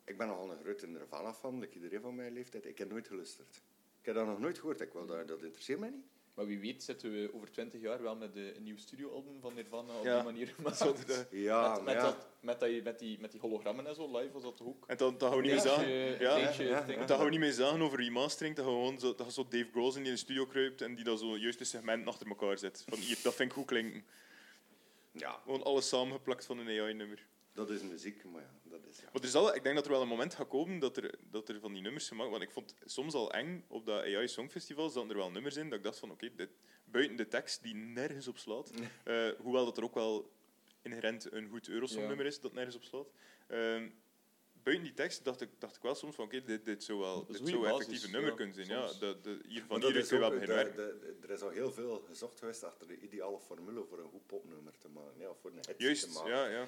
[0.07, 2.65] Ik ben nogal een grote Nirvana-fan, like iedereen van mijn leeftijd.
[2.65, 3.55] Ik heb nooit geluisterd.
[3.99, 4.81] Ik heb dat nog nooit gehoord.
[4.81, 6.05] Ik wil dat, dat interesseert mij niet.
[6.33, 9.53] Maar wie weet zitten we over 20 jaar wel met de, een nieuw studioalbum van
[9.53, 10.15] Nirvana op Ja.
[10.15, 10.77] die manier gemaakt.
[10.77, 12.01] Zo de- Ja, met, met, ja.
[12.01, 14.83] dat, met, dat, met, die, met die hologrammen en zo, live was dat ook?
[14.87, 15.89] En dan, dan gaan we niet meer zagen.
[16.19, 18.55] Ja, dat gaan we niet meer zagen over remastering.
[18.55, 20.45] Dat, gaan we gewoon zo, dat je zo Dave Grohl in die in de studio
[20.45, 22.83] kruipt en die dat zo juist de segmenten achter elkaar zet.
[22.87, 24.05] Van hier, dat vind ik goed klinken.
[25.11, 27.25] Ja, Gewoon alles samengeplakt van een AI-nummer.
[27.53, 28.49] dat is muziek, maar ja,
[28.81, 28.97] dat is...
[28.99, 29.09] Ja.
[29.13, 31.49] Maar er zal, ik denk dat er wel een moment gaat komen dat er, dat
[31.49, 34.89] er van die nummers gemaakt Want ik vond soms al eng op dat AI Songfestival
[34.89, 36.49] zaten er wel nummers in dat ik dacht van oké, dit
[36.85, 38.71] buiten de tekst die nergens op slaat.
[39.03, 40.31] eh, hoewel dat er ook wel
[40.81, 43.07] inherent een goed Eurosong-nummer is dat nergens op slaat.
[43.47, 43.89] Ehm,
[44.63, 47.15] buiten die tekst dacht ik, dacht ik wel soms van oké, dit, dit zou wel
[47.15, 48.67] Dat dit een zou effectief basis, een nummer ja, kunnen zijn.
[48.67, 51.71] Ja, de, de, hier van Maar dat hier is wel de- er is al heel
[51.71, 55.19] veel gezocht geweest achter de ideale formule voor een goed popnummer te maken.
[55.19, 56.31] Ja, of voor een hit te Juist, maken.
[56.31, 56.67] ja, ja.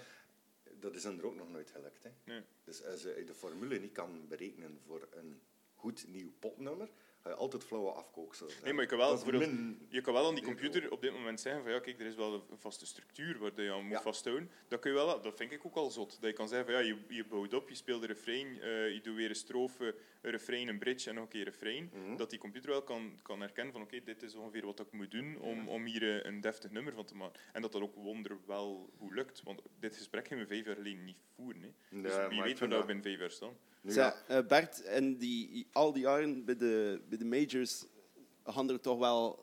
[0.80, 2.04] Dat is er ook nog nooit gelukt.
[2.04, 2.10] Hè.
[2.24, 2.42] Nee.
[2.64, 5.42] Dus als je de formule niet kan berekenen voor een
[5.74, 6.90] goed nieuw popnummer,
[7.24, 8.62] ga je altijd flauwe afkooksels.
[8.64, 11.40] Nee, maar je kan wel, min- Je kan wel aan die computer op dit moment
[11.40, 14.02] zeggen van ja, kijk, er is wel een vaste structuur waar je aan moet Ja.
[14.02, 14.50] vasthouden.
[14.68, 16.10] Dat, kun je wel, dat vind ik ook al zot.
[16.22, 18.94] Dat je kan zeggen van ja, je, je bouwt op, je speelt een refrein, eh,
[18.94, 21.92] je doet weer een strofe, een refrein, een bridge en nog een keer een refrein.
[21.94, 22.16] Mhm.
[22.16, 25.12] Dat die computer wel kan, kan herkennen van oké, dit is ongeveer wat ik moet
[25.12, 27.40] doen om, om hier eh, een deftig nummer van te maken.
[27.54, 29.44] En dat dat ook wonderwel hoe lukt.
[29.44, 31.62] Want dit gesprek gingen we vijf jaar geleden niet voeren.
[31.62, 32.02] Hè.
[32.02, 33.58] Dus Ja, wie weet waar we binnen vijf jaar staan.
[33.82, 37.86] Ja, eh, Bert, en die, al die jaren bij de, bij de majors
[38.70, 39.40] er toch wel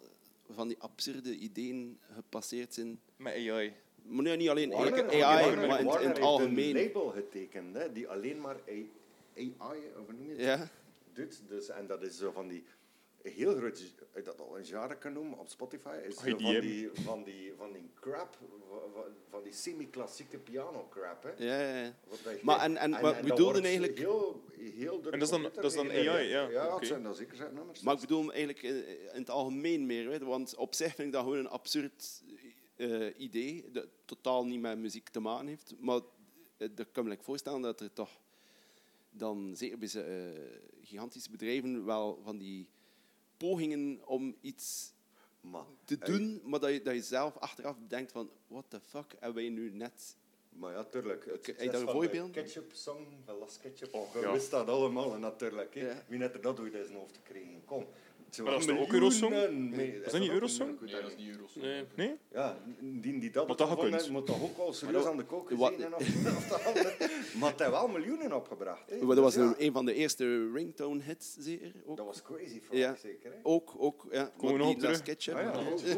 [0.51, 3.01] van die absurde ideeën gepasseerd zijn.
[3.17, 3.75] Met AI.
[4.03, 6.23] Maar nu niet alleen Warner- eigenlijk Warner- AI, Warner maar in, in heeft het een
[6.23, 6.75] algemeen.
[6.75, 8.91] label getekend, hè, die alleen maar AI,
[9.37, 10.41] AI of hoe noem je het?
[10.41, 10.69] Ja,
[11.13, 11.41] doet.
[11.49, 12.65] Dus, en dat is zo van die
[13.23, 17.23] heel groot, ik dat al een genre kan noemen op Spotify, is van die, van
[17.25, 18.39] die, van die crap,
[19.31, 21.23] van- die semi-klassieke piano crap.
[21.23, 21.31] Hè.
[21.45, 21.95] ja, ja, ja.
[22.25, 25.43] Dat Maar en- en wat dat bedoelde wordt eigenlijk- Heel, heel En dat is dan-
[25.43, 25.91] dat is dan.
[25.91, 26.49] AI, ja.
[26.49, 27.81] Ja, het zijn dan zeker zijn nummers.
[27.83, 30.09] Maar ik bedoel eigenlijk in, in het algemeen meer.
[30.09, 32.23] Weet, je, want op zich vind ik dat gewoon een absurd
[32.77, 35.75] eh, idee, dat totaal niet met muziek te maken heeft.
[35.79, 36.01] Maar
[36.57, 38.11] eh, ik kan me like voorstellen dat er toch
[39.11, 40.41] dan, zeker bij eh,
[40.83, 42.69] gigantische bedrijven, wel van die
[43.37, 44.95] pogingen om iets
[45.41, 48.81] Maar, te hey, doen, maar dat je, dat je zelf achteraf denkt van, what the
[48.81, 50.17] fuck hebben wij nu net...
[50.49, 51.25] Maar ja, tuurlijk.
[51.25, 52.31] Het Heb je succes daar een van voorbeeld?
[52.31, 53.95] Ketchup-song van Las Ketchup.
[53.95, 55.75] Oh, we wisten dat allemaal natuurlijk.
[55.75, 55.87] Hè.
[55.87, 56.05] Ja.
[56.09, 57.65] Wie net er dat ooit in zijn hoofd gekregen?
[57.65, 57.87] Kom.
[58.45, 59.31] Maar dat is toch ook Eurosong?
[59.71, 60.81] mee- Was dat niet Eurosong?
[60.81, 61.29] Nee, dat is niet.
[61.29, 61.65] Eurosong.
[61.65, 61.85] Nee.
[61.95, 62.15] Nee?
[62.33, 64.11] Ja, die, die dat Wat dat gekund.
[64.11, 65.95] moet toch ook wel serieus aan de kook Wat- gezien.
[66.37, 66.75] Of, dat.
[67.39, 68.89] Maar het heeft wel miljoenen opgebracht.
[68.89, 71.73] Dat was Dus ja, een, een van de eerste ringtone-hits, zeker?
[71.87, 72.95] Ook, dat was crazy voor Ja.
[72.95, 73.33] zeker.
[73.43, 74.33] Ook, ook ja.
[74.37, 75.01] Komen we nog op terug?
[75.01, 75.41] Ah, ja.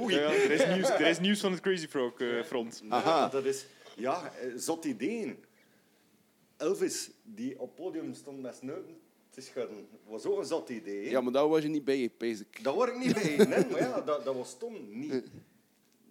[0.09, 2.83] Ja, er, is nieuws, er is nieuws van het Crazy Frog eh, front.
[2.89, 3.09] Aha.
[3.19, 3.67] Ja, dat is
[3.97, 5.45] ja, eh, zot ideeën.
[6.57, 8.97] Elvis, die op het podium stond met snuiten
[9.39, 11.05] te schudden, was ook een zot idee.
[11.05, 11.11] hè.
[11.11, 12.63] Ja, maar daar was je niet bij, basic.
[12.65, 13.37] Dat word ik niet bij.
[13.47, 15.31] Nee, maar ja, dat, dat was toen niet,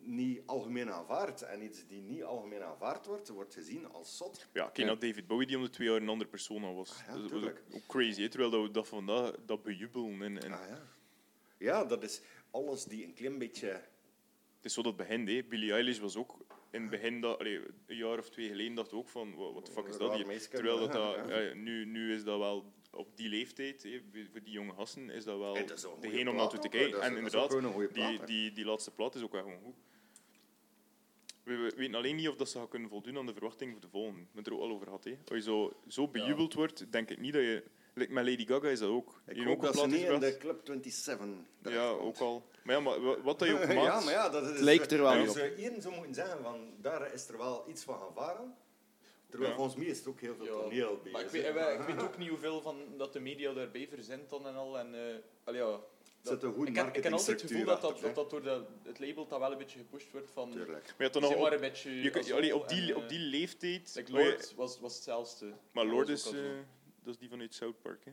[0.02, 1.42] niet algemeen aanvaard.
[1.42, 4.48] En iets die niet algemeen aanvaard wordt, wordt gezien als zot.
[4.54, 6.90] Ja, kijk naar David Bowie, die om de twee jaar een andere persoon was.
[6.92, 10.22] Ah ja, dat was ook, ook crazy, hè, terwijl dat we dat vandaag dat bejubelen.
[10.22, 10.82] En, en Ah, ja.
[11.58, 12.22] ja, dat is
[12.52, 13.68] alles die een klein beetje...
[13.68, 15.30] Het is zo dat het begint.
[15.30, 15.44] Hè.
[15.44, 16.38] Billie Eilish was ook
[16.72, 19.66] in het begin, dat, allee, een jaar of twee geleden, dacht we ook van, wat
[19.66, 20.50] de fuck is dat hier?
[20.50, 21.16] Terwijl dat, ja.
[21.24, 25.10] dat, ja, nu, nu is dat wel op die leeftijd, hè, voor die jonge gasten,
[25.10, 26.92] is dat wel Hey, dat is een goeie degene om naartoe te kijken.
[26.92, 29.32] Dat is- En dat is ook inderdaad, plaat, die, die, die laatste plaat is ook
[29.32, 29.76] wel gewoon goed.
[31.44, 33.82] We, we weten alleen niet of dat ze gaan kunnen voldoen aan de verwachting voor
[33.82, 34.20] de volgende.
[34.20, 35.04] We hebben het er ook al over gehad.
[35.04, 35.12] Hè.
[35.28, 37.64] Als je zo, zo bejubeld wordt, denk ik niet dat je...
[37.94, 39.22] like Met Lady Gaga is dat ook.
[39.28, 42.50] Ik hoop ook een dat ze niet in de Club 27 Ja, ook al.
[42.64, 43.82] Maar ja, maar wat dat je ook maakt...
[43.82, 45.36] Ja, maar ja, dat is, Het lijkt er wel je op.
[45.36, 48.56] zou één zou moeten zeggen van, daar is er wel iets van gevaren.
[49.30, 49.56] Terwijl Ja.
[49.58, 51.12] volgens mij is er ook heel veel Ja, toneel bij.
[51.12, 54.30] Maar ik weet, eh, ik weet ook niet hoeveel van dat de media daarbij verzint
[54.30, 54.80] dan en al.
[54.80, 55.80] En, eh, allee, ja,
[56.22, 58.42] zit een goede ik, heb, ik heb altijd het gevoel dat, dat, dat, dat door
[58.44, 60.52] de, het label dat wel een beetje gepusht wordt van...
[60.52, 60.94] Tuurlijk.
[60.98, 62.02] Maar nog maar op, een beetje...
[62.02, 63.92] je, kunt- allee, op, die, en, eh, op die leeftijd...
[63.96, 65.46] like maar je- Lord was, was hetzelfde.
[65.72, 66.40] Maar Dat Lord is, al eh,
[67.04, 68.06] dat is die vanuit South Park.
[68.06, 68.12] Hè.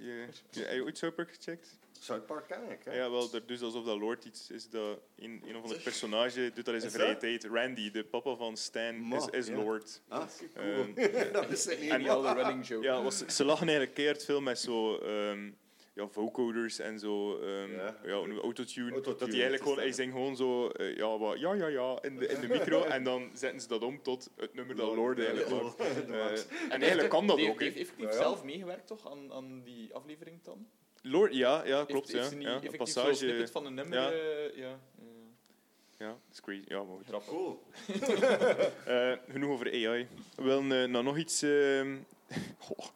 [0.00, 1.78] Je, je, heb je ooit South Park gecheckt?
[2.02, 2.94] South Park ken ik, hè.
[2.96, 6.50] Ja, wel, daar dus alsof dat Lord iets is dat een, een of ander personage
[6.54, 7.20] doet dat in zijn Is vrije dat?
[7.20, 7.44] tijd.
[7.44, 9.54] Randy, de papa van Stan, is, Ma, is ja.
[9.56, 10.02] Lord.
[10.08, 10.24] Ah,
[10.54, 10.92] Ehm,
[11.32, 11.90] dat is het niet.
[11.90, 12.84] En al de running joke.
[12.84, 15.50] ja, was, ze lachen eigenlijk keihard veel met zo ehm,
[15.94, 17.96] ja, vocoders en zo ehm, Ja.
[18.04, 18.10] ja.
[18.12, 18.40] autotune.
[18.40, 19.96] Autotune, Dat die eigenlijk gewoon, is hij dat.
[19.96, 23.04] zingt gewoon zo eh, ja, wat, ja, ja, ja in de, in de micro en
[23.04, 25.76] dan zetten ze dat om tot het nummer dat Lord eigenlijk wordt.
[25.80, 26.30] Eh,
[26.68, 27.60] en eigenlijk kan dat Die ook.
[27.60, 28.12] heeft ja.
[28.12, 30.66] zelf meegewerkt toch aan, aan die aflevering dan?
[31.02, 32.12] Lord, ja, ja klopt.
[32.12, 32.52] heeft, heeft ja.
[32.54, 32.70] niet ja.
[32.70, 33.14] Een passage.
[33.14, 33.98] snippet van een nummer?
[33.98, 34.10] ja.
[34.10, 34.78] eh, ja.
[34.98, 35.04] eh,
[35.98, 36.62] Ja, dat is crazy.
[36.66, 37.06] Ja, maar goed.
[37.06, 37.28] grappig.
[37.28, 37.62] Cool.
[38.86, 40.06] Eh, genoeg over AI.
[40.36, 41.42] We willen eh, nou nog iets...
[41.42, 41.96] ehm,
[42.58, 42.86] goh,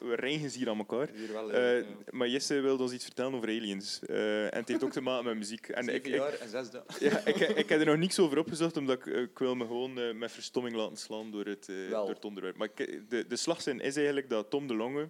[0.00, 1.08] we rijgen ze hier aan elkaar.
[1.14, 4.00] Hier wel, Eh, eh, maar Jesse wilde ons iets vertellen over aliens.
[4.06, 5.68] Eh, en het heeft ook te maken met muziek.
[5.68, 7.04] En ik, Zeven ik, jaar en zes dagen.
[7.10, 9.64] ja, ik, ik heb er nog niks over opgezocht, omdat ik, eh, ik wil me
[9.66, 12.56] gewoon eh, met verstomming laten slaan door het, eh, door het onderwerp.
[12.56, 15.08] Maar ik- de, de slagzin is eigenlijk dat Tom de Lange,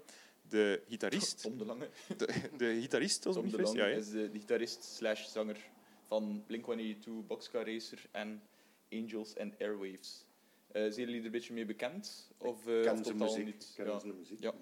[0.48, 1.42] de gitarist...
[1.42, 1.88] Tom de Lange.
[2.16, 2.26] De,
[2.56, 3.96] de gitarist, als Tom de Lange ja, hè?
[3.96, 5.58] is de, de gitarist slash zanger
[6.06, 8.42] van Blink-182, Boxcar Racer en
[8.92, 10.24] Angels and Airwaves.
[10.72, 12.30] Eh zijn jullie er een beetje mee bekend?
[12.38, 13.44] Of, eh, ken of zijn totaal muziek.
[13.44, 13.72] niet?
[13.76, 13.98] Ken Ja.
[13.98, 14.40] zijn muziek.
[14.40, 14.54] Ja.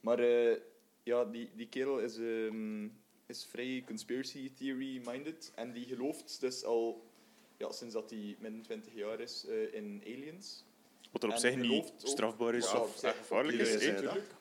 [0.00, 0.56] maar- eh,
[1.02, 2.88] ja, die, die kerel is, ehm,
[3.26, 5.52] is vrij conspiracy theory minded.
[5.54, 7.10] En die gelooft dus al
[7.56, 10.64] ja, sinds dat hij min 20 jaar is eh, in aliens.
[11.12, 13.90] Wat er op En zich niet strafbaar is Ja, of gevaarlijk is.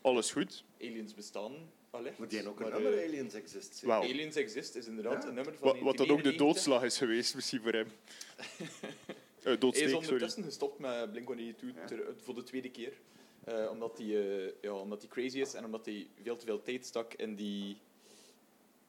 [0.01, 0.63] Alles goed.
[0.81, 1.53] Aliens bestaan
[1.89, 2.17] allicht.
[2.19, 3.83] Moet die ook een maar, nummer eh, Aliens Exist.
[3.87, 5.29] Aliens Exist is inderdaad Ja.
[5.29, 6.45] een nummer van Wat, wat dat ook de 1999.
[6.45, 7.87] doodslag is geweest, misschien voor hem.
[9.41, 10.05] Eh Hij doodsteek, is sorry.
[10.07, 12.93] ondertussen gestopt met Blink-182 ter- voor de tweede keer.
[13.43, 14.07] Eh, omdat hij
[14.45, 17.35] eh, ja, omdat hij crazy is en omdat hij veel te veel tijd stak in
[17.35, 17.77] die,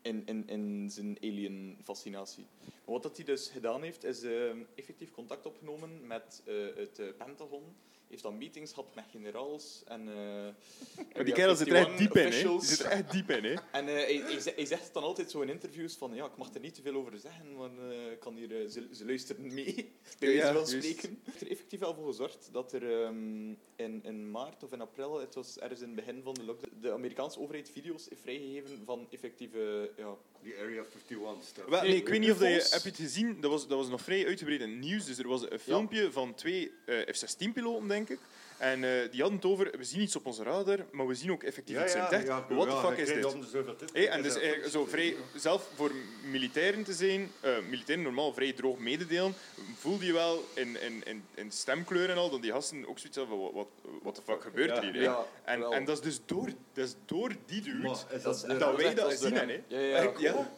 [0.02, 2.46] in, in, in zijn alien-fascinatie.
[2.84, 7.06] Wat dat hij dus gedaan heeft, is ehm, effectief contact opgenomen met eh, het eh,
[7.18, 7.76] Pentagon.
[8.12, 10.08] Heeft dan meetings gehad met generaals en...
[10.08, 10.14] eh,
[11.14, 12.48] Maar die kerel zit er echt 51 diep in, hè.
[12.58, 13.54] Die zit er echt diep in, hè.
[13.72, 16.36] En eh, hij, hij, ze- hij zegt dan altijd zo in interviews van ja, ik
[16.36, 19.04] mag er niet te veel over zeggen, want eh, ik kan hier, eh, ze, ze
[19.04, 19.74] luisteren mee,
[20.18, 20.70] bij wijze Ja, van juist.
[20.70, 21.10] spreken.
[21.24, 24.80] Ik heb er effectief wel voor gezorgd dat er ehm, in, in maart of in
[24.80, 28.20] april, het was ergens in het begin van de lockdown, de Amerikaanse overheid video's heeft
[28.22, 29.90] vrijgegeven van effectieve...
[29.96, 31.68] Ja, Die Area 51 stuff.
[31.68, 33.40] Wel, nee, ik weet niet of dat je, heb je het gezien.
[33.40, 35.04] Dat was, dat was nog vrij uitgebreid in het nieuws.
[35.04, 38.18] Dus er was een filmpje van twee eh, F-16-piloten, denk ik.
[38.58, 41.32] En eh, die hadden het over, we zien iets op onze radar, maar we zien
[41.32, 42.26] ook effectief iets in het echt.
[42.26, 44.06] What the fuck is dit?
[44.08, 45.90] En dus eigenlijk zo vrij, zelf voor
[46.30, 49.34] militairen te zijn, eh, militairen normaal vrij droog mededelen,
[49.78, 53.18] voelde je wel in, in, in, in stemkleur en al, dat die gasten ook zoiets
[53.18, 53.66] hadden van, wat,
[54.02, 55.16] wat de fuck gebeurt er hier?
[55.44, 58.34] en, en dat is dus door, dat is door die dude Maar is dat, dat
[58.34, 59.48] is- de- dat wij dat hebben.
[59.48, 59.62] hè.
[59.68, 60.48] Ja, ja, ja.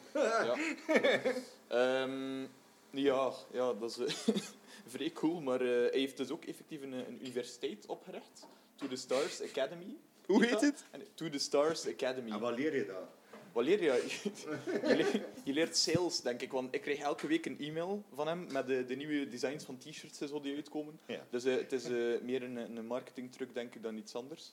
[0.45, 0.55] ja.
[1.69, 2.41] Ehm,
[2.91, 4.35] ja, ja, dat is eh,
[4.87, 8.47] vrij cool, maar eh, hij heeft dus ook effectief een, een universiteit opgericht,
[8.77, 9.97] To the Stars Academy.
[10.27, 10.85] Hoe heet het?
[10.91, 12.31] En To the Stars Academy.
[12.31, 13.09] En wat leer je daar?
[13.53, 14.21] Wat leer je?
[14.89, 15.13] je, leert,
[15.45, 16.53] je leert sales, denk ik.
[16.53, 19.79] Want ik krijg elke week een e-mail van hem met de, de nieuwe designs van
[19.79, 20.99] t-shirts en zo die uitkomen.
[21.07, 21.27] Ja.
[21.31, 24.53] Dus eh, het is eh, meer een, een marketingtruc, denk ik, dan iets anders.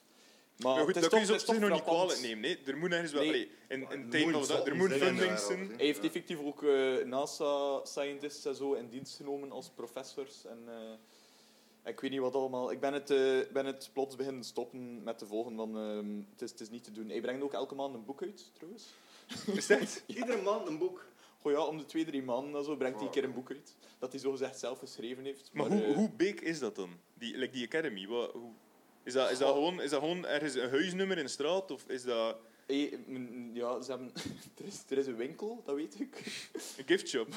[0.62, 2.40] Maar, Maar goed, het is dat kun je zich nog niet kwalijk nemen.
[2.40, 2.60] Nee.
[2.66, 3.24] Er moet ergens wel...
[3.24, 3.52] Nee.
[3.68, 5.68] in, in Er tijd dat, er moet funding zijn.
[5.76, 10.46] Hij heeft effectief ook eh, NASA-scientists en zo in dienst genomen als professors.
[10.46, 12.72] En, eh, ik weet niet wat allemaal.
[12.72, 16.42] Ik ben het, eh, ben het plots beginnen stoppen met te volgen, want ehm, het,
[16.42, 17.10] is, het is niet te doen.
[17.10, 18.94] Hij brengt ook elke maand een boek uit, trouwens.
[19.46, 20.04] Is dat?
[20.06, 21.06] Iedere maand een boek.
[21.40, 23.52] Goh ja, om de twee, drie maanden en zo brengt hij een keer een boek
[23.52, 23.76] uit.
[24.00, 25.50] Dat hij zogezegd zelf geschreven heeft.
[25.54, 26.90] Maar Maar, hoe, hoe big is dat dan?
[27.14, 28.08] Die, like die academy?
[28.08, 28.52] Wat, hoe,
[29.04, 31.72] is, dat, is, dat gewoon, is dat gewoon ergens een huisnummer in de straat?
[31.72, 32.92] Of is dat eh,
[33.54, 34.12] ja, ze hebben,
[34.58, 36.16] er, is, er is een winkel, dat weet ik.
[36.78, 37.28] een giftshop?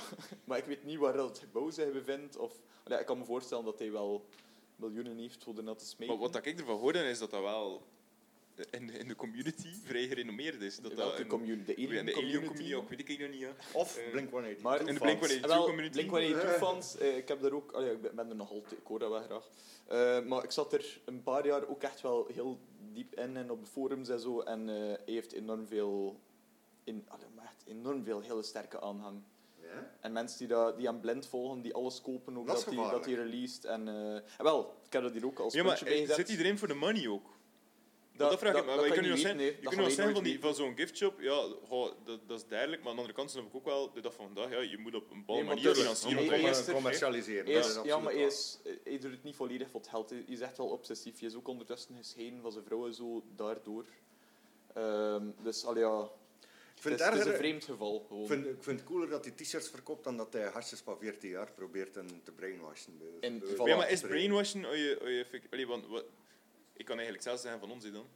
[0.45, 2.37] Maar ik weet niet waar dat gebouw zich bevindt.
[2.37, 2.53] Of,
[2.85, 4.27] Allee, ik kan me voorstellen dat hij wel
[4.77, 6.19] miljoenen heeft voor de natte smijten.
[6.19, 7.83] Maar wat ik ervan hoorde, is dat dat wel
[8.71, 10.77] in, in de community vrij gerenommeerd is.
[10.79, 11.75] Dat Welke dat community?
[11.75, 12.47] De alien de alien community?
[12.47, 13.59] community, ook, weet ik eigenlijk nog niet.
[13.73, 13.79] Ja.
[13.79, 15.19] Of Eh, Blink-182 maar in de fans.
[15.19, 16.07] Blink-182 Eh, wel, community.
[16.07, 17.73] Blink-182-fans, eh, ik heb daar ook...
[17.73, 19.49] allee, ik ben er nog altijd, ik hoor dat wel graag.
[19.87, 22.59] Eh, maar ik zat er een paar jaar ook echt wel heel
[22.93, 24.41] diep in en op de forums en zo.
[24.41, 26.21] En eh, hij heeft enorm veel...
[26.85, 29.23] In, allee, maar echt enorm veel hele sterke aanhang.
[29.61, 29.91] Ja?
[30.01, 32.75] En mensen die, dat, die hem blind volgen, die alles kopen, ook Dat dat, hij,
[32.77, 33.33] dat hij gevaarlijk.
[33.33, 33.65] released.
[33.65, 36.17] En, eh, en wel, ik heb dat hier ook als Ja, maar bij eh, gezet.
[36.17, 37.27] zit iedereen voor de money ook?
[38.17, 38.71] Dat, Dat, vraag ik me.
[38.71, 39.59] je kan kunt nu je je nee.
[39.59, 42.81] kunt je zeggen van, die, nooit van zo'n giftshop, ja, goh, dat, dat is duidelijk.
[42.81, 44.79] Maar aan de andere kant snap ik ook wel de dag van vandaag, ja, je
[44.79, 46.27] moet op een bepaalde Nee, manier financieren.
[46.27, 47.51] Nee, je- er- commercialiseren.
[47.85, 48.27] Ja, maar hij, waar.
[48.27, 50.11] is, hij doet het niet volledig voor het geld.
[50.11, 51.19] Hij is echt wel obsessief.
[51.19, 53.85] Hij is ook ondertussen gescheiden van zijn vrouw en zo, daardoor.
[54.75, 56.09] Ehm, dus al ja,
[56.77, 58.05] Ik vind het, is, het is een vreemd geval.
[58.09, 58.27] Gewoon.
[58.27, 61.31] Vind, ik vind het cooler dat hij t-shirts verkoopt dan dat hij hartjes van 14
[61.31, 63.01] jaar probeert te brainwashen.
[63.21, 63.43] En.
[63.59, 64.67] Maar ja, maar is bij- brainwashing...
[64.67, 66.05] Oh je, oh je, effect- allee, want, wat,
[66.77, 68.07] ik kan eigenlijk zelfs zeggen van ons dan.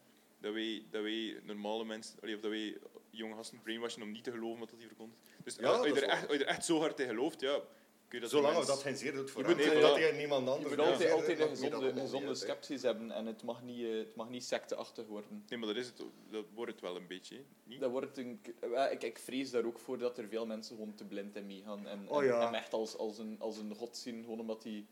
[0.41, 2.15] Dat wij, dat wij normale mensen...
[2.23, 2.79] of dat wij
[3.11, 5.15] jonge gasten brainwashen om niet te geloven wat dat hier komt.
[5.45, 7.61] Dus Ja, als, je er echt, als je er echt zo hard in gelooft, ja...
[8.09, 10.13] Kun je dat Zolang of dat geen zeer doet voor Je moet- nee, dat hij
[10.17, 10.87] niemand Je anders moet doet.
[10.87, 14.15] altijd, altijd een moet je gezonde, gezonde sceptisch hebben en het mag niet, eh, het
[14.17, 15.45] mag niet secteachtig worden.
[15.49, 17.81] Nee, maar dat, is het, dat wordt het wel een beetje, niet?
[17.81, 20.95] Dat wordt een, wel, ik, ik vrees daar ook voor dat er veel mensen gewoon
[20.95, 21.87] te blind in meegaan.
[21.87, 24.87] En, Oh en hem echt als, als, een, als een god zien, gewoon omdat hij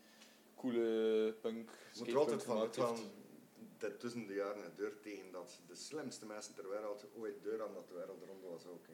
[0.56, 3.10] coole punk, Je moet er altijd skatepunk van gemaakt uitgaan heeft.
[3.75, 7.74] dat tussen de jaren deur tegen dat de slimste mensen ter wereld ooit deur aan
[7.74, 8.86] dat de wereld eronder was ook.
[8.86, 8.92] hè.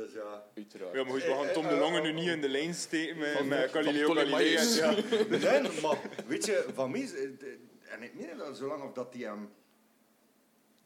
[0.00, 0.46] Dus ja.
[0.56, 0.94] Uiteraard.
[0.94, 3.32] Ja, maar goed, we gaan Tom de Lange nu niet in de lijn steken met,
[3.32, 4.14] Van- met van Galileo.
[4.14, 4.50] Galilei.
[4.50, 4.94] Ja.
[5.38, 9.22] Zijn, maar weet je, van mij eh, en ik meen dat zolang of dat hij
[9.22, 9.50] hem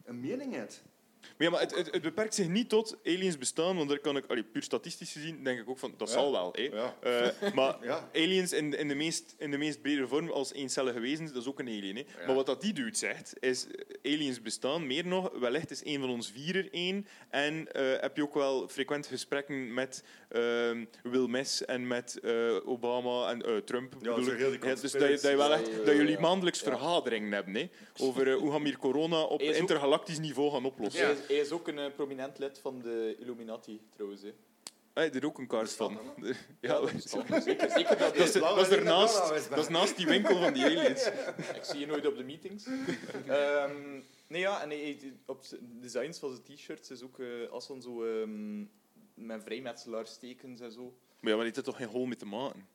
[0.05, 0.83] een mening heeft.
[1.39, 4.17] Maar, ja, maar het, het, het beperkt zich niet tot aliens bestaan, want daar kan
[4.17, 6.15] ik, allee, puur statistisch gezien, denk ik ook van, dat Ja.
[6.15, 6.53] zal wel.
[6.57, 6.63] Hè.
[6.63, 6.97] Ja.
[7.01, 8.09] Eh, maar Ja.
[8.15, 11.49] aliens in, in, de meest, in de meest brede vorm als eencellige wezens, dat is
[11.49, 11.97] ook een alien.
[11.97, 12.05] Hè.
[12.27, 13.67] Maar wat dat die dude zegt, is
[14.03, 17.07] eh, aliens bestaan, meer nog, wellicht is een van ons vier er één.
[17.31, 22.69] En eh, heb je ook wel frequent gesprekken met ehm, Will Mess en met eh,
[22.69, 23.93] Obama en eh, Trump.
[24.03, 24.39] Ja, bedoel ik.
[24.39, 26.71] heel die Ja, dus dat, je- dat, je wel echt, dat jullie maandelijks Ja.
[26.71, 27.69] vergaderingen hebben hè,
[28.07, 31.16] over hoe gaan we hier corona op intergalactisch niveau gaan oplossen.
[31.17, 34.23] Hij, is, hij is ook een eh, prominent lid van de Illuminati, trouwens.
[34.23, 34.33] Hè.
[34.95, 35.99] Hij heeft er ook een kaart van.
[36.61, 40.41] Ja, dat is, zeker, zeker dat, dat is, dat is ernaast, is naast die winkel
[40.41, 41.07] van die aliens.
[41.59, 42.67] Ik zie je nooit op de meetings.
[43.27, 47.51] Ehm, nee, ja, en hij, hij- op zijn designs van zijn t-shirts is ook eh
[47.51, 48.65] als dan zo ehm
[49.15, 50.83] met vrijmetselaars tekens en zo.
[50.83, 52.67] Maar ja, maar die heeft er toch geen hol mee te maken?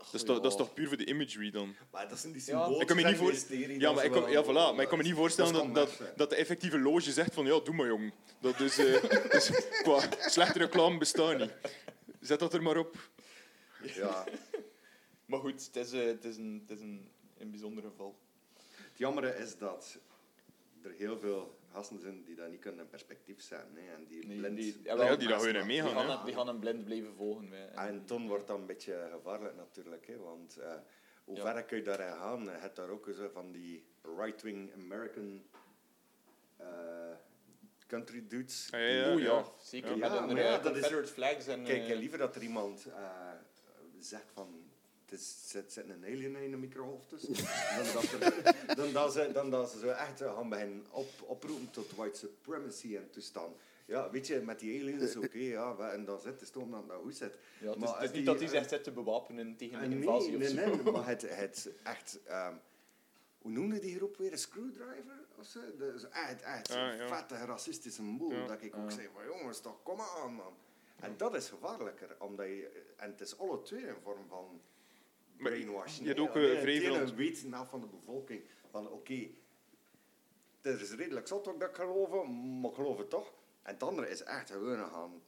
[0.00, 1.76] Dat is, toch, dat is toch puur voor de imagery dan?
[1.90, 2.80] Maar dat zijn die symbolen.
[2.80, 3.34] Ik kan me niet voor...
[3.78, 4.74] Ja, maar ik kan, ja, voilà.
[4.74, 7.60] maar ik kan me niet voorstellen Dat dat, dat, de effectieve loge zegt van ja,
[7.60, 8.12] doe maar jong.
[8.40, 9.02] Dat is, eh,
[9.32, 9.50] dus
[9.82, 11.52] qua slechte reclame bestaat niet.
[12.20, 12.96] Zet dat er maar op.
[13.94, 14.24] Ja.
[15.26, 17.08] Maar goed, het is, eh, het is, een, het is een,
[17.38, 18.18] een bijzonder geval.
[18.76, 19.98] Het jammer is dat
[20.82, 23.76] er heel veel gasten zijn die dat niet kunnen in perspectief zetten.
[23.76, 24.56] Hè, en die Nee, blind...
[24.56, 27.52] die- Ja, wel, die daar weer in Die gaan, die gaan hem blind blijven volgen.
[27.74, 30.06] Ah, En toen wordt dat een beetje gevaarlijk natuurlijk.
[30.06, 30.74] Hè, want eh,
[31.24, 31.42] hoe Ja.
[31.52, 32.42] ver kun je daarin gaan?
[32.44, 33.84] Je hebt daar ook zo van die
[34.16, 35.42] right-wing American
[36.56, 36.66] eh,
[37.86, 38.68] country dudes.
[38.72, 39.44] Ah, ja, ja, Oeh, ja, ja.
[39.58, 39.90] zeker.
[39.90, 41.64] Ja, Met een maar ja, dat is- flags en...
[41.64, 43.30] Kijk, eh, liever dat er iemand eh,
[43.98, 44.69] zegt van...
[45.10, 47.34] Het is, zit, zit een alien in een microgolf tussen.
[47.76, 51.70] dan, dat er, dan, dat ze, dan dat ze zo echt gaan beginnen op, oproepen
[51.70, 53.56] tot white supremacy en toestand.
[53.86, 57.00] Ja, weet je, met die aliens, oké, ja, en dan zit de stoom dat dat
[57.02, 57.36] goed zit.
[57.60, 59.76] ja, het is, Maar het is die- niet dat hij zegt zit te bewapenen tegen
[59.76, 60.92] Ah, een nee, invasie nee, of nee, zo.
[60.92, 62.18] maar het, het echt...
[62.26, 62.54] ehm,
[63.38, 64.32] hoe noemde die groep weer?
[64.32, 65.24] Een screwdriver?
[65.38, 65.60] Of zo?
[65.78, 67.08] Dat is echt, echt zo'n Ah, ja.
[67.16, 68.32] vette racistische boel.
[68.32, 68.46] Ja.
[68.46, 68.94] Dat ik ook Ah.
[68.94, 70.54] zei van jongens, toch, kom aan man.
[71.00, 72.16] En dat is gevaarlijker.
[72.18, 74.60] Omdat je, en het is alle twee een vorm van
[75.42, 76.02] brainwashing.
[76.02, 76.54] je hebt ook, eh,
[77.02, 79.28] het weet nou van de bevolking van oké,
[80.60, 82.26] het is redelijk zot dat ik geloof,
[82.60, 83.32] maar ik geloof het toch.
[83.62, 85.22] En het andere is echt gewoon gaan,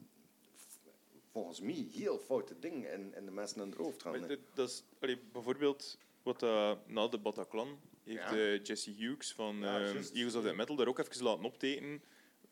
[1.31, 4.21] volgens mij, heel foute dingen in, in de mensen in hun hoofd gaan.
[4.21, 8.37] Maar dat is, allee, bijvoorbeeld wat eh, na de Bataclan heeft Ja.
[8.37, 10.15] eh, Jesse Hughes van Ja, eh, juist.
[10.15, 12.03] Eagles of the Metal daar ook even laten optekenen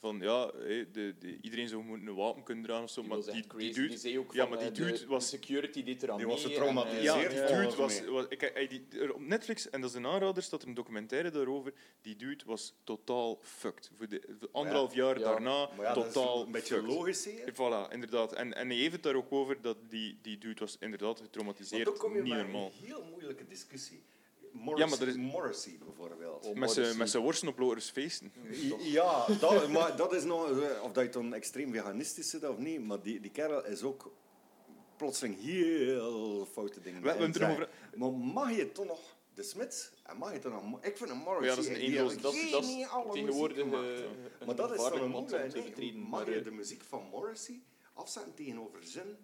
[0.00, 3.08] van ja, hé, de, de, iedereen zou moeten een wapen kunnen dragen of zo, Die
[3.08, 3.72] maar was die, echt die crazy.
[3.74, 6.02] dude, Die zei ook ja, van, maar die eh, de- dude was- De security deed
[6.02, 6.98] er aan Die was getraumatiseerd.
[6.98, 9.90] eh, ja, zeer die dude was, was ik, hij- die, er op Netflix, en dat
[9.90, 13.90] is een aanrader, staat er een documentaire daarover, die dude was totaal fucked.
[13.96, 15.24] Voor de, voor anderhalf jaar Ja.
[15.24, 16.90] daarna, Maar ja, dat is totaal een beetje fucked.
[16.90, 17.24] logisch.
[17.24, 17.32] hè.
[17.52, 18.32] Voilà, inderdaad.
[18.32, 21.24] En, en hij heeft het daar ook over dat die, die dude was inderdaad Maar
[21.24, 21.84] getraumatiseerd.
[21.84, 22.66] dan kom je Niet bij normaal.
[22.80, 24.02] een heel moeilijke discussie.
[24.52, 26.46] Morrissey, Ja, maar er is- Morrissey bijvoorbeeld.
[26.46, 26.96] Oh, Met zijn Morrissey.
[26.96, 28.32] met zijn worsten op Loters feesten.
[28.78, 30.50] Ja, dat, maar dat is nog...
[30.82, 34.12] Of dat je dan extreem veganistisch zit of niet, maar die, die kerel is ook
[34.96, 37.68] plotseling heel foute dingen We- er zeggen.
[37.94, 39.00] Maar mag je toch nog...
[39.34, 40.84] De Smits, en mag je toch nog...
[40.84, 41.48] Ik vind een Morrissey...
[41.50, 43.66] Ja, dat is een dat is- dat is geniale tegenwoordig eh.
[44.46, 45.10] Maar dat is dan een.
[46.08, 47.62] Mag je eh, de muziek van Morrissey
[47.94, 49.16] afzetten tegenover zin?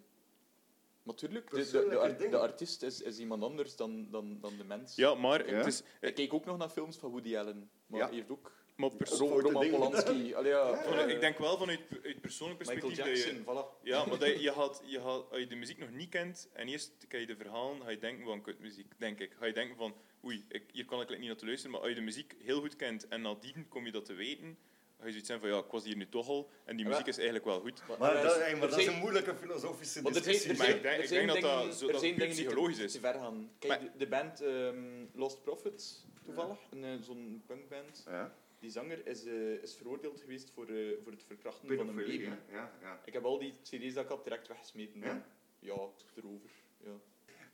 [1.07, 4.95] Natuurlijk, de, de, de, de artiest is, is iemand anders dan, dan, dan de mens.
[4.95, 5.55] Ja, maar Ja.
[5.55, 5.83] het is...
[6.01, 7.69] Ik kijk ook nog naar films van Woody Allen.
[7.87, 8.05] Maar Ja.
[8.07, 8.51] hij heeft ook...
[8.75, 9.69] Maar perso- Ro- foute Roman.
[9.69, 10.33] Polanski.
[10.35, 13.29] Allee, ja, eh, ik denk wel vanuit uit persoonlijk Michael perspectief dat je...
[13.35, 13.83] Jackson, voilà.
[13.83, 16.49] Ja, maar dat je, je had, je had, als je de muziek nog niet kent
[16.53, 19.31] en eerst ken je de verhalen, ga je denken van kutmuziek, denk ik.
[19.39, 21.89] Ga je denken van, oei, ik, hier kan ik niet naar te luisteren, maar als
[21.89, 24.57] je de muziek heel goed kent en nadien kom je dat te weten,
[24.99, 26.91] ga je zoiets zijn van, ja, ik was hier nu toch al en die Ja.
[26.91, 27.83] muziek is eigenlijk wel goed.
[27.99, 30.51] Maar, dat, hey, maar dat is een moeilijke filosofische er zijn, discussie.
[30.51, 32.91] er Maar ik denk- ik zijn denk dat dat dat dingen psychologisch is.
[32.91, 33.49] te ver gaan.
[33.59, 38.03] Kijk, Maar- de, de band ehm, Lost Prophets, toevallig, een, eh, zo'n punkband.
[38.05, 39.33] Ja, Die zanger is, eh,
[39.63, 42.29] is veroordeeld geweest voor, eh, voor het verkrachten van een baby.
[42.51, 43.01] Ja, ja.
[43.05, 44.99] Ik heb al die cd's dat ik had direct weggesmeten.
[44.99, 45.25] Ja?
[45.59, 45.73] Ja,
[46.15, 46.49] erover.
[46.83, 46.91] Ja.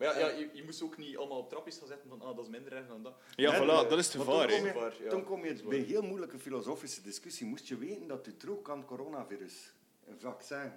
[0.04, 2.36] Maar ja, ja je, je moest ook niet allemaal op trapjes gaan zetten van ah,
[2.36, 3.14] dat is minder erg dan dat.
[3.36, 4.48] Ja, Nee, voilà, dat is het maar gevaar.
[4.48, 5.10] toen kom je- Gevaar, ja.
[5.10, 7.46] Dan kom je Dat is bij een heel moeilijke filosofische discussie.
[7.48, 9.74] Moest je weten dat je droeg aan het coronavirus
[10.08, 10.72] een vaccin.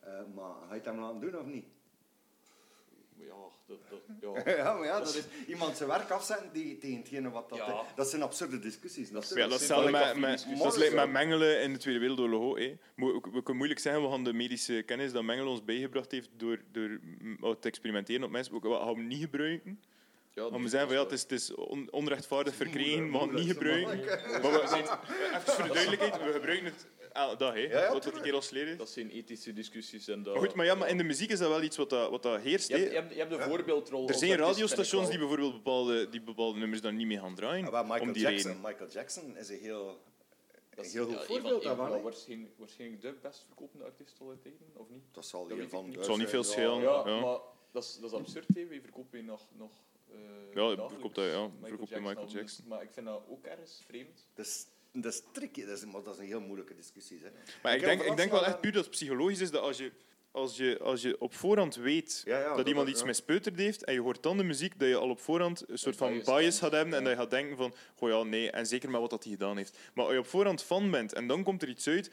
[0.00, 1.66] Eh maar ga je het hem laten doen of niet?
[3.28, 3.78] Maar ja, dat,
[4.20, 4.56] dat, ja.
[4.56, 7.58] ja, maar ja, dat is iemand zijn werk afzetten die, tegen hetgene wat dat...
[7.58, 7.82] Ja.
[7.96, 9.10] Dat zijn absurde discussies.
[9.10, 11.78] Dat is- Ja, dat hetzelfde met, met, koffie- dat is like met mengelen in de
[11.78, 12.42] Tweede Wereldoorlog.
[12.98, 16.28] ook, We kunnen moeilijk zeggen, we gaan de medische kennis dat mengelen ons bijgebracht heeft
[16.36, 18.60] door, door mm, te experimenteren op mensen.
[18.60, 19.80] We gaan hem niet gebruiken.
[20.34, 23.28] ja Maar we zeggen van ja, het is, het is on- onrechtvaardig verkregen, we gaan
[23.28, 23.98] het niet gebruiken.
[24.42, 28.02] Maar we, even voor de duidelijkheid, we gebruiken het elke dag, hè, ja, wat dat
[28.02, 28.14] tuurlijk.
[28.14, 28.78] die kerels leren.
[28.78, 30.08] Dat zijn ethische discussies.
[30.08, 31.90] En dat, Maar goed, maar, ja, maar in de muziek is dat wel iets wat,
[31.90, 32.68] dat, wat dat heerst.
[32.68, 32.80] je, hè.
[32.80, 34.08] hebt, je, hebt, je hebt een voorbeeldrol.
[34.08, 37.64] Er zijn radiostations die ik bijvoorbeeld bepaalde, die bepaalde nummers dan niet mee gaan draaien.
[37.64, 38.70] Ja, maar om Michael, die Jackson, reden.
[38.70, 40.00] Michael Jackson is een heel,
[40.74, 42.02] Dat is, heel goed ja, voorbeeld daarvan.
[42.02, 45.04] Waarschijnlijk, waarschijnlijk de best verkopende artiest aller tijden, of niet?
[45.12, 46.80] Dat zal Dat hier ik van Het zal niet veel schelen.
[46.80, 47.20] Ja, ja.
[47.20, 47.38] maar
[47.72, 48.46] dat is, dat is absurd.
[48.54, 48.66] Hè.
[48.66, 49.70] Wie verkoopt je nog, nog
[50.10, 51.46] eh, Ja, verkoopt dat, ja.
[51.46, 52.28] Michael Verkoopt je Michael?
[52.28, 52.64] Jackson.
[52.68, 54.26] Maar ik vind dat ook ergens vreemd.
[54.34, 57.20] Dat is, dat is tricky, dat is, maar dat is een heel moeilijke discussie.
[57.22, 57.30] Hè.
[57.62, 59.92] Maar ik denk, ik denk wel echt puur dat het psychologisch is dat als je,
[60.30, 63.08] als je, als je op voorhand weet Ja, ja, dat dat- iemand dat- iets ja.
[63.08, 65.96] mispeuterd heeft en je hoort dan de muziek, dat je al op voorhand een soort
[65.96, 68.90] van bias gaat hebben en dat je gaat denken van, goh ja, nee, en zeker
[68.90, 69.78] met wat dat hij gedaan heeft.
[69.94, 72.10] Maar als je op voorhand fan bent en dan komt er iets uit,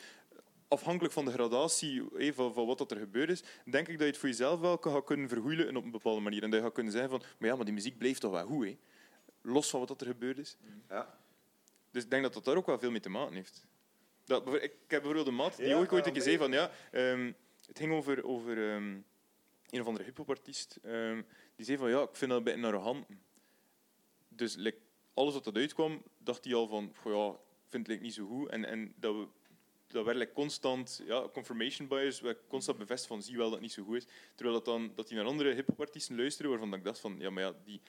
[0.67, 4.01] afhankelijk van de gradatie eh, van, van wat dat er gebeurd is, denk ik dat
[4.01, 6.43] je het voor jezelf wel kan gaan kunnen vergoeilen op een bepaalde manier.
[6.43, 8.45] En dat je gaat kunnen zeggen van, maar ja, maar die muziek blijft toch wel
[8.45, 8.77] goed, hè?
[9.41, 10.57] los van wat dat er gebeurd is.
[10.89, 11.17] Ja.
[11.91, 13.67] Dus ik denk dat dat daar ook wel veel mee te maken heeft.
[14.25, 16.71] Dat, ik heb bijvoorbeeld een maat die Ja, ook ooit een keer zei van ja,
[16.91, 17.31] ehm,
[17.65, 18.97] het ging over, over ehm,
[19.69, 21.21] een of andere hip-hop-artiest, ehm,
[21.55, 23.05] die zei van ja, ik vind dat een beetje arrogant.
[24.27, 24.77] Dus like,
[25.13, 28.13] alles wat dat uitkwam, dacht hij al van goh, ja, ik vind het like, niet
[28.13, 28.49] zo goed.
[28.49, 29.27] En, en dat, we,
[29.87, 33.61] dat werd like, constant, ja, confirmation bias, werd constant bevestigd van zie wel dat het
[33.61, 34.07] niet zo goed is.
[34.35, 37.29] Terwijl dat dan, dat hij naar andere hip-hop-artiesten luisterde, waarvan dat ik dacht van ja,
[37.29, 37.81] maar ja, die,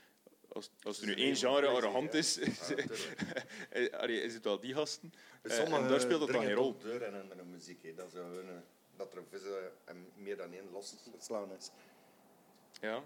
[0.53, 2.39] als, als er nu één genre arrogant is,
[3.71, 5.13] eh, allee, is het wel die gasten.
[5.43, 6.79] Eh, en daar speelt dat dan geen rol.
[6.79, 7.83] deur en andere muziek.
[7.83, 7.95] Hè.
[7.95, 8.55] Dat, hun, eh,
[8.97, 11.71] dat er vissen en meer dan één losslaan is.
[12.81, 13.03] Ja.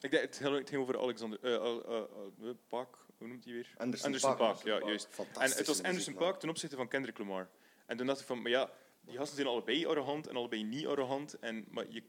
[0.00, 3.52] Ik denk, het ging- het over Alexander eh Al- eh, eh, Paak, hoe noemt hij
[3.52, 3.74] weer?
[3.76, 5.08] Anderson, Paak, ja, juist.
[5.38, 6.14] En het was Anderson.
[6.14, 7.48] Paak ten opzichte van Kendrick Lamar.
[7.86, 10.86] En toen dacht ik van, maar ja, die gasten zijn allebei arrogant en allebei niet
[10.86, 11.34] arrogant.
[11.38, 12.02] En, maar je-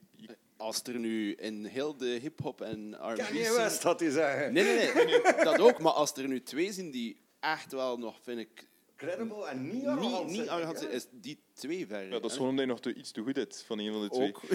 [0.60, 4.54] Als er nu in heel de hip-hop en R&B Kanye scene- West, had hij zeggen.
[4.54, 4.64] Nee,
[4.94, 5.80] nee, nee, dat ook.
[5.80, 9.74] Maar als er nu twee zijn die echt wel nog, vind ik, Credible en niet
[9.74, 10.28] niet, arrogant.
[10.28, 10.82] niet zijn, arrogant hè.
[10.84, 12.04] zijn, is die twee ver.
[12.04, 14.02] ja, dat is gewoon omdat je nog te, iets te goed hebt van een van
[14.02, 14.28] de twee.
[14.28, 14.42] ook.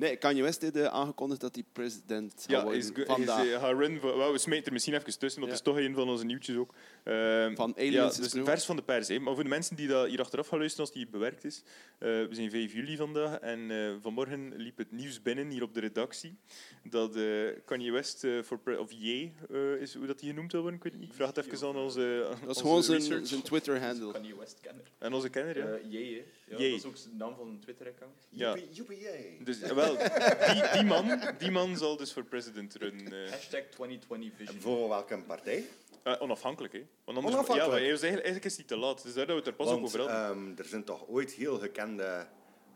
[0.00, 3.06] nee, Kanye West heeft eh, aangekondigd dat hij president Ja, hij worden is, hij is,
[3.06, 3.46] vandaag.
[3.46, 4.00] eh, run.
[4.32, 5.58] we smijten er misschien even tussen, want Ja.
[5.58, 6.74] dat is toch een van onze nieuwtjes ook.
[7.04, 9.08] Ehm, Van ja, Aliens dus is een vers van de pers.
[9.08, 9.18] hè.
[9.18, 11.62] Maar voor de mensen die dat hier achteraf gaan luisteren als die bewerkt is.
[11.98, 15.74] eh, we zijn 5 juli vandaag en eh, vanmorgen liep het nieuws binnen hier op
[15.74, 16.36] de redactie.
[16.84, 17.22] Dat eh
[17.64, 20.78] Kanye West, eh, voor of Ye, eh, is hoe dat die genoemd wil worden.
[20.78, 21.10] Ik weet het niet.
[21.10, 24.12] Ik vraag het even aan onze, aan dat is onze gewoon zijn, Twitter-handle.
[24.12, 24.84] Kanye West kenner.
[24.98, 25.64] En onze kenner, ja.
[25.66, 26.24] Eh, Jee, hè.
[26.54, 26.70] Ja, Jee.
[26.70, 28.26] Dat is ook de naam van een Twitter-account.
[28.30, 28.46] Ja.
[28.56, 29.38] Joepie, joepie, jee.
[29.44, 29.58] Dus,
[29.96, 33.24] wel, die, die, man, die man zal dus voor president runnen.
[33.24, 33.30] eh.
[33.30, 34.60] Hashtag 2020 vision.
[34.60, 35.64] Voor welke partij?
[36.02, 36.78] Eh, onafhankelijk, hè?
[37.04, 37.64] Want anders, Onafhankelijk.
[37.64, 39.02] Ja, maar hij is eigenlijk, eigenlijk is hij te laat.
[39.02, 40.36] Dus daar dat we het er pas ook Want over hadden.
[40.48, 42.26] ehm, er zijn toch ooit heel gekende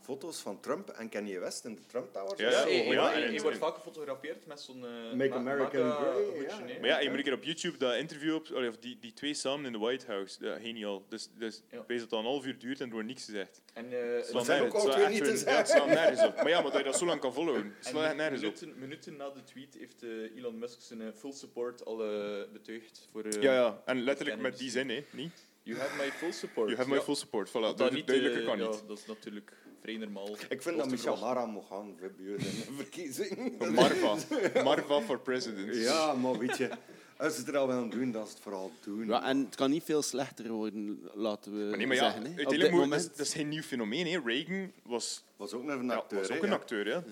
[0.04, 2.40] foto's van Trump en Kanye West in de Trump Towers.
[2.40, 4.84] Ja, Ja, oh, ja, en- hij wordt vaak gefotografeerd met zo'n...
[4.86, 6.78] eh, Make ma- America Great, ja.
[6.80, 9.34] Maar ja, je moet een keer op YouTube dat interview op, of die, die twee
[9.34, 10.44] samen in de White House.
[10.44, 11.04] Ja, geniaal.
[11.08, 11.80] Dus, dus Ja.
[11.80, 13.62] ik weet dat het al een half uur duurt en er wordt niks gezegd.
[13.72, 16.34] En, eh, Het slaat zijn ook al twee echt niet te slaat nergens op.
[16.36, 17.74] Maar ja, maar dat je dat zo lang kan volhouden.
[17.76, 18.46] Het slaat nergens op.
[18.60, 22.42] minuten, minuten na de tweet heeft eh, Elon Musk zijn eh, full support al eh,
[22.52, 23.24] betuigd voor...
[23.24, 23.82] eh, Ja, ja.
[23.84, 25.04] En letterlijk met die zin, hè.
[25.10, 25.32] Niet?
[25.62, 26.66] You have my full support.
[26.68, 27.48] You have my Ja, full support.
[27.48, 28.82] Voilà, dat duidelijker eh, kan ja, niet.
[28.88, 29.52] dat is natuurlijk
[29.84, 30.36] vrij normaal.
[30.48, 33.58] Ik vind dat Michel Mara moet gaan verbeuren in de verkiezing.
[33.74, 34.16] Marva.
[34.62, 35.76] Marva for president.
[35.76, 36.70] Ja, maar weet je,
[37.16, 39.06] als ze het er al willen doen, dat is het vooral doen.
[39.06, 42.22] Ja, en het kan niet veel slechter worden, laten we Maar nee, maar ja, zeggen.
[42.22, 42.30] hè.
[42.30, 43.00] Op uiteindelijk dat, moment.
[43.00, 44.06] is, dat is geen nieuw fenomeen.
[44.06, 44.20] Hè.
[44.24, 46.18] Reagan was, was ook een ja, acteur.
[46.18, 46.54] was ook een ja.
[46.54, 46.86] acteur.
[46.86, 46.94] Ja.
[46.94, 47.02] Ja.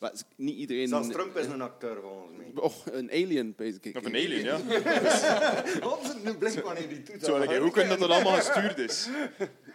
[0.00, 0.88] Maar is- niet iedereen...
[0.88, 2.52] Zelfs Trump is een acteur volgens mij.
[2.54, 3.96] Oh, een alien, basically.
[3.96, 4.60] Of een alien, ja.
[5.88, 8.78] Wat is het nu blik wanneer die Zo, like, hoe kan dat dat allemaal gestuurd
[8.78, 9.08] is?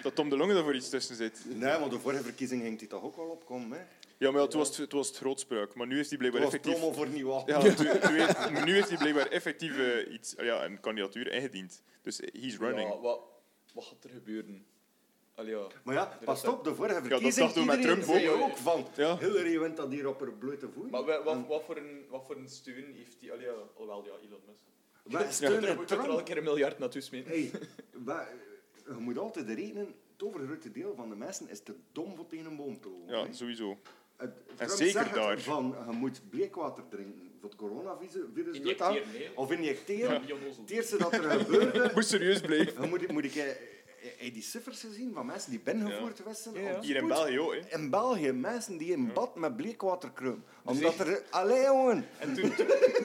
[0.01, 1.41] Dat Tom de Longe daarvoor iets tussen zit.
[1.47, 3.77] Nee, maar de vorige verkiezing ging hij toch ook wel opkomen.
[3.77, 3.83] Hè?
[4.17, 5.75] Ja, maar ja, toen was het, het was het grootspraak.
[5.75, 6.71] Maar nu heeft hij blijkbaar effectief...
[6.73, 9.73] promo voor nieuw Ja, toen heeft- nu heeft hij blijkbaar effectief
[10.09, 11.81] iets, ja, een kandidatuur ingediend.
[12.01, 12.89] Dus eh, he's running.
[12.89, 13.19] Ja, wat,
[13.73, 14.65] wat gaat er gebeuren?
[15.35, 15.67] Allee, ja.
[15.83, 18.41] Maar ja, pas op, de vorige dat verkiezing, dachten we met iedereen Trump ook.
[18.49, 19.17] ook van Ja.
[19.17, 20.91] Hillary wint dat hier op haar blote voet.
[20.91, 23.31] Maar wa- wat, wat, voor een, wat voor een steun heeft hij?
[23.31, 24.59] Allee, ja, alhoewel, ja, Elon Musk.
[25.03, 26.25] Wij Ja, steunen er er al een Trump.
[26.25, 27.31] keer een miljard naartoe smeten.
[27.31, 27.51] Hey,
[28.87, 32.45] je moet altijd rekenen, het overgrote deel van de mensen is te dom voor tegen
[32.45, 33.17] een boom te lopen.
[33.17, 33.77] Ja, sowieso.
[34.15, 35.39] Het- En zeker zegt daar.
[35.39, 38.15] Van, je moet bleekwater drinken voor het coronavirus
[38.51, 39.29] Injecteren, nee.
[39.37, 40.21] Of injecteren.
[40.27, 40.35] Ja.
[40.35, 40.35] Die.
[40.61, 41.91] Het eerste dat er gebeurde...
[41.95, 42.81] Moet serieus blijven.
[42.81, 43.33] je moet, moet ik,
[44.07, 46.55] heb je die cijfers gezien van mensen die binnengevoerd geweest zijn?
[46.55, 46.75] Ja, ja.
[46.75, 47.07] op Hier in?
[47.07, 47.77] België ook, hè.
[47.77, 50.43] In België, mensen die in bad met bleekwater kruipen.
[50.63, 51.23] Omdat er...
[51.29, 52.05] Allee, jongen.
[52.19, 52.51] En toen,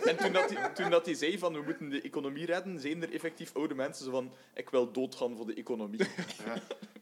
[0.04, 3.02] en toen, dat hij, toen dat hij zei van we moeten de economie redden, zijn
[3.02, 6.00] er effectief oude mensen zo van ik wil doodgaan voor de economie.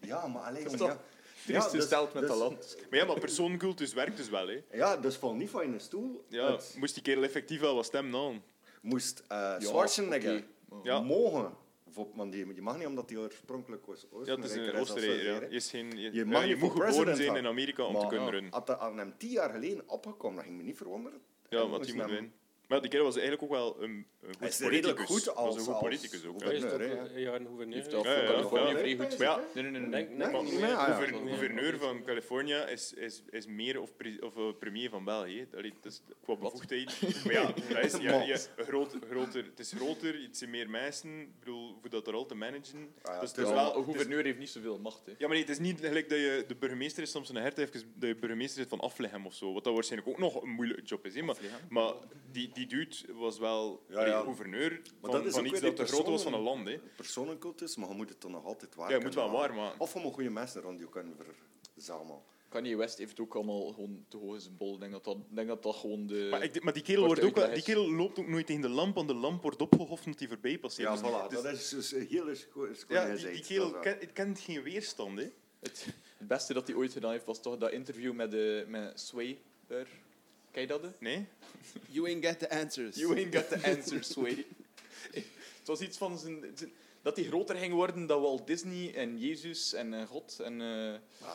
[0.00, 0.98] Ja, maar alleen Ja.
[1.44, 2.76] triest dus- gesteld met dus- dat land.
[2.90, 4.62] Maar ja, maar persooncultus werkt dus wel, hè.
[4.72, 6.24] Ja, dus val niet van in een stoel.
[6.28, 8.42] Ja, Het moest die kerel effectief wel wat stemmen aan.
[8.82, 10.88] moest eh Schwarzenegger oké.
[10.88, 11.00] Ja.
[11.00, 11.52] mogen.
[12.14, 15.24] Want die, je mag niet omdat hij oorspronkelijk was Ja, het is een Oostenrijker.
[15.24, 15.40] Ja.
[15.40, 18.26] Je, is geen, je, mag je moet geboren zijn in Amerika om te Maar, kunnen
[18.26, 18.52] ja, runnen.
[18.52, 21.20] Had dat aan hem tien jaar geleden opgekomen, dat ging me niet verwonderen.
[21.48, 22.32] Ja, moest die moet winnen.
[22.68, 25.24] Maar die kerel was eigenlijk ook wel een, een Hij goed is redelijk politicus.
[25.24, 26.40] goed als- was een goed politicus ook.
[26.42, 26.56] Hij hè.
[26.56, 26.80] is toch
[27.14, 27.74] een jaar een gouverneur.
[27.76, 28.78] Heeft al Ja, ja, Californië ja.
[28.78, 29.18] vrij goed.
[29.18, 30.08] Maar ja, Nee, nee, nee.
[30.08, 30.42] nee.
[30.42, 30.84] Niet meer, ja.
[30.84, 35.46] Gouver- gouverneur van California is, is, is meer of, pre- of eh, premier van België.
[35.50, 35.56] hè.
[35.58, 37.00] Allee, het is qua bevoegdheid.
[37.24, 41.20] Maar ja, dat is, ja, ja, groot, groter, het is groter, het zijn meer mensen.
[41.20, 42.88] Ik bedoel, voor dat er al te managen.
[43.02, 45.06] Ah ja, dus het is wel, een het is- gouverneur heeft niet zoveel macht.
[45.06, 45.10] Hè.
[45.10, 47.58] ja, maar nee, het is niet gelijk dat je de burgemeester is soms een hert
[47.58, 49.52] even dat je burgemeester is van Aflegem of zo.
[49.52, 51.14] Wat dat waarschijnlijk ook nog een moeilijke job is.
[51.14, 51.22] Hè.
[51.22, 51.36] Maar,
[51.68, 51.92] maar
[52.32, 54.20] die, die dude was wel Ja, ja.
[54.20, 56.68] gouverneur Maar van, dat is van iets dat te groot was van een land.
[56.68, 56.78] Hè.
[56.96, 59.80] Personencultus, maar je moet het dan nog altijd waar Ja, je moet wel waar maken.
[59.80, 61.16] Of moet goede mensen rond je kunnen
[61.74, 62.20] verzamelen.
[62.48, 64.74] Kanye West heeft ook allemaal gewoon te hoog in zijn bol.
[64.74, 66.26] Ik denk dat dat, denk dat, dat gewoon de...
[66.30, 67.62] Maar, ik, maar die, kerel wordt ook wel, die is.
[67.64, 70.58] kerel loopt ook nooit tegen de lamp, want de lamp wordt opgehoft omdat hij voorbij
[70.58, 70.88] passeert.
[70.88, 71.28] Ja, Dus- voilà.
[71.28, 72.84] dus- dat is dus heel goed.
[72.88, 75.18] ja, die, die kerel ken- het kent geen weerstand.
[75.18, 75.30] Hè.
[75.60, 75.86] Het,
[76.18, 79.40] Het beste dat hij ooit gedaan heeft was toch dat interview met, de, met Sway
[79.66, 79.86] daar.
[80.58, 80.82] Ken je dat?
[80.82, 80.88] hè?
[80.98, 81.26] Nee?
[81.88, 82.96] You ain't get the answers.
[82.96, 84.46] You ain't got the answer, Sway.
[85.12, 86.72] Het was iets van zijn, zijn-
[87.02, 90.40] dat hij groter ging worden dan Walt Disney en Jezus en eh, God.
[90.44, 91.28] En, eh,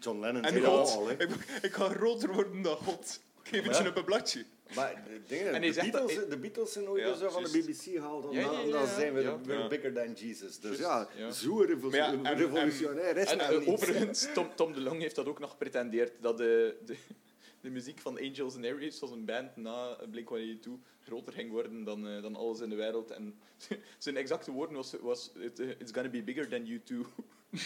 [0.00, 1.22] John Lennon En God, al, ik,
[1.62, 3.20] ik ga groter worden dan God.
[3.42, 4.44] Geef het je op een bladje.
[4.74, 7.50] Maar de, dingen, En de, dat- Beatles, de Beatles zijn ooit Ja, zo van de.
[7.50, 8.24] BBC gehaald.
[8.24, 8.94] En Ja, ja, dan, ja, dan ja.
[8.94, 9.38] zijn we Ja.
[9.44, 9.68] we're Ja.
[9.68, 10.58] bigger than Jesus.
[10.60, 11.30] Dus ja, ja.
[11.30, 16.38] zo revolutionair is en eh, overigens, Tom, Tom DeLonge heeft dat ook nog gepretendeerd, dat
[16.38, 16.96] de, de,
[17.60, 20.70] de muziek van Angels and Airwaves, zoals een band na Blink-182,
[21.04, 23.10] groter ging worden dan, eh, dan alles in de wereld.
[23.10, 23.38] En
[23.98, 27.06] zijn exacte woorden was, was it, eh, it's gonna be bigger than you too.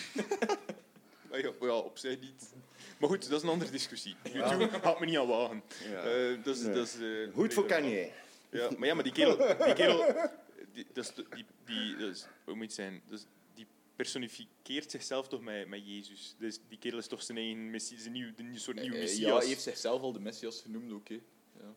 [1.31, 2.53] Maar ja, ja, op zich niet.
[2.99, 4.17] Maar goed, dat is een andere discussie.
[4.33, 5.63] YouTube gaat me niet aan wagen.
[5.91, 6.03] Ja.
[6.03, 6.75] Eh, dat is, Nee.
[6.75, 8.11] dat is, eh, Goed voor Kanye.
[8.51, 9.37] Ja, maar ja, maar die kerel...
[9.65, 10.15] Die kerel
[10.73, 11.97] die, de- die, die,
[12.45, 13.03] hoe moet je het zijn?
[13.09, 13.19] Die
[13.97, 16.35] personificeert zichzelf toch met, met Jezus.
[16.39, 19.31] Dus die kerel is toch zijn eigen messie, zijn nieuw, een soort nieuw Eh, messias.
[19.31, 21.09] ja, hij heeft zichzelf al de Messias genoemd ook.
[21.09, 21.21] hè.
[21.59, 21.75] Ja.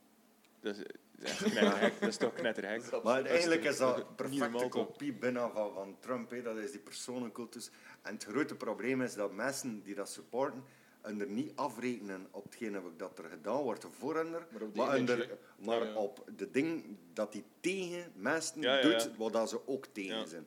[0.60, 0.84] Dat is,
[1.18, 2.00] dat is knetterhek.
[2.00, 3.04] Dat is toch knetterhek.
[3.04, 6.30] Maar eigenlijk is dat een perfecte kopie binnen van, van Trump.
[6.30, 6.42] Hè.
[6.42, 7.70] Dat is die personencultus.
[8.02, 10.64] En het grote probleem is dat mensen die dat supporten,
[11.02, 14.80] en er niet afrekenen op hetgene dat er gedaan wordt voor hen, Maar op de
[14.80, 15.94] maar, er- Ja.
[15.96, 20.18] op de ding dat hij tegen mensen Ja, ja, doet, wat dat ze ook tegen
[20.18, 20.26] Ja.
[20.26, 20.46] zijn.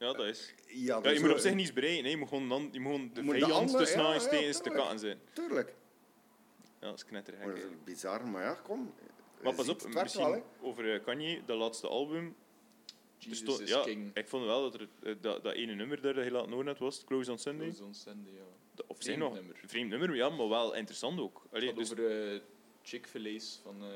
[0.00, 0.12] Ja.
[0.12, 0.54] dat is.
[0.66, 2.04] Ja, Ja, dus je moet op zich niets bereiken.
[2.04, 2.10] hè.
[2.10, 4.52] Je moet gewoon, dan, je moet gewoon de moet de vijand andere- tussen ja, ja,
[4.52, 5.18] te katten zijn.
[5.32, 5.74] Tuurlijk.
[6.80, 7.44] Ja, dat is knetterhek.
[7.46, 8.94] Maar dat is bizar, maar ja, kom.
[9.42, 12.36] Maar Je pas op, misschien wel, over eh, Kanye, dat laatste album.
[13.18, 14.10] Jesus stond- is ja, king.
[14.14, 16.78] ik vond wel dat er, eh, dat, dat ene nummer dat je laat horen net
[16.78, 17.66] was, Close on Sunday.
[17.68, 18.40] Close on Sunday, ja.
[18.74, 19.60] Dat op zich nog nummer.
[19.66, 21.42] vreemd nummer, ja, maar wel interessant ook.
[21.52, 22.40] Allee, dus over eh
[22.82, 23.88] Chick-fil-A's van eh,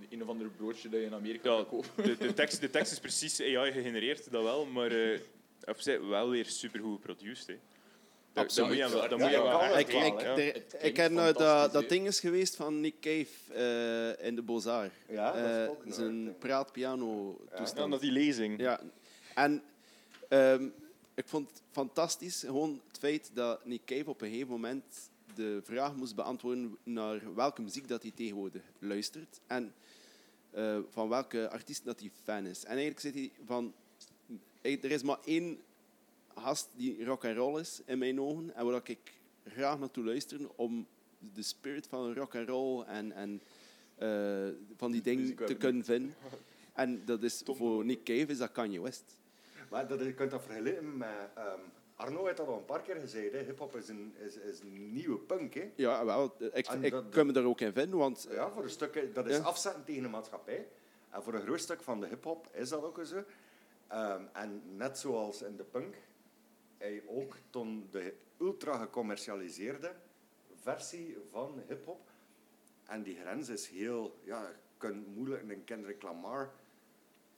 [0.00, 2.04] de een of andere broodje dat je in Amerika Ja, kan kopen.
[2.04, 5.20] de, de, tekst, de tekst is precies AI gegenereerd, dat wel, maar eh
[5.66, 7.46] op zich wel weer supergoed geproduced.
[7.46, 7.58] Hè.
[8.32, 10.72] Dat, moet je wel, dat Ja, moet je ja, wel kan echt Ik, wel, ik,
[10.80, 13.26] ik ken eh, dat, ding is geweest van Nick Cave
[14.18, 14.94] eh, in de Beaux-Arts.
[15.08, 16.38] Ja, dat is Eh, ook een zijn ding.
[16.38, 17.90] praatpiano Ja, toestand.
[17.90, 18.60] dat die lezing.
[18.60, 18.80] Ja,
[19.34, 19.62] en
[20.28, 20.68] ehm,
[21.14, 24.84] ik vond het fantastisch gewoon het feit dat Nick Cave op een gegeven moment
[25.34, 29.74] de vraag moest beantwoorden naar welke muziek dat hij tegenwoordig luistert en
[30.50, 32.60] eh, van welke artiest dat hij fan is.
[32.64, 33.70] En eigenlijk zit hij van, eh,
[34.72, 35.60] er is maar één
[36.34, 39.12] gast die rock and roll is in mijn ogen en waar ik
[39.46, 40.86] graag naartoe luister om
[41.34, 43.42] de spirit van rock and roll en, en
[43.94, 46.14] eh, van die dingen te kunnen vinden.
[46.72, 49.16] En dat is voor Nick Cave is dat Kanye West.
[49.70, 51.08] Maar dat, je kunt dat vergelijken met...
[51.34, 51.58] ehm,
[51.94, 53.32] Arno heeft dat al een paar keer gezegd.
[53.32, 53.38] hè.
[53.42, 55.54] Hip-hop is een, is, is een nieuwe punk.
[55.54, 55.70] Hè.
[55.76, 58.62] Ja, wel, ik, En ik dat- kan me daar ook in vinden, want Ja, voor
[58.62, 59.42] een stuk, dat is Ja.
[59.42, 60.66] afzetten tegen de maatschappij.
[61.10, 63.24] En voor een groot stuk van de hip-hop is dat ook zo.
[63.88, 65.94] Ehm, en net zoals in de punk,
[66.78, 69.94] hij ook toen de ultra gecommercialiseerde
[70.54, 72.10] versie van hip-hop.
[72.86, 76.52] En die grens is heel, ja, je kunt moeilijk een Kendrick Lamar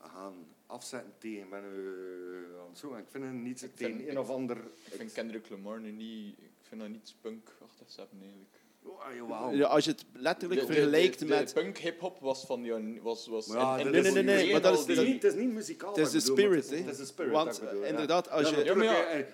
[0.01, 2.93] gaan afzetten tegen ben, uh, zo.
[2.93, 4.57] En ik vind het niet Ik tegen vind- een of ander.
[4.57, 6.37] Ik vind Kendrick Lamar nu niet...
[6.37, 8.58] Ik vind dat niet punkachtig hebben, eigenlijk.
[8.83, 9.53] Oh, jawel.
[9.53, 11.47] ja, als je het letterlijk vergelijkt de, met...
[11.47, 12.63] De punk-hip-hop was van...
[12.63, 14.95] Ja, was, was Maar ja, in- in de nee, nee, maar dat is- het, is
[14.95, 15.89] dat- niet, het is niet muzikaal.
[15.95, 16.75] Het is de maar spirit, hè.
[16.77, 17.31] Het is de spirit.
[17.31, 19.25] Want, inderdaad, als je- Ja, maar ja, En,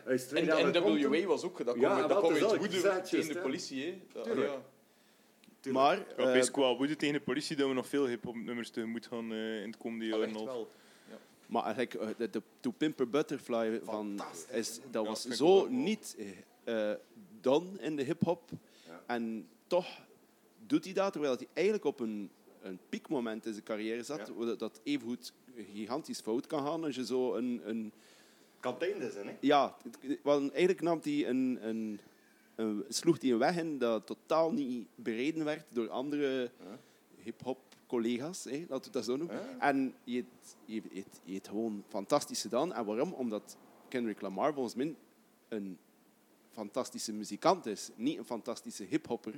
[0.84, 1.00] Compton.
[1.02, 1.66] NWA was ook...
[1.66, 3.86] Dat kwam, dat kwam uit wel woede tegen de politie.
[4.14, 4.22] Hè.
[4.24, 4.50] Tuurlijk.
[5.62, 5.72] ja.
[5.72, 9.32] Maar, best qua woede tegen de politie dat we nog veel hip-hop nummers tegemoet gaan
[9.32, 10.20] eh, in het komende jaar.
[10.20, 10.68] Ja, en half.
[11.46, 16.16] maar eigenlijk, eh, de, de To Pimp a Butterfly van, is, dat was zo niet
[16.64, 16.92] eh
[17.42, 18.42] done in de hip-hop.
[19.06, 19.88] En toch
[20.68, 22.30] doet hij dat, terwijl hij eigenlijk op een,
[22.62, 24.46] een piekmoment in zijn carrière zat, Ja.
[24.46, 25.34] dat- dat evengoed
[25.74, 27.92] gigantisch fout kan gaan als je zo een, een
[28.60, 29.36] Kan het einde zijn, hè?
[29.40, 32.00] Ja, het- want eigenlijk nam hij een, een,
[32.56, 36.52] een, sloeg hij een weg in dat totaal niet bereden werd door andere
[37.24, 39.36] hip-hop collega's, hè, laten we dat zo noemen.
[39.36, 39.60] Ja.
[39.60, 40.24] En je
[41.26, 42.74] hebt gewoon fantastisch gedaan.
[42.74, 43.14] En waarom?
[43.14, 43.58] Omdat
[43.88, 44.96] Kendrick Lamar volgens mij
[45.48, 45.78] een
[46.56, 49.34] fantastische muzikant is, niet een fantastische hip-hopper.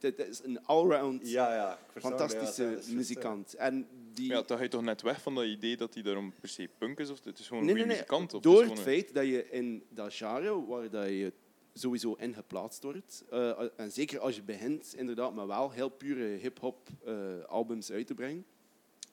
[0.00, 1.78] Het is een allround Ja, ja.
[1.98, 3.54] fantastische ja, dat muzikant.
[3.54, 6.32] En die, Ja, dan ga je toch net weg van dat idee dat hij daarom
[6.40, 7.96] per se punk is, of het is gewoon Nee, een nee, nee.
[7.96, 8.34] muzikant.
[8.34, 11.32] Of Door het feit dat je in dat genre waar dat je
[11.74, 16.24] sowieso in geplaatst wordt, eh, en zeker als je begint inderdaad met wel heel pure
[16.24, 17.14] hip-hop eh,
[17.46, 18.44] albums uit te brengen.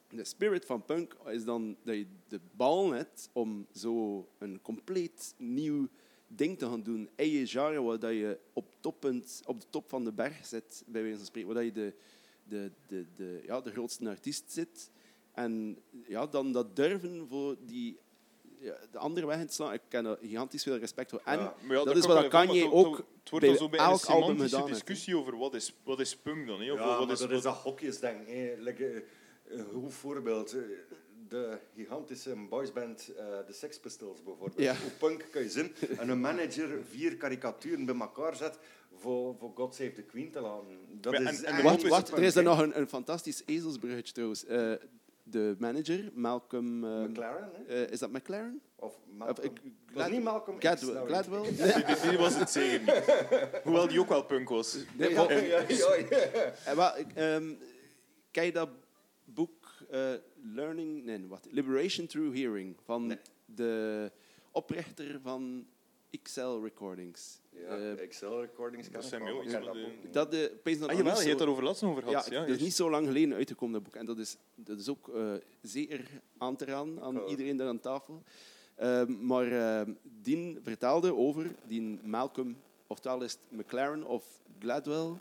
[0.09, 5.33] De spirit van punk is dan dat je de bal hebt om zo een compleet
[5.37, 5.87] nieuw
[6.35, 7.09] ding te gaan doen.
[7.15, 10.83] In je genre waar dat je op, toppunt, op de top van de berg zit,
[10.87, 11.53] bij wijze van spreken.
[11.53, 11.93] Waar dat je de,
[12.43, 14.91] de, de, de, ja, de grootste artiest zit.
[15.31, 15.77] En
[16.07, 17.99] ja, dan dat durven voor die
[18.59, 19.73] ja, de andere weg in te slaan.
[19.73, 21.21] Ik ken er gigantisch veel respect voor.
[21.25, 21.55] En Ja.
[21.61, 23.85] Maar ja, dat is kan wat van, want ook Het wordt bij zo bij een
[23.85, 26.61] elk album semantische gedaan heeft, discussie over wat is, wat is punk dan.
[26.61, 26.71] Hè?
[26.71, 28.35] Of Ja, wat maar is, dat wat- is dat hokjesdenken.
[28.37, 28.55] hè.
[28.59, 28.85] Like,
[29.49, 30.55] eh, een goed voorbeeld.
[31.31, 34.59] De gigantische boysband eh de Sex Pistols bijvoorbeeld.
[34.59, 34.75] Ja.
[34.81, 35.73] Hoe punk kan je zien?
[35.97, 38.57] En een manager vier karikaturen bij elkaar zet
[38.95, 40.77] voor, voor God Save the Queen te laten.
[41.01, 43.43] Dat Ja, is en- en is wacht, punk, er is er nog een, een fantastisch
[43.45, 44.45] ezelsbruggetje trouwens.
[44.45, 44.73] Eh,
[45.23, 46.83] de manager, Malcolm...
[46.85, 47.83] eh, McLaren, hè?
[47.83, 48.61] eh, is dat McLaren?
[48.75, 49.53] Of Of, Malcolm.
[49.95, 50.93] is niet Malcolm X, Gladwell?
[50.93, 51.41] nou, Gladwell?
[51.51, 53.61] Die, die- die was het zeker niet.
[53.63, 54.77] Hoewel die ook wel punk was.
[54.97, 56.53] Nee, Ja, maar- ja, ja, ja.
[56.65, 57.53] Eh, wel, ik, ehm,
[58.31, 58.69] ken je dat
[59.25, 60.13] boek eh,
[60.43, 61.47] Learning, nee, wat?
[61.51, 63.17] Liberation Through Hearing van Nee.
[63.45, 64.11] de
[64.51, 65.65] oprichter van
[66.21, 67.39] XL Recordings?
[67.49, 69.05] Ja, Eh, Excel recordings kan ik
[69.43, 70.13] iets dat de- boek niet.
[70.13, 72.29] dat de, pees dat Ah, jawel, je hebt daar over laatst over ja, gehad.
[72.29, 73.95] Ja, dat is niet zo lang geleden uitgekomen, dat boek.
[73.95, 77.79] En dat is, dat is ook eh, zeer aan te raden aan iedereen daar aan
[77.79, 78.23] tafel.
[78.75, 82.57] Ehm, maar ehm die vertelde over die Malcolm,
[82.87, 85.11] oftewel is het McLaren of Gladwell.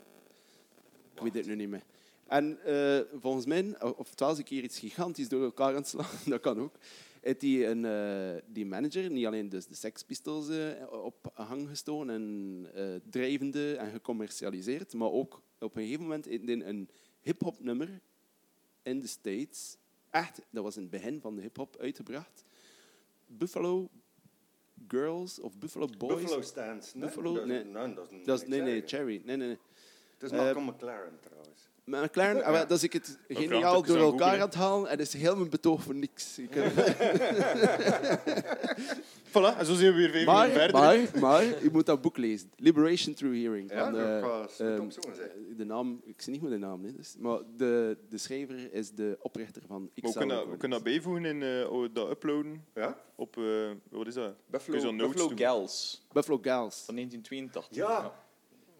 [1.15, 1.83] Ik weet het nu niet meer.
[2.31, 6.19] En eh, volgens mij, oftewel is een keer iets gigantisch door elkaar aan het slaan,
[6.25, 6.75] dat kan ook.
[7.21, 11.67] Heeft die, een, eh, die manager niet alleen dus de Sex Pistols eh, op hang
[11.67, 16.89] gestoken en drijvende en gecommercialiseerd, maar ook op een gegeven moment die een
[17.21, 18.01] hip-hop nummer
[18.83, 19.77] in de States,
[20.09, 22.43] echt, dat was in het begin van de hip-hop uitgebracht.
[23.25, 23.89] Buffalo
[24.87, 26.21] Girls of Buffalo Boys.
[26.21, 26.97] Buffalo Stance.
[26.97, 27.45] Nee, Buffalo?
[27.45, 27.63] Nee.
[28.61, 29.21] nee, Cherry.
[29.25, 29.57] Nee, nee, nee.
[30.13, 31.40] Het is Malcolm McLaren trouwens.
[31.91, 34.33] Maar McLaren, ah, wel, dat is ik het geniaal door elkaar googlen.
[34.33, 36.37] aan het halen en is heel mijn betoog voor niks.
[36.39, 36.55] Ik,
[39.31, 40.71] Voilà, en zo zijn we weer vijf maar, verder.
[40.79, 42.51] maar, maar, je moet dat boek lezen.
[42.57, 43.71] Liberation Through Hearing.
[43.71, 45.27] Ja, van, dat ga ik opzoeken, zeg.
[45.57, 48.91] de naam, ik zie niet meer de naam, hè, dus, maar de, de schrijver is
[48.91, 52.09] de oprichter van Maar we kunnen, dat- we kunnen dat bijvoegen in eh, oh, dat
[52.09, 52.97] uploaden Ja?
[53.15, 53.43] op, eh,
[53.89, 54.33] wat is dat?
[54.45, 55.31] Buffalo, Buffalo?
[55.35, 56.83] Gals Buffalo Gals.
[56.85, 57.75] van 1982.
[57.75, 58.13] Ja.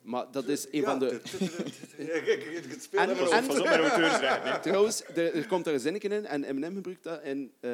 [0.02, 1.20] Maar dat is een Ja, van de...
[2.72, 4.44] ik speel En- auteursrecht.
[4.44, 4.60] hè.
[4.60, 7.72] Trouwens, er, er komt daar een zinnetje in en Eminem gebruikt dat in eh,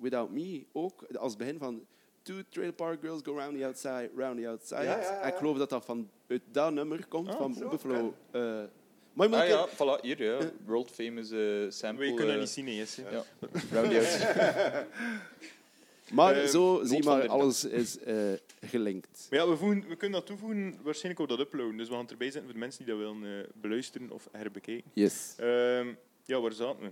[0.00, 1.86] Without Me ook als begin van
[2.22, 4.82] Two trailer park girls go round the outside, round the outside.
[4.82, 5.20] Ja, ja, ja.
[5.20, 8.14] En ik geloof dat dat van uit dat nummer komt, Ah, van zo, Buffalo.
[8.30, 8.40] eh,
[9.12, 10.38] maar je moet Ah ja, voilà, hier, ja.
[10.64, 11.38] World famous eh,
[11.68, 12.06] sample.
[12.06, 12.66] We kunnen eh, niet zien.
[12.66, 12.84] Ja.
[13.72, 14.86] Round the outside.
[16.12, 19.26] maar Eh, zo zie maar, alles is eh, gelinkt.
[19.30, 21.76] Maar ja, we, voegen, we kunnen dat toevoegen waarschijnlijk op dat uploaden.
[21.76, 24.28] Dus we gaan het erbij zetten voor de mensen die dat willen eh, beluisteren of
[24.32, 24.90] herbekijken.
[24.94, 25.34] Yes.
[25.38, 26.90] Ehm, ja, waar zaten we?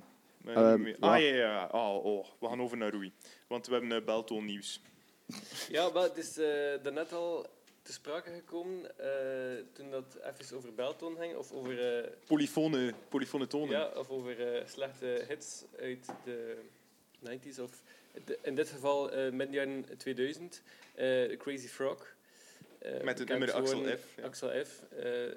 [0.52, 0.72] Ja.
[1.00, 1.34] Ah ja, ja.
[1.34, 1.62] ja.
[1.64, 3.12] Ah, oh, we gaan over naar Rui.
[3.46, 4.80] Want we hebben uh, Beltoon nieuws.
[5.68, 6.46] Ja, maar het is eh
[6.82, 7.46] daarnet al
[7.84, 13.46] te sprake gekomen eh, toen dat even over Belton ging, of over, eh, Polyfone, polyfone
[13.46, 13.70] tonen.
[13.70, 16.56] ja, of over eh, slechte hits uit de
[17.24, 17.82] 90s, of
[18.24, 20.62] de- in dit geval eh midden jaren 2000,
[20.94, 22.14] eh, Crazy Frog.
[22.78, 24.22] Eh, Met het nummer Axel F, ja.
[24.24, 24.82] Axel F.
[24.96, 25.32] eh,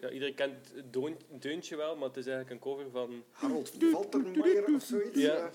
[0.00, 3.70] ja, iedereen kent het doon- deuntje wel, maar het is eigenlijk een cover van, Harold
[3.90, 5.20] Faltermeijer of zoiets.
[5.20, 5.50] Ja.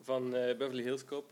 [0.00, 1.26] van eh, Beverly Hills Cop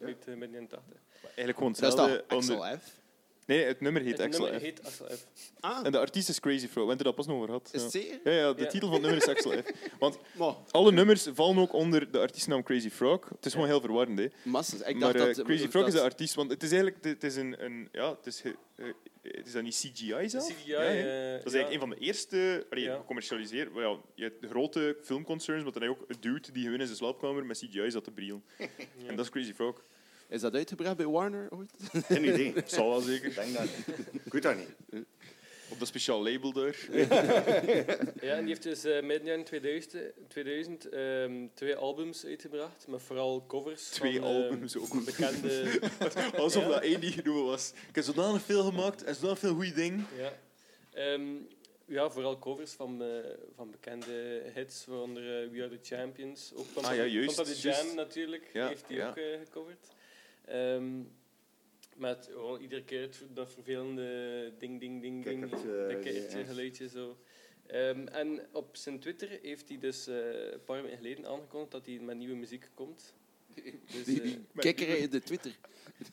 [0.00, 0.96] uit eh, midden jaren 80.
[1.22, 2.24] Eigenlijk gewoon Dat is hetzelfde.
[2.26, 3.00] toch onder- Axel F?
[3.46, 4.64] Nee, het nummer heet Het Axel nummer F.
[4.64, 5.26] heet Axel F.
[5.60, 6.84] Ah, En de artiest is Crazy Frog.
[6.84, 7.68] We hebben het er dat pas nog over gehad.
[7.72, 7.82] is Ja.
[7.82, 8.32] het zeker?
[8.32, 8.68] Ja, ja, de Ja.
[8.68, 9.70] titel van het nummer is Axel F.
[9.98, 13.28] Want Maar, alle nummers vallen ook onder de artiestennaam Crazy Frog.
[13.28, 14.26] Het is gewoon heel verwarrend, hè.
[14.42, 14.80] masses.
[14.80, 17.04] Ik maar dacht eh, dat, Crazy dat- Frog is de artiest, want het is eigenlijk
[17.04, 18.86] het is een, een ja, het is, ge- eh,
[19.22, 20.46] het is dat niet CGI zelf?
[20.46, 21.58] CGI, Ja, eh, dat is ja.
[21.58, 22.96] eigenlijk een van de eerste allee, Ja.
[22.96, 23.72] gecommercialiseerd.
[23.72, 26.80] Wel, ja, je hebt grote filmconcerns, maar dan heb je ook een dude die gewoon
[26.80, 28.44] in zijn slaapkamer met CGI zat te brielen.
[29.06, 29.82] En dat is Crazy Frog.
[30.32, 31.70] Is dat uitgebracht bij Warner ooit?
[32.06, 32.52] Geen idee.
[32.66, 33.28] Zal wel zeker.
[33.28, 33.96] Ik denk dat niet.
[34.24, 35.04] Ik weet dat niet.
[35.68, 36.76] Op dat speciaal label daar.
[38.20, 39.96] Ja, en die heeft dus eh midden jaren 2000,
[40.28, 45.04] 2000 ehm, twee albums uitgebracht, met vooral covers Twee van ehm, albums ook.
[45.04, 45.80] bekende...
[46.36, 46.68] Alsof Ja.
[46.68, 47.72] dat één niet genoeg was.
[47.88, 50.06] Ik heb zodanig veel gemaakt en zodanig veel goede dingen.
[50.18, 50.32] ja.
[50.92, 51.22] Ehm,
[51.86, 53.08] ja, vooral covers van, eh,
[53.56, 56.52] van bekende hits, waaronder eh, We Are The Champions.
[56.56, 57.94] Ook van Ah, ja, juist, Van de Jam juist.
[57.94, 59.08] natuurlijk, Ja, heeft hij ja.
[59.08, 59.24] ook eh,
[60.44, 61.02] Ehm,
[61.96, 65.50] met oh, iedere keer het- dat vervelende ding, ding, ding, ding.
[65.50, 65.60] Dat
[66.02, 66.44] kikkertje, ja.
[66.44, 67.16] geluidje zo.
[67.66, 71.86] Ehm, en op zijn Twitter heeft hij dus eh, een paar weken geleden aangekondigd dat
[71.86, 73.14] hij met nieuwe muziek komt.
[73.92, 74.22] Dus, Die,
[74.54, 75.52] eh, die in de Twitter.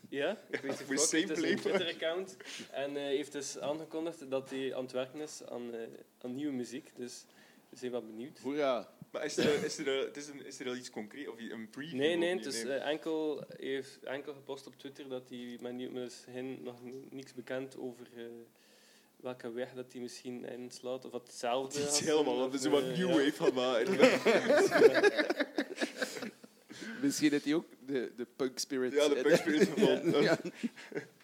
[0.10, 1.57] ja, With Frog same heeft dus een.
[1.60, 2.38] Twitter-account
[2.72, 5.88] en eh, heeft dus aangekondigd dat hij aan het werken is aan, eh,
[6.22, 6.91] aan nieuwe muziek.
[6.95, 7.26] Dus
[7.70, 8.40] we zijn wel benieuwd.
[8.40, 8.90] Hoera.
[9.12, 11.28] Maar is er, is er, het is, een, is er al iets concreet?
[11.28, 11.98] Of een preview?
[12.00, 15.91] Nee, nee, het is eh, enkel, heeft enkel gepost op Twitter dat hij met nieuw,
[15.91, 18.24] maar is hen nog ni- niks bekend over eh,
[19.16, 21.06] welke weg dat hij misschien inslaat.
[21.06, 23.32] Of wat hetzelfde Het is helemaal dat is wat eh, new ja.
[23.32, 23.98] wave maken.
[27.02, 28.94] Misschien heeft hij ook de, de punk spirit.
[28.94, 30.14] Ja, de punk spirit gevonden.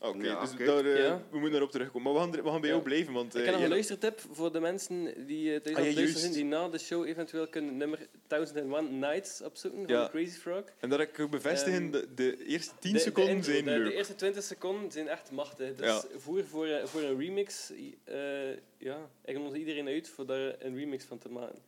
[0.00, 1.16] Oké, Ja, dus daar, eh, Ja.
[1.30, 2.12] we moeten daarop terugkomen.
[2.12, 3.34] Maar we gaan, we gaan bij jou blijven, want...
[3.34, 6.20] Ik eh, heb nog een luistertip voor de mensen die eh, thuis Ah, het luisteren
[6.20, 10.62] zijn, die na de show eventueel kunnen nummer 1001 Nights opzoeken van de Crazy Frog.
[10.78, 13.64] En dat ik ook bevestigen, Ehm, de, de eerste 10 De- de seconden intro, zijn
[13.64, 13.84] de, leuk.
[13.84, 15.74] de eerste 20 seconden zijn echt machtig.
[15.74, 16.02] Dus Ja.
[16.16, 17.72] voer voor, voor een remix,
[18.04, 21.58] eh, ja, ik nodig iedereen uit voor daar een remix van te maken.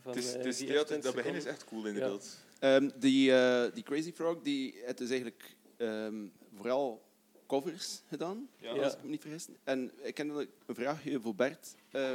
[0.00, 2.38] Van, Het is, het is, die dat 20 begin is echt cool, inderdaad.
[2.58, 5.42] Ehm, die, eh, die Crazy Frog, die heeft dus eigenlijk
[5.76, 6.14] ehm,
[6.56, 7.02] vooral
[7.46, 8.72] covers gedaan, Ja.
[8.72, 9.48] als ik me niet vergis.
[9.64, 11.74] En ik heb een vraagje voor Bert.
[11.90, 12.14] Eh,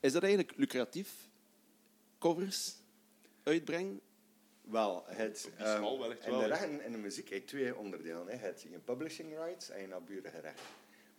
[0.00, 1.28] is dat eigenlijk lucratief,
[2.18, 2.74] covers
[3.42, 4.00] uitbrengen?
[4.60, 8.26] Wel, het, wellicht in wel, de rechten in de muziek heb je twee onderdelen.
[8.28, 8.36] Hè.
[8.36, 10.66] Het je publishing rights en je naburige rechten.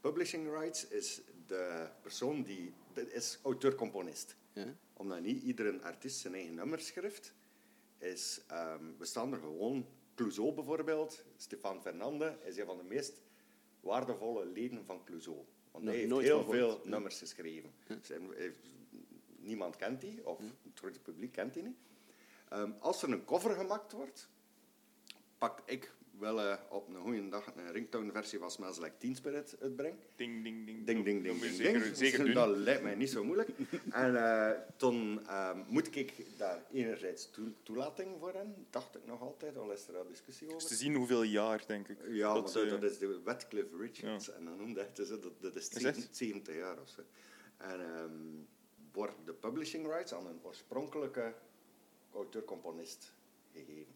[0.01, 2.73] Publishing rights is de persoon die...
[2.93, 4.35] Dat is auteur-componist.
[4.53, 4.75] Ja?
[4.93, 7.33] Omdat niet iedere artiest zijn eigen nummer schrijft,
[7.97, 9.85] is, ehm bestaan er gewoon...
[10.15, 13.21] Clouseau bijvoorbeeld, Stefan Fernande, is een van de meest
[13.79, 15.37] waardevolle leden van Clouseau.
[15.71, 16.57] Want hij heeft heel gehoord.
[16.57, 17.73] veel nummers geschreven.
[18.01, 18.57] Zijn- heeft-
[19.39, 21.77] niemand kent die, of het grote publiek kent die niet.
[22.49, 24.29] Ehm, als er een cover gemaakt wordt,
[25.37, 29.55] pak ik wel eh, op een goede dag een ringtone-versie van Smells Like Teen Spirit
[29.61, 29.95] uitbreng.
[30.15, 30.85] Ding, ding, ding.
[30.85, 31.53] Ding, ding, ding, ding, ding.
[31.53, 32.33] Zeker, zeker doen.
[32.33, 33.49] Dat lijkt mij niet zo moeilijk.
[33.89, 39.21] en eh, toen ehm, moet ik daar enerzijds toe- toelating voor hebben, dacht ik nog
[39.21, 40.59] altijd, al is er al discussie over.
[40.59, 41.97] Dus te zien hoeveel jaar, denk ik.
[42.07, 44.31] Ja, dat, maar dat, eh, is de Wetcliffe Richards.
[44.31, 45.95] En dan noemde hij dat, dat is Is echt?
[45.95, 47.01] 70, 70 jaar of zo.
[47.57, 48.11] En ehm
[48.91, 51.33] wordt de publishing rights aan een oorspronkelijke
[52.13, 53.13] auteur-componist
[53.53, 53.93] gegeven.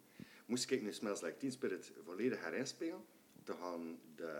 [0.47, 3.03] Moest ik nu Smells Like Teen Spirit volledig herinspelen,
[3.43, 4.31] dan gaan de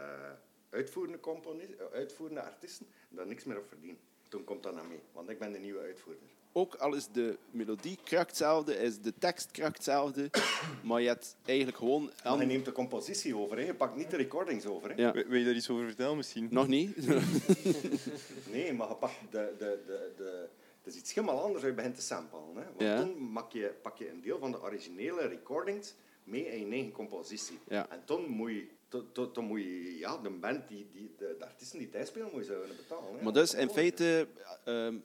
[0.70, 3.98] uitvoerende, componist, eh, uitvoerende artiesten daar niks meer op verdienen.
[4.28, 6.24] Toen komt dat naar mee, want ik ben de nieuwe uitvoerder.
[6.52, 10.30] Ook al is de melodie kracht hetzelfde, is de tekst kracht hetzelfde,
[10.84, 12.04] maar je hebt eigenlijk gewoon...
[12.04, 13.64] Maar aan- je neemt de compositie over, hè.
[13.66, 14.90] je pakt niet de recordings over.
[14.90, 14.96] Hè.
[15.02, 15.12] Ja.
[15.12, 16.48] Wil wil je daar iets over vertellen, misschien?
[16.52, 16.96] Nog niet?
[18.52, 20.48] Nee, maar je pakt de, de, de, de,
[20.88, 22.42] het is iets helemaal anders als je begint te samplen.
[22.56, 22.64] Hè?
[22.66, 23.02] Want Ja.
[23.04, 25.94] toen pak je, pak je een deel van de originele recordings
[26.24, 27.60] mee in je eigen compositie.
[27.68, 27.90] Ja.
[27.90, 31.36] En toen moet je, to- to- toen moet je ja, de band, die, die, de,
[31.40, 33.18] de artiesten die thuis spelen, moet je ze willen betalen.
[33.18, 33.24] Hè?
[33.24, 34.28] Maar dus in feite...
[34.66, 34.96] ehm,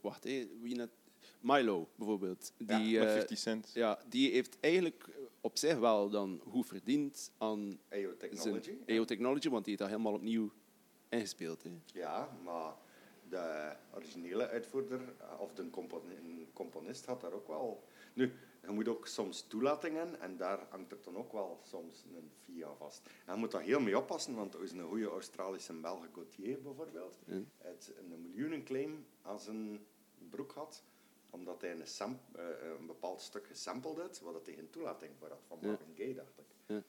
[0.00, 0.90] wacht, hé, wie net...
[1.40, 2.52] Milo, bijvoorbeeld.
[2.58, 3.70] Die, Met eh, 50 cent.
[3.74, 5.08] ja, die heeft eigenlijk
[5.40, 8.72] op zich wel dan goed verdiend aan AO zijn Technology.
[8.86, 10.52] EO Technology, want die heeft dat helemaal opnieuw
[11.08, 11.62] ingespeeld.
[11.62, 11.70] Hè.
[12.00, 12.72] Ja, maar
[13.32, 15.70] de originele uitvoerder eh, of de
[16.54, 17.84] componist had daar ook wel.
[18.14, 18.32] Nu,
[18.62, 22.66] je moet ook soms toelatingen en daar hangt er dan ook wel soms een fee
[22.66, 23.06] aan vast.
[23.26, 26.62] En je moet daar heel mee oppassen, want er is een goede Australische Belge Gauthier
[26.62, 27.18] bijvoorbeeld,
[27.58, 29.86] het een miljoenenclaim aan zijn
[30.30, 30.82] broek had
[31.30, 32.44] omdat hij een, sam- eh,
[32.78, 35.66] een bepaald stuk gesampled had, dat hij geen toelating voor had, van Ja.
[35.68, 36.44] Marvin Gaye, dacht ik.
[36.66, 36.82] Ja.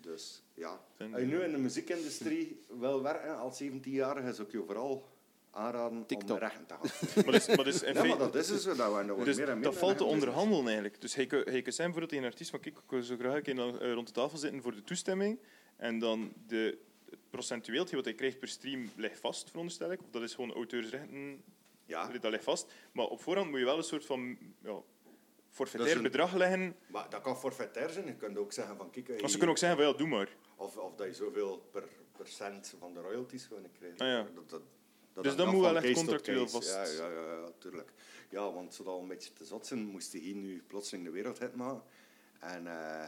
[0.00, 5.06] Dus ja, je nu in de muziekindustrie wil werken als 17-jarige, zou ik je vooral
[5.56, 6.30] aanraden TikTok.
[6.30, 6.90] om rechten te gaan.
[7.24, 8.74] Maar dus, maar dus in Ja, maar feite- dat is dus zo.
[8.74, 11.00] Dat, we- dat Dus meer en meer dat valt te onderhandelen eigenlijk.
[11.00, 13.16] Dus hij kan, hij kan zijn bijvoorbeeld tegen een artiest van kijk, ik wil zo
[13.16, 15.38] graag een keer eh, rond de tafel zitten voor de toestemming.
[15.76, 16.78] En dan de,
[17.10, 20.00] het procentueel, wat hij krijgt per stream, ligt vast, veronderstel ik.
[20.02, 21.42] Of dat is gewoon auteursrechten.
[21.84, 22.72] Ja, dat ligt vast.
[22.92, 24.84] Maar op voorhand moet je wel een soort van ja, Dat
[25.50, 26.76] forfaitair een- bedrag leggen.
[26.86, 28.06] maar dat kan forfaitair zijn.
[28.06, 30.08] Je kunt ook zeggen van kijk, Maar ze je- kunnen ook zeggen van ja, doe
[30.08, 30.28] maar.
[30.56, 34.00] of, of dat je zoveel per procent van de royalties gewoon krijgt.
[34.00, 34.26] Ah, ja.
[34.34, 34.60] dat, dat,
[35.16, 36.74] dat Dus dat moet van wel echt contractueel vast.
[36.74, 37.92] Ja, ja, ja, ja, tuurlijk.
[38.28, 41.12] Ja, want zodat we een beetje te zot zijn, moest hij hier nu plotseling de
[41.12, 41.82] wereld hit maken.
[42.40, 43.06] En eh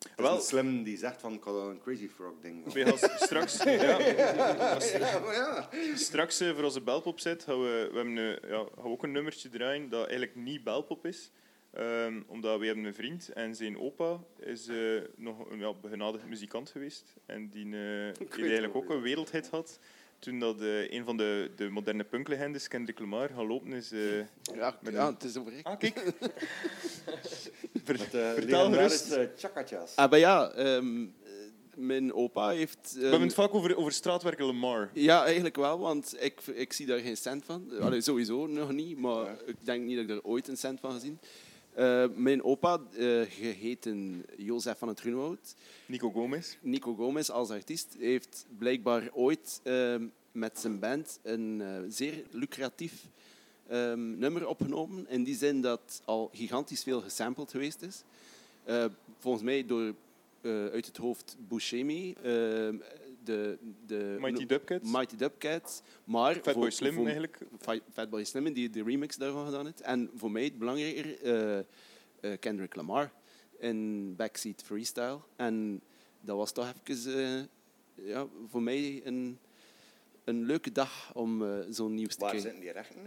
[0.00, 2.72] het is Wel- slim die zegt van ik had een Crazy Frog ding.
[2.72, 5.68] Wij gaan straks, ja, ja, maar ja.
[5.94, 9.02] straks eh, voor onze belpop zit, gaan we, we hebben een, ja, gaan we ook
[9.02, 11.30] een nummertje draaien dat eigenlijk niet belpop is.
[11.70, 14.76] Ehm, omdat we hebben een vriend en zijn opa is eh,
[15.16, 17.14] nog een ja, begenadigd muzikant geweest.
[17.26, 19.78] En die, eh, die eigenlijk ook een wereldhit had.
[20.20, 23.92] Toen dat eh, een van de, de moderne punklegendes, Kendrick Lamar, gaan lopen is...
[23.92, 24.16] eh,
[24.54, 25.66] Ja, Met ja, een- het is over ik.
[25.66, 25.98] Ah, kijk.
[27.84, 29.18] Ver- Met, eh, vertel gerust.
[29.36, 29.96] chakatjas.
[29.96, 31.08] Ah, maar ja, ehm, eh,
[31.74, 32.78] mijn opa heeft...
[32.92, 34.90] We ehm, hebben het vaak over, over straatwerken Lamar.
[34.94, 37.70] Ja, eigenlijk wel, want ik, ik zie daar geen cent van.
[37.80, 39.36] Allee, sowieso nog niet, maar Ja.
[39.46, 41.18] ik denk niet dat ik er ooit een cent van gezien.
[41.74, 45.54] Eh mijn opa, eh, geheten Jozef van het Groenwoud,
[45.86, 46.56] Nico Gomez.
[46.60, 53.06] Nico Gomez als artiest, heeft blijkbaar ooit ehm, met zijn band een eh, zeer lucratief
[53.68, 55.08] ehm, nummer opgenomen.
[55.08, 58.02] In die zin dat al gigantisch veel gesampled geweest is.
[59.18, 59.94] Volgens mij door
[60.72, 62.76] uit het hoofd Buscemi, ehm,
[63.24, 64.90] de, de Mighty Dubcats.
[64.92, 67.38] Mighty Dubcats, maar Fatboy voor- Slim voor- eigenlijk.
[67.58, 69.80] Fa- Fatboy Slim die de remix daarvan gedaan heeft.
[69.80, 73.12] En voor mij het belangrijker, eh, eh, Kendrick Lamar.
[73.58, 75.18] in Backseat Freestyle.
[75.36, 75.80] En
[76.20, 77.48] dat was toch even
[77.96, 79.38] eh, ja, voor mij een,
[80.24, 82.50] een leuke dag om eh, zo'n nieuws te Waar krijgen.
[82.50, 83.02] zitten die rechten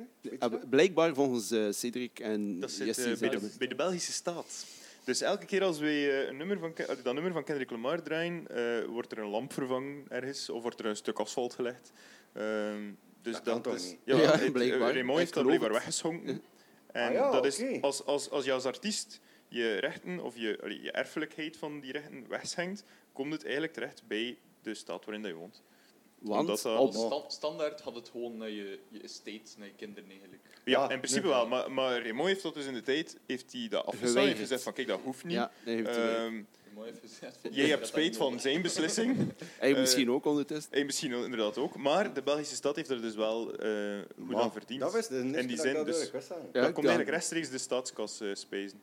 [0.59, 0.67] nu?
[0.69, 4.65] Blijkbaar volgens Cedric en Dat zit eh, bij, de, bij de Belgische staat.
[5.03, 8.01] Dus elke keer als wij eh, een nummer van, eh, dat nummer van Kendrick Lamar
[8.03, 11.91] draaien, eh, wordt er een lamp vervangen ergens, of wordt er een stuk asfalt gelegd.
[12.33, 13.99] Ehm, dus Dat kan toch is, niet?
[14.03, 14.93] Ja, Ja, het- blijkbaar.
[14.93, 16.41] Raymond heeft dat blijkbaar weggeschonken.
[16.91, 20.59] En Ah ja, dat is, als, als, als je als artiest je rechten of je,
[20.63, 25.21] allee, je erfelijkheid van die rechten wegschenkt, komt het eigenlijk terecht bij de staat waarin
[25.23, 25.63] dat je woont.
[26.23, 30.41] Want dat- standaard had het gewoon naar je, je estate, naar je kinderen eigenlijk.
[30.65, 31.31] Ja, in principe nee.
[31.35, 31.47] wel.
[31.47, 34.39] Maar, maar Raymond heeft dat dus in de tijd heeft hij dat afgestaan en Geweigerd.
[34.39, 35.33] gezegd van kijk, dat hoeft niet.
[35.33, 36.43] ja, hij heeft, eh, Ehm,
[37.01, 37.37] gezegd.
[37.51, 39.17] jij hebt spijt van zijn beslissing.
[39.59, 40.71] hij eh, misschien ook ondertussen.
[40.71, 41.75] En misschien inderdaad ook.
[41.77, 44.79] Maar de Belgische stad heeft er dus wel eh goed Maar aan verdiend.
[44.79, 46.11] Dat was de In die zin, dat dus-
[46.51, 48.81] dat komt eigenlijk rechtstreeks de staatskas eh spijzen.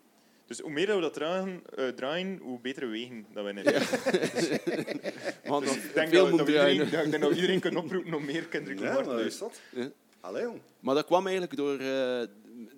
[0.50, 3.64] Dus hoe meer dat we dat draaien, eh, draaien, hoe betere wegen dat we in
[5.50, 7.60] Want Dus ik denk veel dat, dat, we iedereen, ja, ik denk dat we iedereen
[7.60, 9.52] kan oproepen om meer Kendrick Ja, Lamar te maar luisteren.
[9.72, 9.82] dat?
[9.82, 9.90] Ja.
[10.20, 10.60] Allee, jong.
[10.80, 12.22] Maar dat kwam eigenlijk door eh,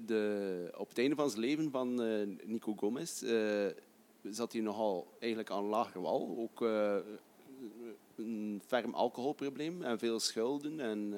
[0.07, 3.23] de, op het einde van zijn leven van eh, Nico Gomez.
[3.23, 3.67] eh,
[4.23, 6.37] zat hij nogal eigenlijk aan lage wal.
[6.39, 6.97] Ook eh,
[8.17, 10.81] een ferm alcoholprobleem en veel schulden.
[10.81, 11.15] En,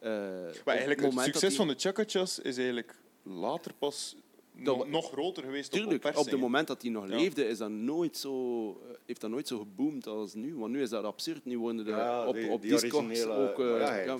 [0.00, 4.16] eh, eh, Maar eigenlijk, het succes van de Chakachas is eigenlijk later pas
[4.56, 7.16] Dat- nog, groter geweest op Tuurlijk, op het moment dat hij nog Ja.
[7.16, 10.54] leefde, is dat nooit zo, heeft dat nooit zo geboomd als nu.
[10.56, 11.44] Want nu is dat absurd.
[11.44, 13.58] Nu worden er Ja, op, die- op die originele- ook...
[13.60, 14.16] eh, ja,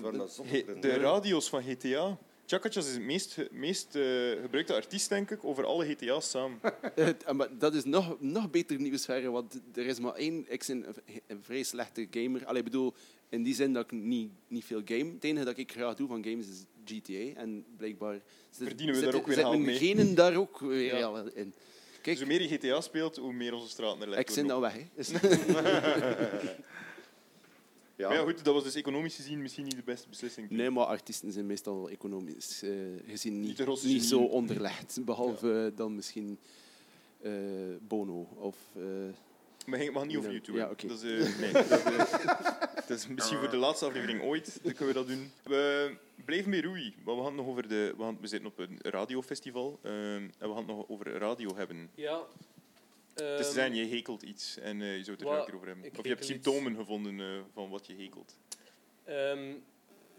[0.79, 2.17] de radio's van GTA.
[2.45, 4.03] Chakachas is het meest, meest eh,
[4.41, 6.59] gebruikte artiest, denk ik, over alle GTA's samen.
[6.95, 10.45] Eh, maar dat is nog, nog beter nieuws verder, want er is maar één...
[10.47, 12.45] Ik ben een, een vrij slechte gamer.
[12.45, 12.93] Allee, ik bedoel,
[13.33, 15.11] in die zin dat ik niet, niet veel game...
[15.13, 17.39] Het enige dat ik graag doe van games is GTA.
[17.41, 18.19] En blijkbaar...
[18.49, 19.77] zit- Verdienen we daar ook weer geld mijn mee.
[19.77, 21.23] genen daar ook weer Ja.
[21.33, 21.53] in.
[22.01, 24.61] Kijk, Dus hoe meer je GTA speelt, hoe meer onze straten er ik zit nou
[24.61, 24.75] weg.
[24.95, 25.11] Dus-
[27.95, 28.07] Ja.
[28.07, 30.49] Maar ja, goed, dat was dus economisch gezien misschien niet de beste beslissing.
[30.49, 32.69] Nee, maar artiesten zijn meestal economisch eh,
[33.07, 34.97] gezien Niet niet, niet zo onderlegd.
[35.05, 36.37] Behalve dan misschien
[37.21, 37.31] eh,
[37.87, 38.55] Bono of...
[38.75, 38.83] eh,
[39.65, 40.57] Maar ging- we gaan niet over YouTube.
[40.57, 41.97] ja, dat, is, eh, nee, dat, eh,
[42.87, 44.59] dat is misschien voor de laatste aflevering ooit.
[44.63, 45.31] Dan kunnen we dat doen.
[45.43, 45.95] We
[46.25, 46.93] blijven bij Rui.
[47.03, 49.79] Maar we, gaan het nog over de, we, gaan, we zitten op een radiofestival.
[49.83, 51.89] ehm, en we gaan het nog over radio hebben.
[51.95, 52.21] Ja.
[53.13, 55.67] dus ehm, ze zijn, je hekelt iets en eh, je zou het er keer over
[55.67, 55.85] hebben.
[55.85, 56.29] ik Of je hebt iets.
[56.29, 58.37] symptomen gevonden eh, van wat je hekelt.
[59.03, 59.53] Ehm,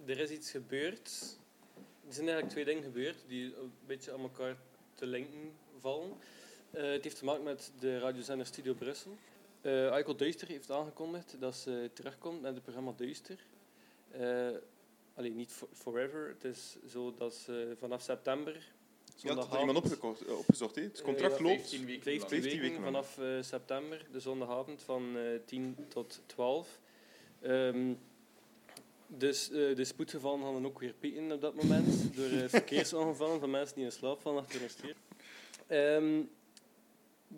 [0.07, 1.37] er is iets gebeurd.
[2.09, 4.57] Er zijn eigenlijk twee dingen gebeurd die een beetje aan elkaar
[4.95, 6.11] te linken vallen.
[6.71, 9.17] Eh, het heeft te maken met de radiozender Studio Brussel.
[9.65, 13.39] Eh Aiko Duister heeft aangekondigd dat ze terugkomt met het programma Duister.
[14.11, 14.49] Eh
[15.15, 16.29] alleen niet for- forever.
[16.29, 18.73] Het is zo dat ze vanaf september.
[19.17, 20.75] Ja, dat had iemand opgekocht, eh, opgezocht.
[20.75, 21.55] Het contract ja, loopt.
[21.61, 22.43] 15 weken 15 lang.
[22.43, 26.81] 15 weken vanaf september, de zondagavond van eh 10 tot 12.
[27.41, 27.95] Ehm,
[29.07, 32.17] dus de spoedgevallen hadden ook weer pieken op dat moment.
[32.17, 34.97] door verkeersongevallen van mensen die in slaap vallen achter een stuur.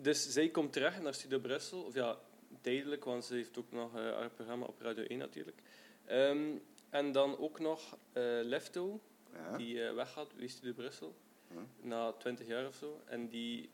[0.01, 1.81] Dus zij komt terug naar Studio Brussel.
[1.81, 2.17] Of ja,
[2.61, 5.61] tijdelijk, want ze heeft ook nog eh, haar programma op Radio 1 natuurlijk.
[6.05, 6.55] Ehm,
[6.89, 8.99] en dan ook nog eh, Lefto,
[9.33, 9.57] Ja.
[9.57, 11.15] die eh, weggaat bij Studio Brussel.
[11.47, 11.87] Hm.
[11.87, 13.01] Na 20 jaar of zo.
[13.05, 13.69] En die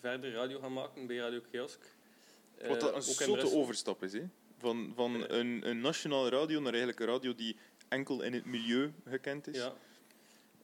[0.00, 1.96] verder radio gaan maken bij Radio Kiosk.
[2.66, 4.12] Wat dat een zotte overstap is.
[4.12, 4.28] Hè?
[4.58, 7.56] Van, van een, een nationale radio naar eigenlijk een radio die
[7.88, 9.56] enkel in het milieu gekend is.
[9.56, 9.74] Ja.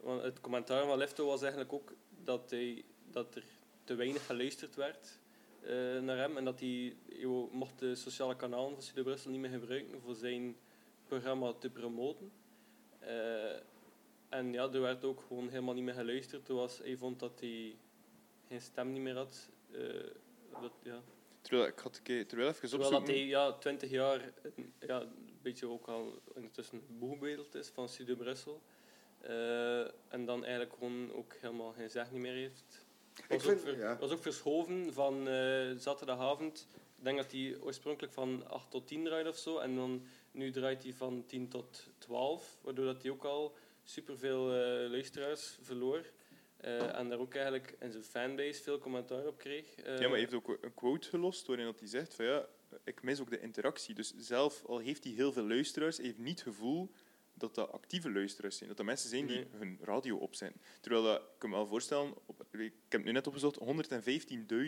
[0.01, 1.93] Want het commentaar van Lefto was eigenlijk ook
[2.25, 3.45] dat, hij, dat er
[3.85, 5.19] te weinig geluisterd werd
[5.63, 6.37] eh, naar hem.
[6.37, 6.97] En dat hij
[7.51, 10.57] mocht de sociale kanalen van Studio Brussel niet meer gebruiken voor zijn
[11.07, 12.33] programma te promoten.
[12.99, 13.53] Eh,
[14.29, 16.45] en ja, er werd ook gewoon helemaal niet meer geluisterd.
[16.45, 17.77] Toen was, hij vond dat hij
[18.49, 19.51] geen stem niet meer had.
[19.73, 19.81] Eh,
[20.61, 21.03] dat, ja.
[21.41, 25.39] Terwijl ik had ke- terwijl even Terwijl dat hij ja, 20 jaar een- ja, een
[25.43, 28.63] beetje ook al intussen boegbeeld is van Studio Brussel.
[29.21, 32.84] Eh, en dan eigenlijk gewoon ook helemaal geen zeg niet meer heeft.
[33.29, 33.99] Was, vind- ook, ver- ja.
[33.99, 36.67] was ook verschoven van eh, zaterdagavond.
[36.99, 39.59] Ik denk dat hij oorspronkelijk van 8 tot 10 draait of zo.
[39.59, 42.59] En dan nu draait hij van 10 tot 12.
[42.63, 43.55] Waardoor dat hij ook al
[43.85, 46.05] superveel eh luisteraars verloor.
[46.57, 49.75] Eh, en daar ook eigenlijk in zijn fanbase veel commentaar op kreeg.
[49.75, 52.47] Eh, Ja, maar hij heeft ook een quote gelost waarin dat hij zegt van ja,
[52.85, 53.95] ik mis ook de interactie.
[53.95, 56.91] Dus zelf al heeft hij heel veel luisteraars, hij heeft niet het gevoel
[57.35, 58.69] dat dat actieve luisteraars zijn.
[58.69, 59.47] Dat dat mensen zijn die Nee.
[59.51, 60.61] hun radio opzetten.
[60.81, 63.59] Terwijl dat, ik kan me wel voorstellen, op, ik heb het nu net opgezocht,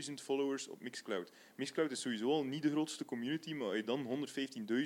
[0.09, 1.33] 115.000 followers op Mixcloud.
[1.57, 4.27] Mixcloud is sowieso al niet de grootste community, maar als je dan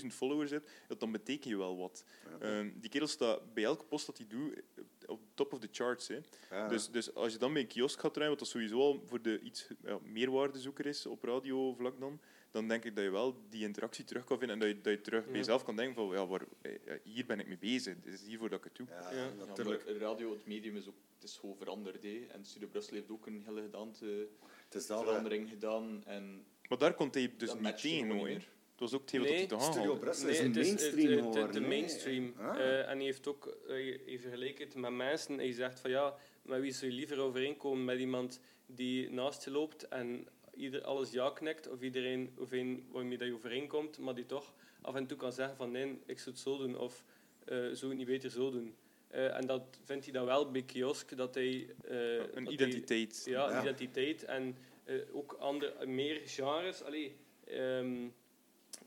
[0.01, 2.05] 115.000 followers hebt, dat dan betekent je wel wat.
[2.41, 4.63] Ehm, die kerel staat bij elke post dat hij doet,
[5.07, 6.09] op top of the charts.
[6.09, 6.19] Hè.
[6.51, 6.69] Ja.
[6.69, 9.23] Dus, dus als je dan bij een kiosk gaat draaien, wat dat sowieso al voor
[9.23, 12.21] de iets ja, meerwaardezoeker is op radiovlak dan,
[12.51, 14.93] dan denk ik dat je wel die interactie terug kan vinden en dat je, dat
[14.93, 16.73] je terug bij jezelf kan denken van ja, waar, eh,
[17.03, 18.87] hier ben ik mee bezig, het is hiervoor dat ik het doe.
[18.89, 19.85] Ja, natuurlijk.
[19.85, 22.03] maar radio, het medium is ook het is gewoon veranderd.
[22.03, 22.27] Hè.
[22.29, 24.29] En Studio Brussel heeft ook een hele gedaante
[24.69, 26.03] dat, verandering gedaan.
[26.07, 28.11] En Maar daar komt hij dus dat niet tegen.
[28.11, 28.29] hoor.
[28.29, 29.97] Het was ook het hele Nee, dat hij te gaan Studio.
[29.97, 31.63] Brussel Nee, is een mainstream het, het, het, geworden.
[31.63, 32.35] de mainstream.
[32.37, 32.59] Ah.
[32.59, 35.39] Eh, en hij heeft ook eh, hij vergelijkt het met mensen.
[35.39, 37.85] Hij zegt van ja, met wie zou je liever overeenkomen?
[37.85, 40.27] Met iemand die naast je loopt en
[40.61, 44.55] ieder alles ja knikt, of iedereen of een waarmee dat je overeenkomt, maar die toch
[44.81, 47.05] af en toe kan zeggen van nee, ik zou het zo doen, of
[47.45, 48.75] eh zou het niet beter zo doen.
[49.09, 51.67] Eh, en dat vindt hij dan wel bij kiosk, dat hij...
[51.85, 53.23] eh, dat Een hij- identiteit.
[53.25, 53.61] ja, Ja.
[53.61, 56.83] identiteit en eh, ook andere, meer genres.
[56.83, 57.17] Allee,
[57.47, 58.09] ehm,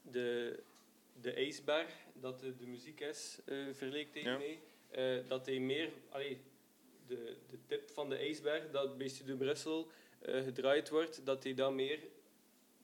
[0.01, 0.59] de,
[1.21, 4.37] de ijsberg, dat de, de muziek is, eh verleek tegen Ja.
[4.37, 4.59] mij.
[4.89, 6.37] Eh, dat hij meer, allee,
[7.07, 9.87] de, de tip van de ijsberg, dat bij Studio Brussel
[10.25, 11.99] gedraaid wordt, dat hij dan meer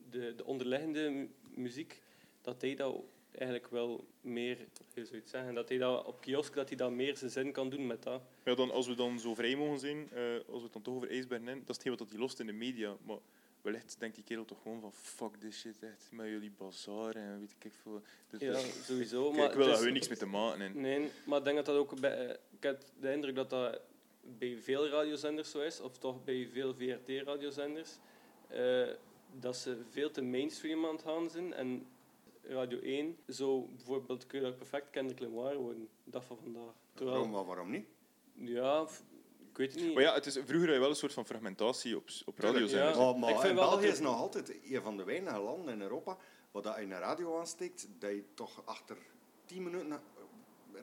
[0.09, 2.01] de, de onderliggende mu- muziek,
[2.41, 2.95] dat hij dat
[3.31, 4.57] eigenlijk wel meer,
[4.93, 7.51] zou je het zeggen, dat hij dat op kiosk, dat hij dat meer zijn zin
[7.51, 8.21] kan doen met dat.
[8.45, 10.95] Ja, dan, als we dan zo vrij mogen zijn, eh, als we het dan toch
[10.95, 12.95] over ijsbergen hebben, dat is hetgeen wat hij lost in de media.
[13.05, 13.17] Maar
[13.61, 17.39] wellicht denkt die kerel toch gewoon van fuck this shit, echt, met jullie bazaar en
[17.39, 18.01] weet ik veel.
[18.29, 19.29] Dus, Ja, dus- sowieso.
[19.29, 20.61] ik, maar ik wil daar gewoon niks mee te maken.
[20.61, 22.27] En, Nee, maar ik denk dat dat ook bij...
[22.27, 23.81] eh, Ik heb de indruk dat dat
[24.37, 27.97] bij veel radiozenders zo is, of toch bij veel VRT-radiozenders,
[28.47, 28.87] eh,
[29.39, 31.53] dat ze veel te mainstream aan het gaan zijn.
[31.53, 31.87] En
[32.41, 36.73] Radio 1 zou bijvoorbeeld kun je dat perfect Kendrick Lamar worden, dag van vandaag.
[36.93, 37.85] Terwijl, Waarom, maar waarom niet?
[38.33, 38.87] ja,
[39.49, 39.93] ik weet het niet.
[39.93, 42.97] maar ja, het is, vroeger had je wel een soort van fragmentatie op, op radiozenders.
[42.97, 43.03] Ja.
[43.03, 45.39] Maar, maar ik vind in wel dat België is nog altijd een van de weinige
[45.39, 46.17] landen in Europa
[46.51, 48.97] waar dat je een radio aansteekt, dat je toch achter
[49.45, 50.01] 10 minuten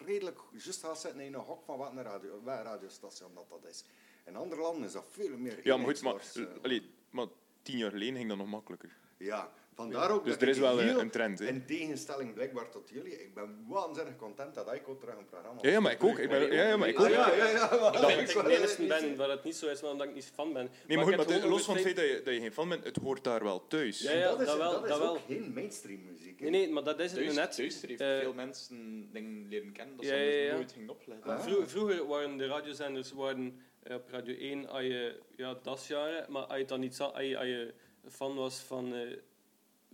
[0.04, 3.64] redelijk juist gaat zitten in een hok van wat een, radio, wat radiostation dat, dat
[3.70, 3.84] is.
[4.24, 6.62] In andere landen is dat veel meer Ja, maar goed, maar, eenheidsworst, eh.
[6.62, 7.26] allee, maar
[7.62, 8.96] tien jaar geleden ging dat nog makkelijker.
[9.16, 11.38] Ja, vandaar ook Dus dat er ik is wel een, trend.
[11.38, 11.46] Hè.
[11.46, 15.70] In tegenstelling blijkbaar tot jullie, ik ben waanzinnig content dat Ico terug een programma Ja,
[15.70, 16.18] ja, maar ik ook.
[16.18, 17.06] Ik ben, ja, ja, maar ik ook.
[17.06, 17.68] Ah, ja, ja, ja.
[17.80, 20.14] maar- dat ik ik de niet ben waar het niet zo is, maar omdat ik
[20.14, 20.62] niet fan ben.
[20.64, 22.52] Nee, maar ik goed, heb maar los van het feit dat je, dat je geen
[22.52, 24.00] fan bent, het hoort daar wel thuis.
[24.00, 25.10] Ja, ja, dat is, dat wel, dat is dat wel.
[25.12, 26.40] ook geen mainstream muziek.
[26.40, 26.48] hè.
[26.48, 27.52] Nee, nee, maar dat is het nu Thuis, net.
[27.56, 30.54] Thuister heeft Eh, veel mensen dingen leren kennen dat ze ja, ja.
[30.54, 31.30] nooit gingen opletten.
[31.30, 31.40] Ah.
[31.42, 36.42] Vro- vroeger waren de radiozenders waren, eh, op Radio 1 als je, ja, dasjaren, maar
[36.42, 37.74] als je dan niet als je, als je
[38.10, 39.00] fan was van, eh,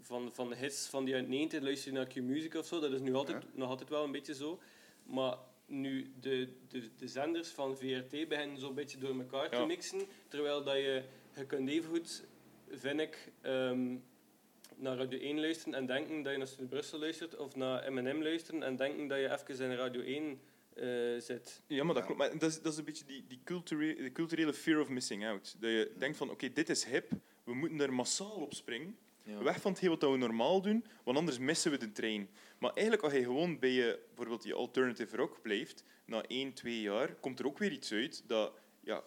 [0.03, 2.93] van, van de hits van die uit 90, luister je naar Q-Music of zo, dat
[2.93, 4.61] is nu altijd, nog altijd wel een beetje zo.
[5.05, 10.07] Maar nu de, de, de zenders van VRT beginnen zo'n beetje door elkaar te mixen,
[10.29, 11.03] terwijl dat je,
[11.37, 12.25] je kunt evengoed,
[12.71, 13.97] vind ik, ehm,
[14.77, 18.23] naar Radio 1 luisteren en denken dat je naar Studio Brussel luistert, of naar M&M
[18.23, 20.41] luisteren en denken dat je even in Radio 1
[20.75, 20.87] eh,
[21.19, 21.63] zit.
[21.67, 22.19] Ja, maar dat klopt.
[22.19, 25.27] Maar dat is, dat is een beetje die, die culturele, de culturele fear of missing
[25.27, 25.57] out.
[25.61, 27.11] Dat je denkt van, oké, dit is hip,
[27.45, 28.97] we moeten er massaal op springen.
[29.25, 32.29] Weg van hetgeen wat we normaal doen, want anders missen we de trein.
[32.59, 36.81] Maar eigenlijk, als je gewoon bij je, bijvoorbeeld die alternative rock blijft, na één, twee
[36.81, 39.03] jaar, komt er ook weer iets uit dat ja,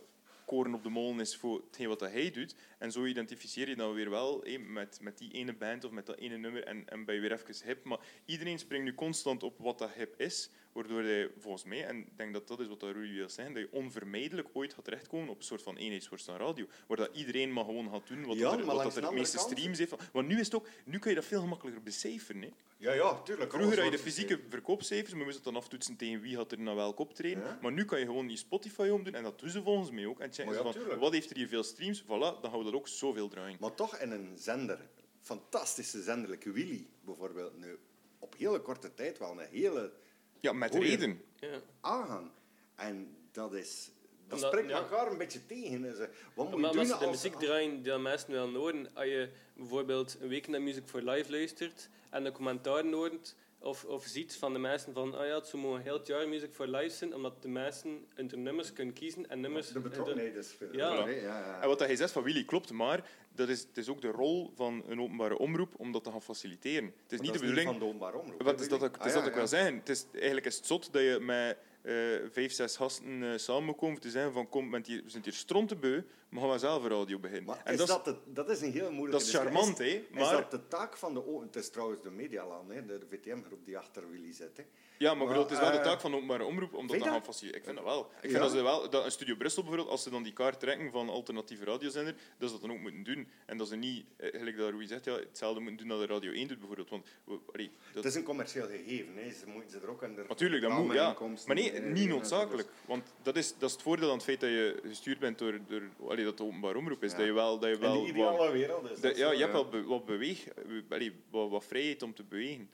[0.46, 2.56] koren op de molen is voor hetgeen wat hij doet.
[2.78, 6.18] En zo identificeer je dan weer wel met, met die ene band of met dat
[6.18, 7.84] ene nummer en, en ben je weer even hip.
[7.84, 11.98] Maar iedereen springt nu constant op wat dat hip is, waardoor hij volgens mij, en
[11.98, 14.84] ik denk dat dat is wat dat Rui wil zeggen, dat je onvermijdelijk ooit gaat
[14.84, 18.26] terechtkomen op een soort van eenheidsworst aan radio, waar dat iedereen maar gewoon gaat doen
[18.26, 19.90] wat, Ja, dat er, wat dat er de meeste kant- streams heeft.
[19.90, 22.42] van- Want nu, is het ook, nu kan je dat veel gemakkelijker becijferen.
[22.42, 22.50] Hè.
[22.78, 23.52] Ja, ja, tuurlijk.
[23.52, 26.60] Vroeger had je de fysieke verkoopcijfers, maar we moesten dan aftoetsen tegen wie had er
[26.60, 27.44] naar welk optreden.
[27.44, 27.60] Ja.
[27.62, 30.20] Maar nu kan je gewoon die Spotify omdoen, en dat doen ze volgens mij ook.
[30.20, 31.00] En checken ja, ze van, tuurlijk.
[31.00, 32.04] wat heeft er hier veel streams?
[32.04, 33.58] Voilà, dan gaan we dat ook zoveel draaien.
[33.60, 34.80] Maar toch in een zender,
[35.22, 37.78] fantastische zenderlijke Willy bijvoorbeeld, nu
[38.20, 39.92] op hele korte tijd wel een hele
[40.40, 41.22] Ja, met reden.
[41.40, 41.60] Ja.
[41.82, 42.30] aanhang.
[42.76, 43.90] En dat is...
[44.28, 44.78] Dat Omdat- spreekt ja.
[44.78, 45.82] elkaar een beetje tegen.
[45.82, 48.54] Dus, eh, wat moet je Maar doen als de als- muziek draaien die mensen willen
[48.56, 53.36] horen, als je bijvoorbeeld een week naar Music for Live luistert en de commentaren hoort
[53.60, 56.28] of, of ziet van de mensen van ah ja, het zou mogen heel het jaar
[56.28, 59.68] Music for Live zijn, omdat de mensen hun nummers kunnen kiezen en nummers...
[59.72, 60.74] De betrokkenheid is veel.
[60.74, 60.88] Ja.
[60.94, 61.20] groter, hè.
[61.20, 61.62] ja, ja.
[61.62, 64.12] En wat dat hij zegt van Willy klopt, maar dat is, het is ook de
[64.12, 66.86] rol van een openbare omroep om dat te gaan faciliteren.
[66.86, 67.68] Het is Maar niet de bedoeling...
[67.70, 68.42] van de openbare omroep.
[68.42, 69.50] Wat is dat, ook- het is Ah, dat ja, ik wil ja.
[69.50, 69.76] zeggen.
[69.76, 71.94] Het is, eigenlijk is het zot dat je met eh,
[72.32, 75.10] vijf, zes gasten eh, samen moet komen om te zeggen van kom, bent hier, we
[75.10, 77.46] zijn hier strontebeu, maar gaan we zelf een radio beginnen.
[77.46, 79.84] Maar en is dat, dat, de- dat is een heel moeilijke dat is charmant, hè.
[79.86, 81.40] Is Maar, dat de taak van de...
[81.46, 84.58] Het is trouwens de Medialaan, hè, de, VTM-groep die achter Willy zit.
[84.58, 84.64] Hè.
[84.98, 86.98] ja, maar, bedoel, het is wel de eh, taak van de openbare omroep om dat
[87.00, 87.58] te gaan faciliteren.
[87.58, 88.02] Ik vind dat wel.
[88.06, 88.40] Ik vind Ja?
[88.40, 91.10] dat, ze wel dat een Studio Brussel bijvoorbeeld, als ze dan die kaart trekken van
[91.10, 93.28] alternatieve radiozender, dat ze dat dan ook moeten doen.
[93.46, 96.14] En dat ze niet, eh, gelijk dat Rui zegt, ja, hetzelfde moeten doen dat de
[96.14, 96.90] Radio 1 doet bijvoorbeeld.
[96.90, 97.08] Want,
[97.54, 99.16] allee, dat, Het is een commercieel gegeven.
[99.16, 99.32] Hè.
[99.32, 101.16] Ze moeten ze er ook aan de Natuurlijk, dat moet, ja.
[101.46, 102.68] Maar nee, niet nee, noodzakelijk.
[102.86, 105.60] Want dat is, dat is het voordeel aan het feit dat je gestuurd bent door,
[105.68, 105.82] door
[106.16, 107.12] allee, dat openbaar omroep is.
[107.12, 107.18] Ja.
[107.18, 109.52] Dat je wel, dat je In wel ideale wereld is dat- ja, zo, je hebt
[109.52, 110.48] wel be- wat beweeg,
[110.90, 112.70] allee, wat, wat vrijheid om te bewegen.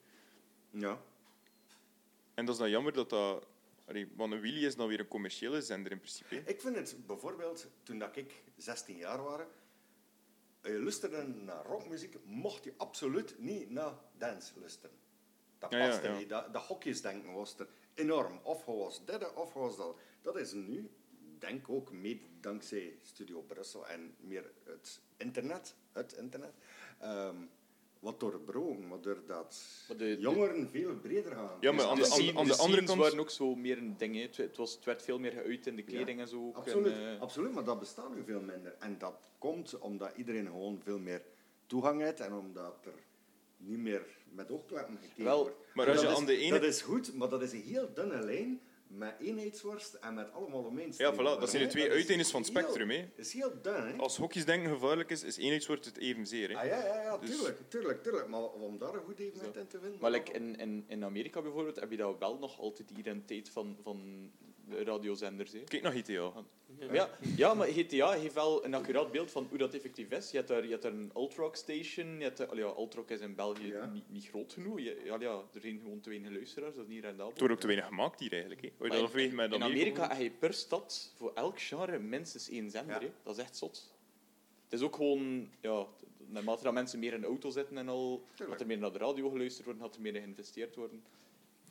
[0.69, 1.01] Ja.
[2.34, 3.45] En dat is dan jammer dat dat...
[3.88, 6.41] Allee, want een Willy is dan weer een commerciële zender in principe.
[6.45, 9.39] Ik vind het bijvoorbeeld, toen dat ik 16 jaar was,
[10.63, 14.95] je luisterde naar rockmuziek, mocht je absoluut niet naar dance luisteren.
[15.59, 16.18] Dat Ja, ja, paste ja.
[16.18, 16.30] niet.
[16.30, 18.39] Dat, dat hokjesdenken was er enorm.
[18.43, 19.97] Of hij was dit, of hij was dat.
[20.22, 20.89] Dat is nu,
[21.41, 26.53] denk ook, mede dankzij Studio Brussel en meer het internet, het internet,
[26.99, 27.35] ehm,
[27.99, 29.63] wat doorbroken, waardoor dat
[29.97, 31.57] de- jongeren veel breder gaan.
[31.59, 32.99] Ja, maar aan de, de aan, de- andere kant...
[32.99, 34.15] waren ook zo meer een ding.
[34.15, 34.22] hè.
[34.22, 36.47] Het, het, was, het werd veel meer geuit in de kleding en zo.
[36.47, 36.55] Ook.
[36.55, 38.76] Absoluut, En, eh, absoluut, maar dat bestaat nu veel minder.
[38.80, 41.22] En dat komt omdat iedereen gewoon veel meer
[41.65, 42.93] toegang heeft en omdat er
[43.57, 45.55] niet meer met oogkleppen gekeken Wel, wordt.
[45.73, 47.51] maar En als je dat aan is, de ene- Dat is goed, maar dat is
[47.51, 48.61] een heel dunne lijn
[48.93, 50.93] met eenheidsworst en met allemaal omheen.
[50.97, 52.89] Ja, voilà, dat zijn de twee uiteindes van het spectrum.
[52.89, 53.09] Hè.
[53.15, 53.95] Dat is heel dun, hè?
[53.95, 56.49] Als hokjesdenken gevaarlijk is, is eenheidswoord het evenzeer.
[56.49, 56.55] Hè.
[56.55, 58.27] Ah, ja, ja, ja, Dus- tuurlijk, tuurlijk, tuurlijk.
[58.27, 59.99] Maar om daar een goed evenwicht in te vinden...
[59.99, 63.49] Maar like, in, in, in Amerika bijvoorbeeld heb je dat wel nog altijd die identiteit
[63.49, 64.31] van, van
[64.72, 65.52] de radiozenders.
[65.52, 65.60] Hè.
[65.60, 66.31] Kijk naar GTA.
[66.91, 70.31] Ja, ja, maar GTA heeft wel een accuraat beeld van hoe dat effectief is.
[70.31, 72.18] Je hebt daar, je hebt daar een Ultrock station.
[72.18, 73.85] Je hebt, daar- ja, Ultrock is in België Ja.
[73.85, 74.80] niet, niet groot genoeg.
[74.80, 77.30] Je, ja, ja, er zijn gewoon te weinig luisteraars, dat is niet rendabel.
[77.30, 78.61] Het wordt ook te weinig gemaakt hier eigenlijk.
[78.61, 78.69] Hè.
[78.77, 80.07] Maar in, in Amerika?
[80.07, 83.02] Heb je per stad voor elk genre minstens één zender.
[83.02, 83.07] Ja.
[83.07, 83.14] hè.
[83.23, 83.93] Dat is echt zot.
[84.69, 85.85] Het is ook gewoon, ja,
[86.27, 88.98] naarmate dat mensen meer in de auto zitten en al, dat er meer naar de
[88.98, 91.03] radio geluisterd wordt, dat er meer in geïnvesteerd worden.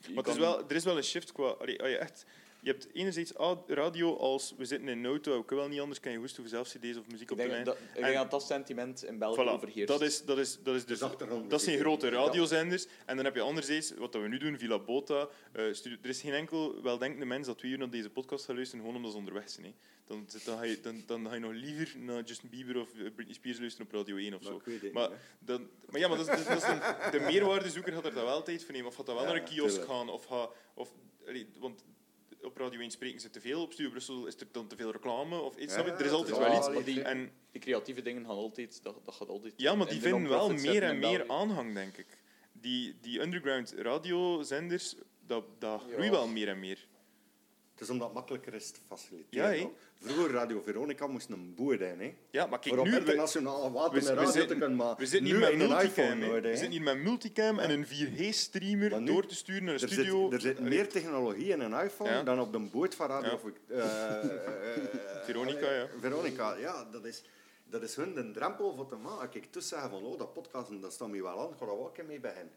[0.01, 1.47] Je Maar het is wel, er is wel een shift qua...
[1.49, 2.25] Allee, als je, echt,
[2.61, 3.31] je hebt enerzijds
[3.67, 6.41] radio als we zitten in een auto, ik kan wel niet anders, kan je hoesten
[6.41, 7.63] voor zelf cd's of muziek op de denk, lijn.
[7.65, 9.87] dat, ik denk En- dat dat sentiment in België Voilà, overheerst.
[9.87, 10.99] dat is, dat is, dat is dus,
[11.47, 12.11] dat zijn grote Ja.
[12.11, 12.87] radiozenders.
[13.05, 15.27] En dan heb je anderzijds, wat dat we nu doen, Villa Bota.
[15.51, 18.55] eh, studio- er is geen enkel weldenkende mens dat twee uur naar deze podcast gaat
[18.55, 19.65] luisteren, gewoon omdat ze onderweg zijn.
[19.65, 19.73] Hè.
[20.05, 22.89] Dan, zit- dan, ga je, dan, dan ga je nog liever naar Justin Bieber of
[22.93, 24.89] eh, Britney Spears luisteren op Radio 1 of Maar zo.
[24.93, 25.09] Maar,
[25.39, 26.37] dan, maar ja, maar dat dat
[27.11, 28.87] de meerwaardezoeker gaat er dan wel tijd voor nemen.
[28.87, 29.91] Of gaat dat wel Ja, naar een kiosk tuurlijk.
[29.91, 30.09] gaan.
[30.09, 30.89] Of ga, of,
[31.27, 31.83] allee, want
[32.43, 33.61] op Radio 1 spreken ze te veel.
[33.61, 35.39] Op Studio Brussel is er dan te veel reclame.
[35.39, 35.85] Of iets, Ja?
[35.85, 36.69] Er is altijd wel iets.
[36.69, 39.53] maar die- En, Die creatieve dingen gaan altijd, dat, dat gaat altijd...
[39.57, 42.07] ja, maar die de vinden wel meer en meer aanhang, denk ik.
[42.51, 44.95] Die, die underground radiozenders,
[45.27, 46.87] dat, dat groeit wel meer en meer.
[47.81, 49.55] Het is omdat het makkelijker is te faciliteren.
[49.59, 49.67] Ja.
[49.99, 52.15] Vroeger Radio Veronica moest een boer zijn, hè?
[52.29, 52.91] Ja, maar kijk, nu...
[52.91, 54.97] we- internationale water en radio zitten- te kunnen maken.
[55.03, 56.21] We zitten hier nu met een multicam.
[56.21, 59.73] iPhone, We zitten hier met multicam en een 4G-streamer Maar nu- door te sturen naar
[59.73, 60.23] een Er studio.
[60.23, 62.23] zit, er zit meer technologie in een iPhone Ja.
[62.23, 63.75] dan op de boot van Radio Ja.
[63.75, 65.87] Eh, eh, eh, Veronica, ja.
[65.99, 67.23] Veronica, ja, dat is,
[67.63, 69.29] dat is hun de drempel voor te maken.
[69.29, 71.91] Kijk, tussen zeggen van, oh, dat podcasten, dat staat me wel aan, ga daar wel
[72.07, 72.51] mee bij hen.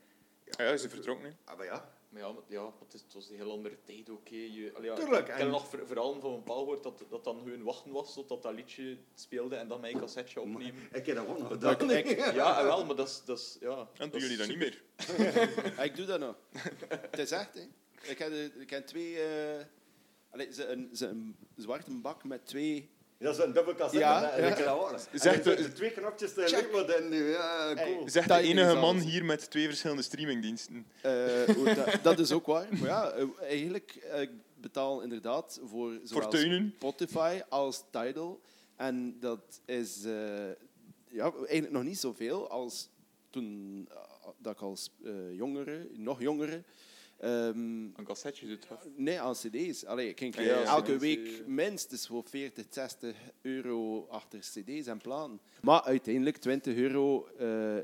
[0.51, 1.37] Ah ja, ze vertrokken.
[1.45, 3.77] Ah, maar ja, Maar ja, maar- ja maar het, is, het was een heel andere
[3.85, 4.29] tijd ook.
[4.29, 7.05] Je, allee, ja, Tuurlijk, Ik en- heb nog ver- verhalen van een paal gehoord dat,
[7.11, 10.83] dat dan gewoon wachten was tot dat, dat liedje speelde en dan mijn cassetje opnemen.
[10.93, 11.89] ik heb dat gewoon nog gedaan.
[12.35, 13.23] Ja, en wel, maar dat is...
[13.25, 14.83] Dat is ja, En doen jullie dat niet meer?
[15.77, 16.37] Ja, ik doe dat nog.
[16.89, 17.61] het is echt, hè.
[18.11, 19.21] Ik heb, ik heb twee...
[19.23, 19.65] eh
[20.31, 22.91] allee, ze, een, ze een zwarte bak met twee...
[23.25, 23.99] Dat is een dubbel cassette.
[23.99, 24.99] Ja, ik heb dat wel.
[25.13, 28.09] Zeg En de- er twee knopjes te wat en nu, ja, cool.
[28.09, 30.87] Zegt de enige man hier met twee verschillende streamingdiensten.
[31.01, 32.67] eh, dat, dat is ook waar.
[32.71, 34.31] Maar ja, eh, eigenlijk, eh, ik
[34.61, 36.33] betaal inderdaad voor zowel.
[36.77, 38.41] Spotify als Tidal.
[38.77, 40.13] En dat is eh,
[41.09, 42.89] ja, eigenlijk nog niet zoveel als
[43.31, 43.97] toen eh,
[44.39, 46.63] dat ik als eh, jongere, nog jongere,
[47.25, 47.59] ehm,
[47.97, 48.87] Een cassetje doet af.
[48.97, 49.85] Nee, aan cd's.
[49.85, 51.47] Allee, ik ging Ja, ja, elke cd's, week eh.
[51.47, 55.41] minstens voor 40, 60 euro achter cd's en platen.
[55.63, 57.77] Maar uiteindelijk 20 euro, eh,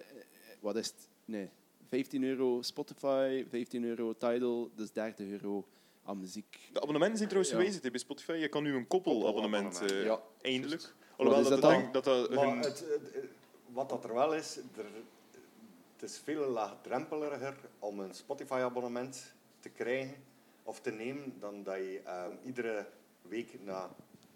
[0.61, 1.09] wat is het?
[1.25, 1.49] Nee,
[1.89, 5.67] 15 euro Spotify, 15 euro Tidal, dus 30 euro
[6.05, 6.59] aan muziek.
[6.73, 7.61] De abonnementen zijn trouwens Ja.
[7.61, 8.33] gewezen hè, bij Spotify.
[8.33, 10.05] Je kan nu een koppelabonnement, Koppelabonnement, eh
[10.43, 10.51] ja.
[10.51, 10.95] eindelijk.
[11.17, 12.79] Alhoewel is dat, denk dat dat Maar hun- het,
[13.13, 13.25] het-
[13.73, 14.85] wat dat er wel is, er,
[16.01, 20.17] het is veel laagdrempeliger om een Spotify-abonnement te krijgen
[20.63, 22.87] of te nemen dan dat je ehm, iedere
[23.23, 23.89] week naar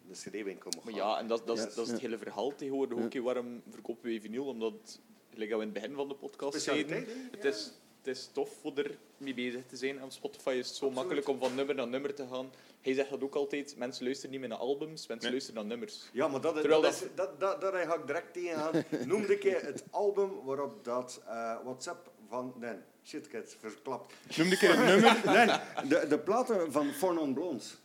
[0.08, 1.08] de CD-winkel moet Maar gaan.
[1.10, 1.68] ja, en dat, dat, is, Ja.
[1.74, 3.12] dat is het hele verhaal tegenwoordig ook.
[3.12, 3.22] hè.
[3.22, 4.46] Waarom verkopen we vinyl?
[4.46, 5.00] Omdat,
[5.32, 7.72] gelijk dat we in het begin van de podcast zeiden, het is,
[8.06, 10.02] het is tof om er mee bezig te zijn.
[10.02, 10.94] Op Spotify is het zo Absoluut.
[10.94, 12.50] makkelijk om van nummer naar nummer te gaan.
[12.80, 15.30] Hij zegt dat ook altijd, mensen luisteren niet meer naar albums, mensen Nee.
[15.30, 16.08] luisteren naar nummers.
[16.12, 18.84] Ja, maar dat, Terwijl dat, dat- is, dat, dat, daar ga ik direct tegen gaan.
[19.08, 22.54] Noemde ik het album waarop dat eh, WhatsApp van...
[22.56, 24.14] Nee, shit, ik heb het verklapt.
[24.36, 25.22] Noem een keer het nummer.
[25.46, 27.76] Nee, de, de platen van Four Non Blondes.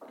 [0.00, 0.06] Ja.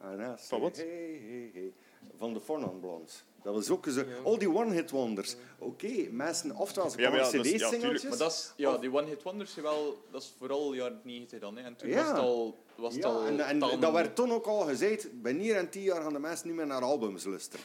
[0.00, 0.76] Ah, nee, Van wat?
[0.76, 0.86] Hey,
[1.28, 1.72] hey, hey.
[2.16, 3.24] van de Four Non Blondes.
[3.42, 5.36] Dat was ook zo, al die one-hit wonders.
[5.58, 8.00] Oké, mensen, oftewel ze Ja, maar kwamen ja, dat is- ja, cd-singeltjes.
[8.00, 11.56] tuurlijk, Maar dat is, ja, die one-hit wonders, wel, dat is vooral jaren 90 dan.
[11.56, 11.62] Hè.
[11.64, 11.96] En toen Ja.
[11.96, 12.58] was het al...
[12.74, 15.82] Was het ja, al en, dat werd toen ook al gezegd, binnen hier en tien
[15.82, 17.64] jaar gaan de mensen niet meer naar albums luisteren.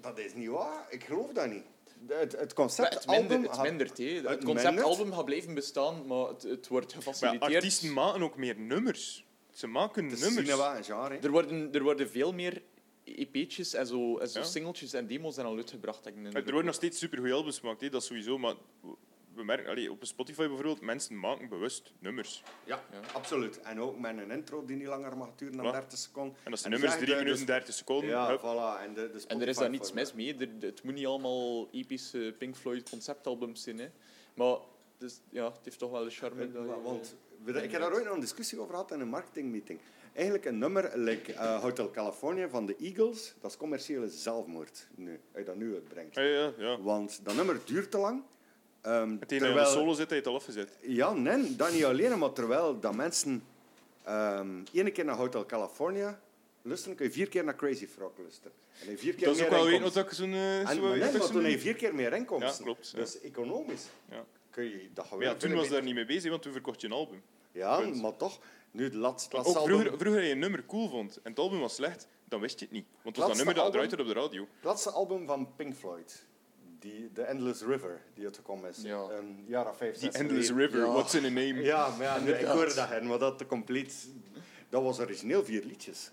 [0.00, 1.64] Dat is niet waar, ik geloof dat niet.
[2.08, 3.42] Het, het Maar concept het, minder, album...
[3.42, 3.98] het had- mindert.
[3.98, 4.86] Het, het concept mindert.
[4.86, 7.54] album gaat blijven bestaan, maar het, het wordt Maar gefaciliteerd.
[7.54, 9.24] artiesten maken ook meer nummers.
[9.52, 10.46] Ze maken Het is nummers.
[10.48, 11.18] cinema genre.
[11.22, 12.62] Er worden, er worden veel meer
[13.14, 14.44] EP'tjes en zo, en zo Ja.
[14.44, 16.06] singeltjes en demos zijn al uitgebracht.
[16.06, 18.38] Er worden nog steeds supergoeie albums gemaakt, hè, dat sowieso.
[18.38, 18.54] Maar
[19.34, 22.42] we merken, op Spotify bijvoorbeeld, mensen maken bewust nummers.
[22.64, 22.82] Ja,
[23.12, 23.60] absoluut.
[23.60, 25.72] En ook met een intro die niet langer mag duren dan Ja.
[25.72, 26.36] 30 seconden.
[26.44, 28.08] En als de nummers zeg 3 de- minuten dus- 30 seconden.
[28.10, 28.82] Ja, voilà.
[28.82, 30.34] En, de, de En er is daar niets mis mee.
[30.36, 33.78] Er- het moet niet allemaal epische Pink Floyd conceptalbums zijn.
[33.78, 33.88] Hè.
[34.34, 34.56] Maar
[34.98, 36.42] dus, ja, het heeft toch wel de charme.
[36.44, 37.16] Eh, Want
[37.46, 39.80] ik heb daar ooit nog een discussie over gehad in een marketingmeeting.
[40.12, 45.10] Eigenlijk een nummer, like eh, Hotel California van de Eagles, dat is commerciële zelfmoord, nu,
[45.12, 46.14] als je dat nu uitbrengt.
[46.14, 46.80] Ja, ja, ja.
[46.80, 48.22] Want dat nummer duurt te lang.
[48.80, 50.70] Ehm, Het ene terwijl, de solo zit, hij het al afgezet.
[50.82, 53.42] Ja, nee, dat niet alleen, maar terwijl dat mensen
[54.04, 56.20] ehm één keer naar Hotel California
[56.62, 58.52] luisteren, kun je vier keer naar Crazy Frog luisteren.
[58.80, 60.02] En hij vier keer Dat is meer ook wel inkomsten.
[60.02, 60.32] wat ik zo'n...
[60.32, 62.56] eh, zo- nee, zo'n- toen heb je vier keer meer inkomsten.
[62.58, 62.98] Ja, klopt, ja.
[62.98, 64.24] Dus economisch Ja.
[64.50, 65.22] kun je dat gewoon...
[65.22, 67.22] ja, toen was daar niet mee bezig, want toen verkocht je een album.
[67.52, 68.38] Ja, maar toch.
[68.70, 68.94] Nu, het
[69.34, 72.58] Ook vroeger, vroeger je een nummer cool vond en het album was slecht, dan wist
[72.58, 72.86] je het niet.
[73.02, 73.80] Want het was dat nummer dat album?
[73.80, 74.42] draait er op de radio.
[74.54, 76.26] het laatste album van Pink Floyd,
[76.78, 78.82] die, The Endless River, die uitgekomen is.
[78.82, 79.00] Ja.
[79.00, 80.50] Een jaar of vijf, zes Endless.
[80.50, 80.92] River, Ja.
[80.92, 81.62] what's in a name?
[81.62, 84.08] Ja, maar ja, ik hoorde dat in, maar dat de compleet...
[84.68, 86.10] Dat was origineel vier liedjes.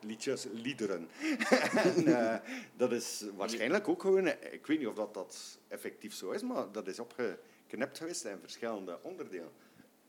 [0.00, 1.08] Liedjes, liederen.
[1.84, 2.38] en eh,
[2.76, 4.26] dat is waarschijnlijk ook gewoon...
[4.26, 8.38] Ik weet niet of dat, dat effectief zo is, maar dat is opgeknipt geweest in
[8.40, 9.50] verschillende onderdelen.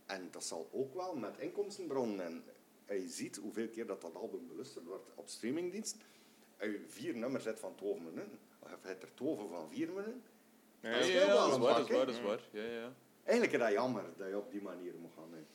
[0.10, 2.26] En dat zal ook wel met inkomstenbronnen...
[2.26, 2.44] En
[2.88, 5.95] als je ziet hoeveel keer dat, dat album beluisterd wordt op streamingdienst,
[6.60, 9.88] als je vier nummers hebt van 12 minuten, of je hebt er 12 van 4
[9.88, 10.23] minuten,
[10.81, 11.06] Ja, Ja, ja.
[11.06, 12.40] ja, wel dat is een waar, pak, dat is waar, dat is waar.
[12.52, 12.94] Ja, ja.
[13.23, 15.34] Eigenlijk is dat jammer dat je op die manier moet gaan.
[15.34, 15.45] Hè.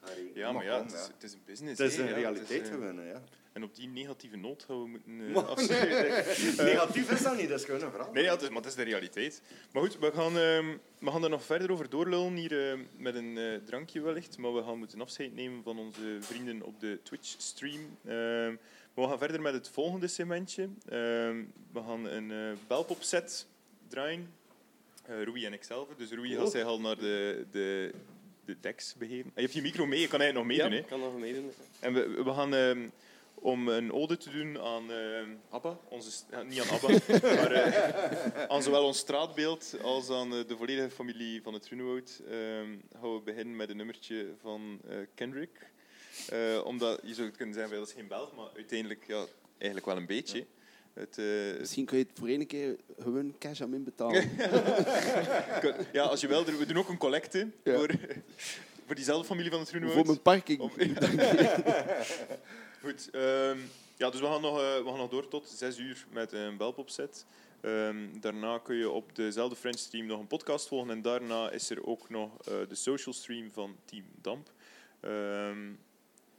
[0.00, 1.12] Harry, Ja, maar ja, het is, ja.
[1.14, 1.78] het is een business.
[1.78, 3.22] Het is een ja, realiteit eh, geworden, ja.
[3.52, 6.64] En op die negatieve noot gaan we moeten eh, afsluiten.
[6.72, 8.12] Negatief is dat niet, dat is gewoon een verhaal.
[8.12, 9.42] Nee, ja, het is, maar het is de realiteit.
[9.72, 13.14] Maar goed, we gaan, ehm, we gaan er nog verder over doorlullen hier eh, met
[13.14, 14.38] een eh, drankje wellicht.
[14.38, 17.96] Maar we gaan moeten afscheid nemen van onze vrienden op de Twitch-stream.
[18.04, 18.48] Ehm,
[18.94, 20.62] maar we gaan verder met het volgende segmentje.
[20.88, 21.42] Ehm,
[21.72, 23.46] we gaan een eh belpopset
[23.88, 24.32] draaien.
[25.06, 25.88] Eh Rui en ikzelf.
[25.96, 26.50] Dus Rui gaat Oh.
[26.50, 27.92] zich al naar de, de,
[28.48, 29.26] de decks begeven.
[29.30, 30.84] Ah, Je hebt je micro mee, je kan eigenlijk nog Ja, meedoen.
[30.84, 31.50] ik kan nog meedoen.
[31.80, 32.54] En we, we gaan...
[32.54, 32.88] ehm,
[33.40, 35.78] om een ode te doen aan ehm, Abba?
[35.88, 36.88] onze, ja, niet aan Abba,
[37.42, 42.20] maar eh, aan zowel ons straatbeeld als aan eh, de volledige familie van het Runewoud,
[42.30, 42.68] ehm
[43.00, 45.70] gaan we beginnen met een nummertje van eh, Kendrick.
[46.64, 49.24] Omdat je zou kunnen zeggen, dat is geen Belg, maar uiteindelijk ja,
[49.58, 50.46] eigenlijk wel een beetje.
[50.98, 54.30] Het, eh, Misschien kun je het voor één keer gewoon cash aan in betalen.
[55.92, 57.74] ja, als je er- we doen ook een collecte Ja.
[57.76, 57.90] voor,
[58.86, 60.06] voor diezelfde familie van het voor Runewoud.
[60.06, 60.60] mijn parking.
[60.60, 60.70] Om-
[62.82, 63.58] Goed, ehm,
[63.96, 66.56] ja, dus we gaan, nog, eh, we gaan nog door tot zes uur met een
[66.56, 67.26] belpopset.
[67.60, 70.90] Ehm daarna kun je op dezelfde French stream nog een podcast volgen.
[70.90, 74.50] En daarna is er ook nog eh, de social stream van Team Damp.
[75.00, 75.58] Ehm,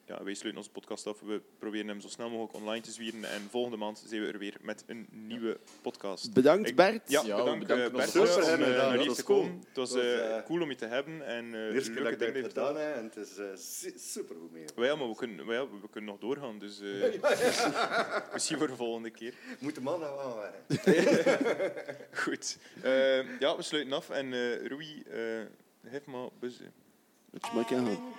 [0.10, 1.19] ja, wij sluiten onze podcast af.
[1.19, 3.23] We proberen hem zo snel mogelijk online te zwieren.
[3.23, 6.34] En volgende maand zijn we er weer met een nieuwe podcast.
[6.34, 7.10] Bedankt Ik- Bert.
[7.11, 9.40] Ja, Ja, bedankt bedankt eh, aan Bert om dat hier was te cool.
[9.41, 9.64] komen.
[9.68, 11.26] Het was eh, cool om je te hebben.
[11.26, 13.94] En eh, De eerste keer leuke dat ik het gedaan en het is eh, su-
[13.98, 14.65] supergoed mee.
[14.76, 17.22] maar ja, maar we kunnen, ja, we kunnen nog doorgaan, dus eh,
[18.34, 19.34] misschien voor de volgende keer.
[19.60, 21.86] Moet de man nou wel werken.
[22.23, 22.57] Goed.
[23.40, 26.73] Ja, we sluiten af en eh Rui, eh heeft maar buzzen.
[27.53, 28.14] Maar kan gaan.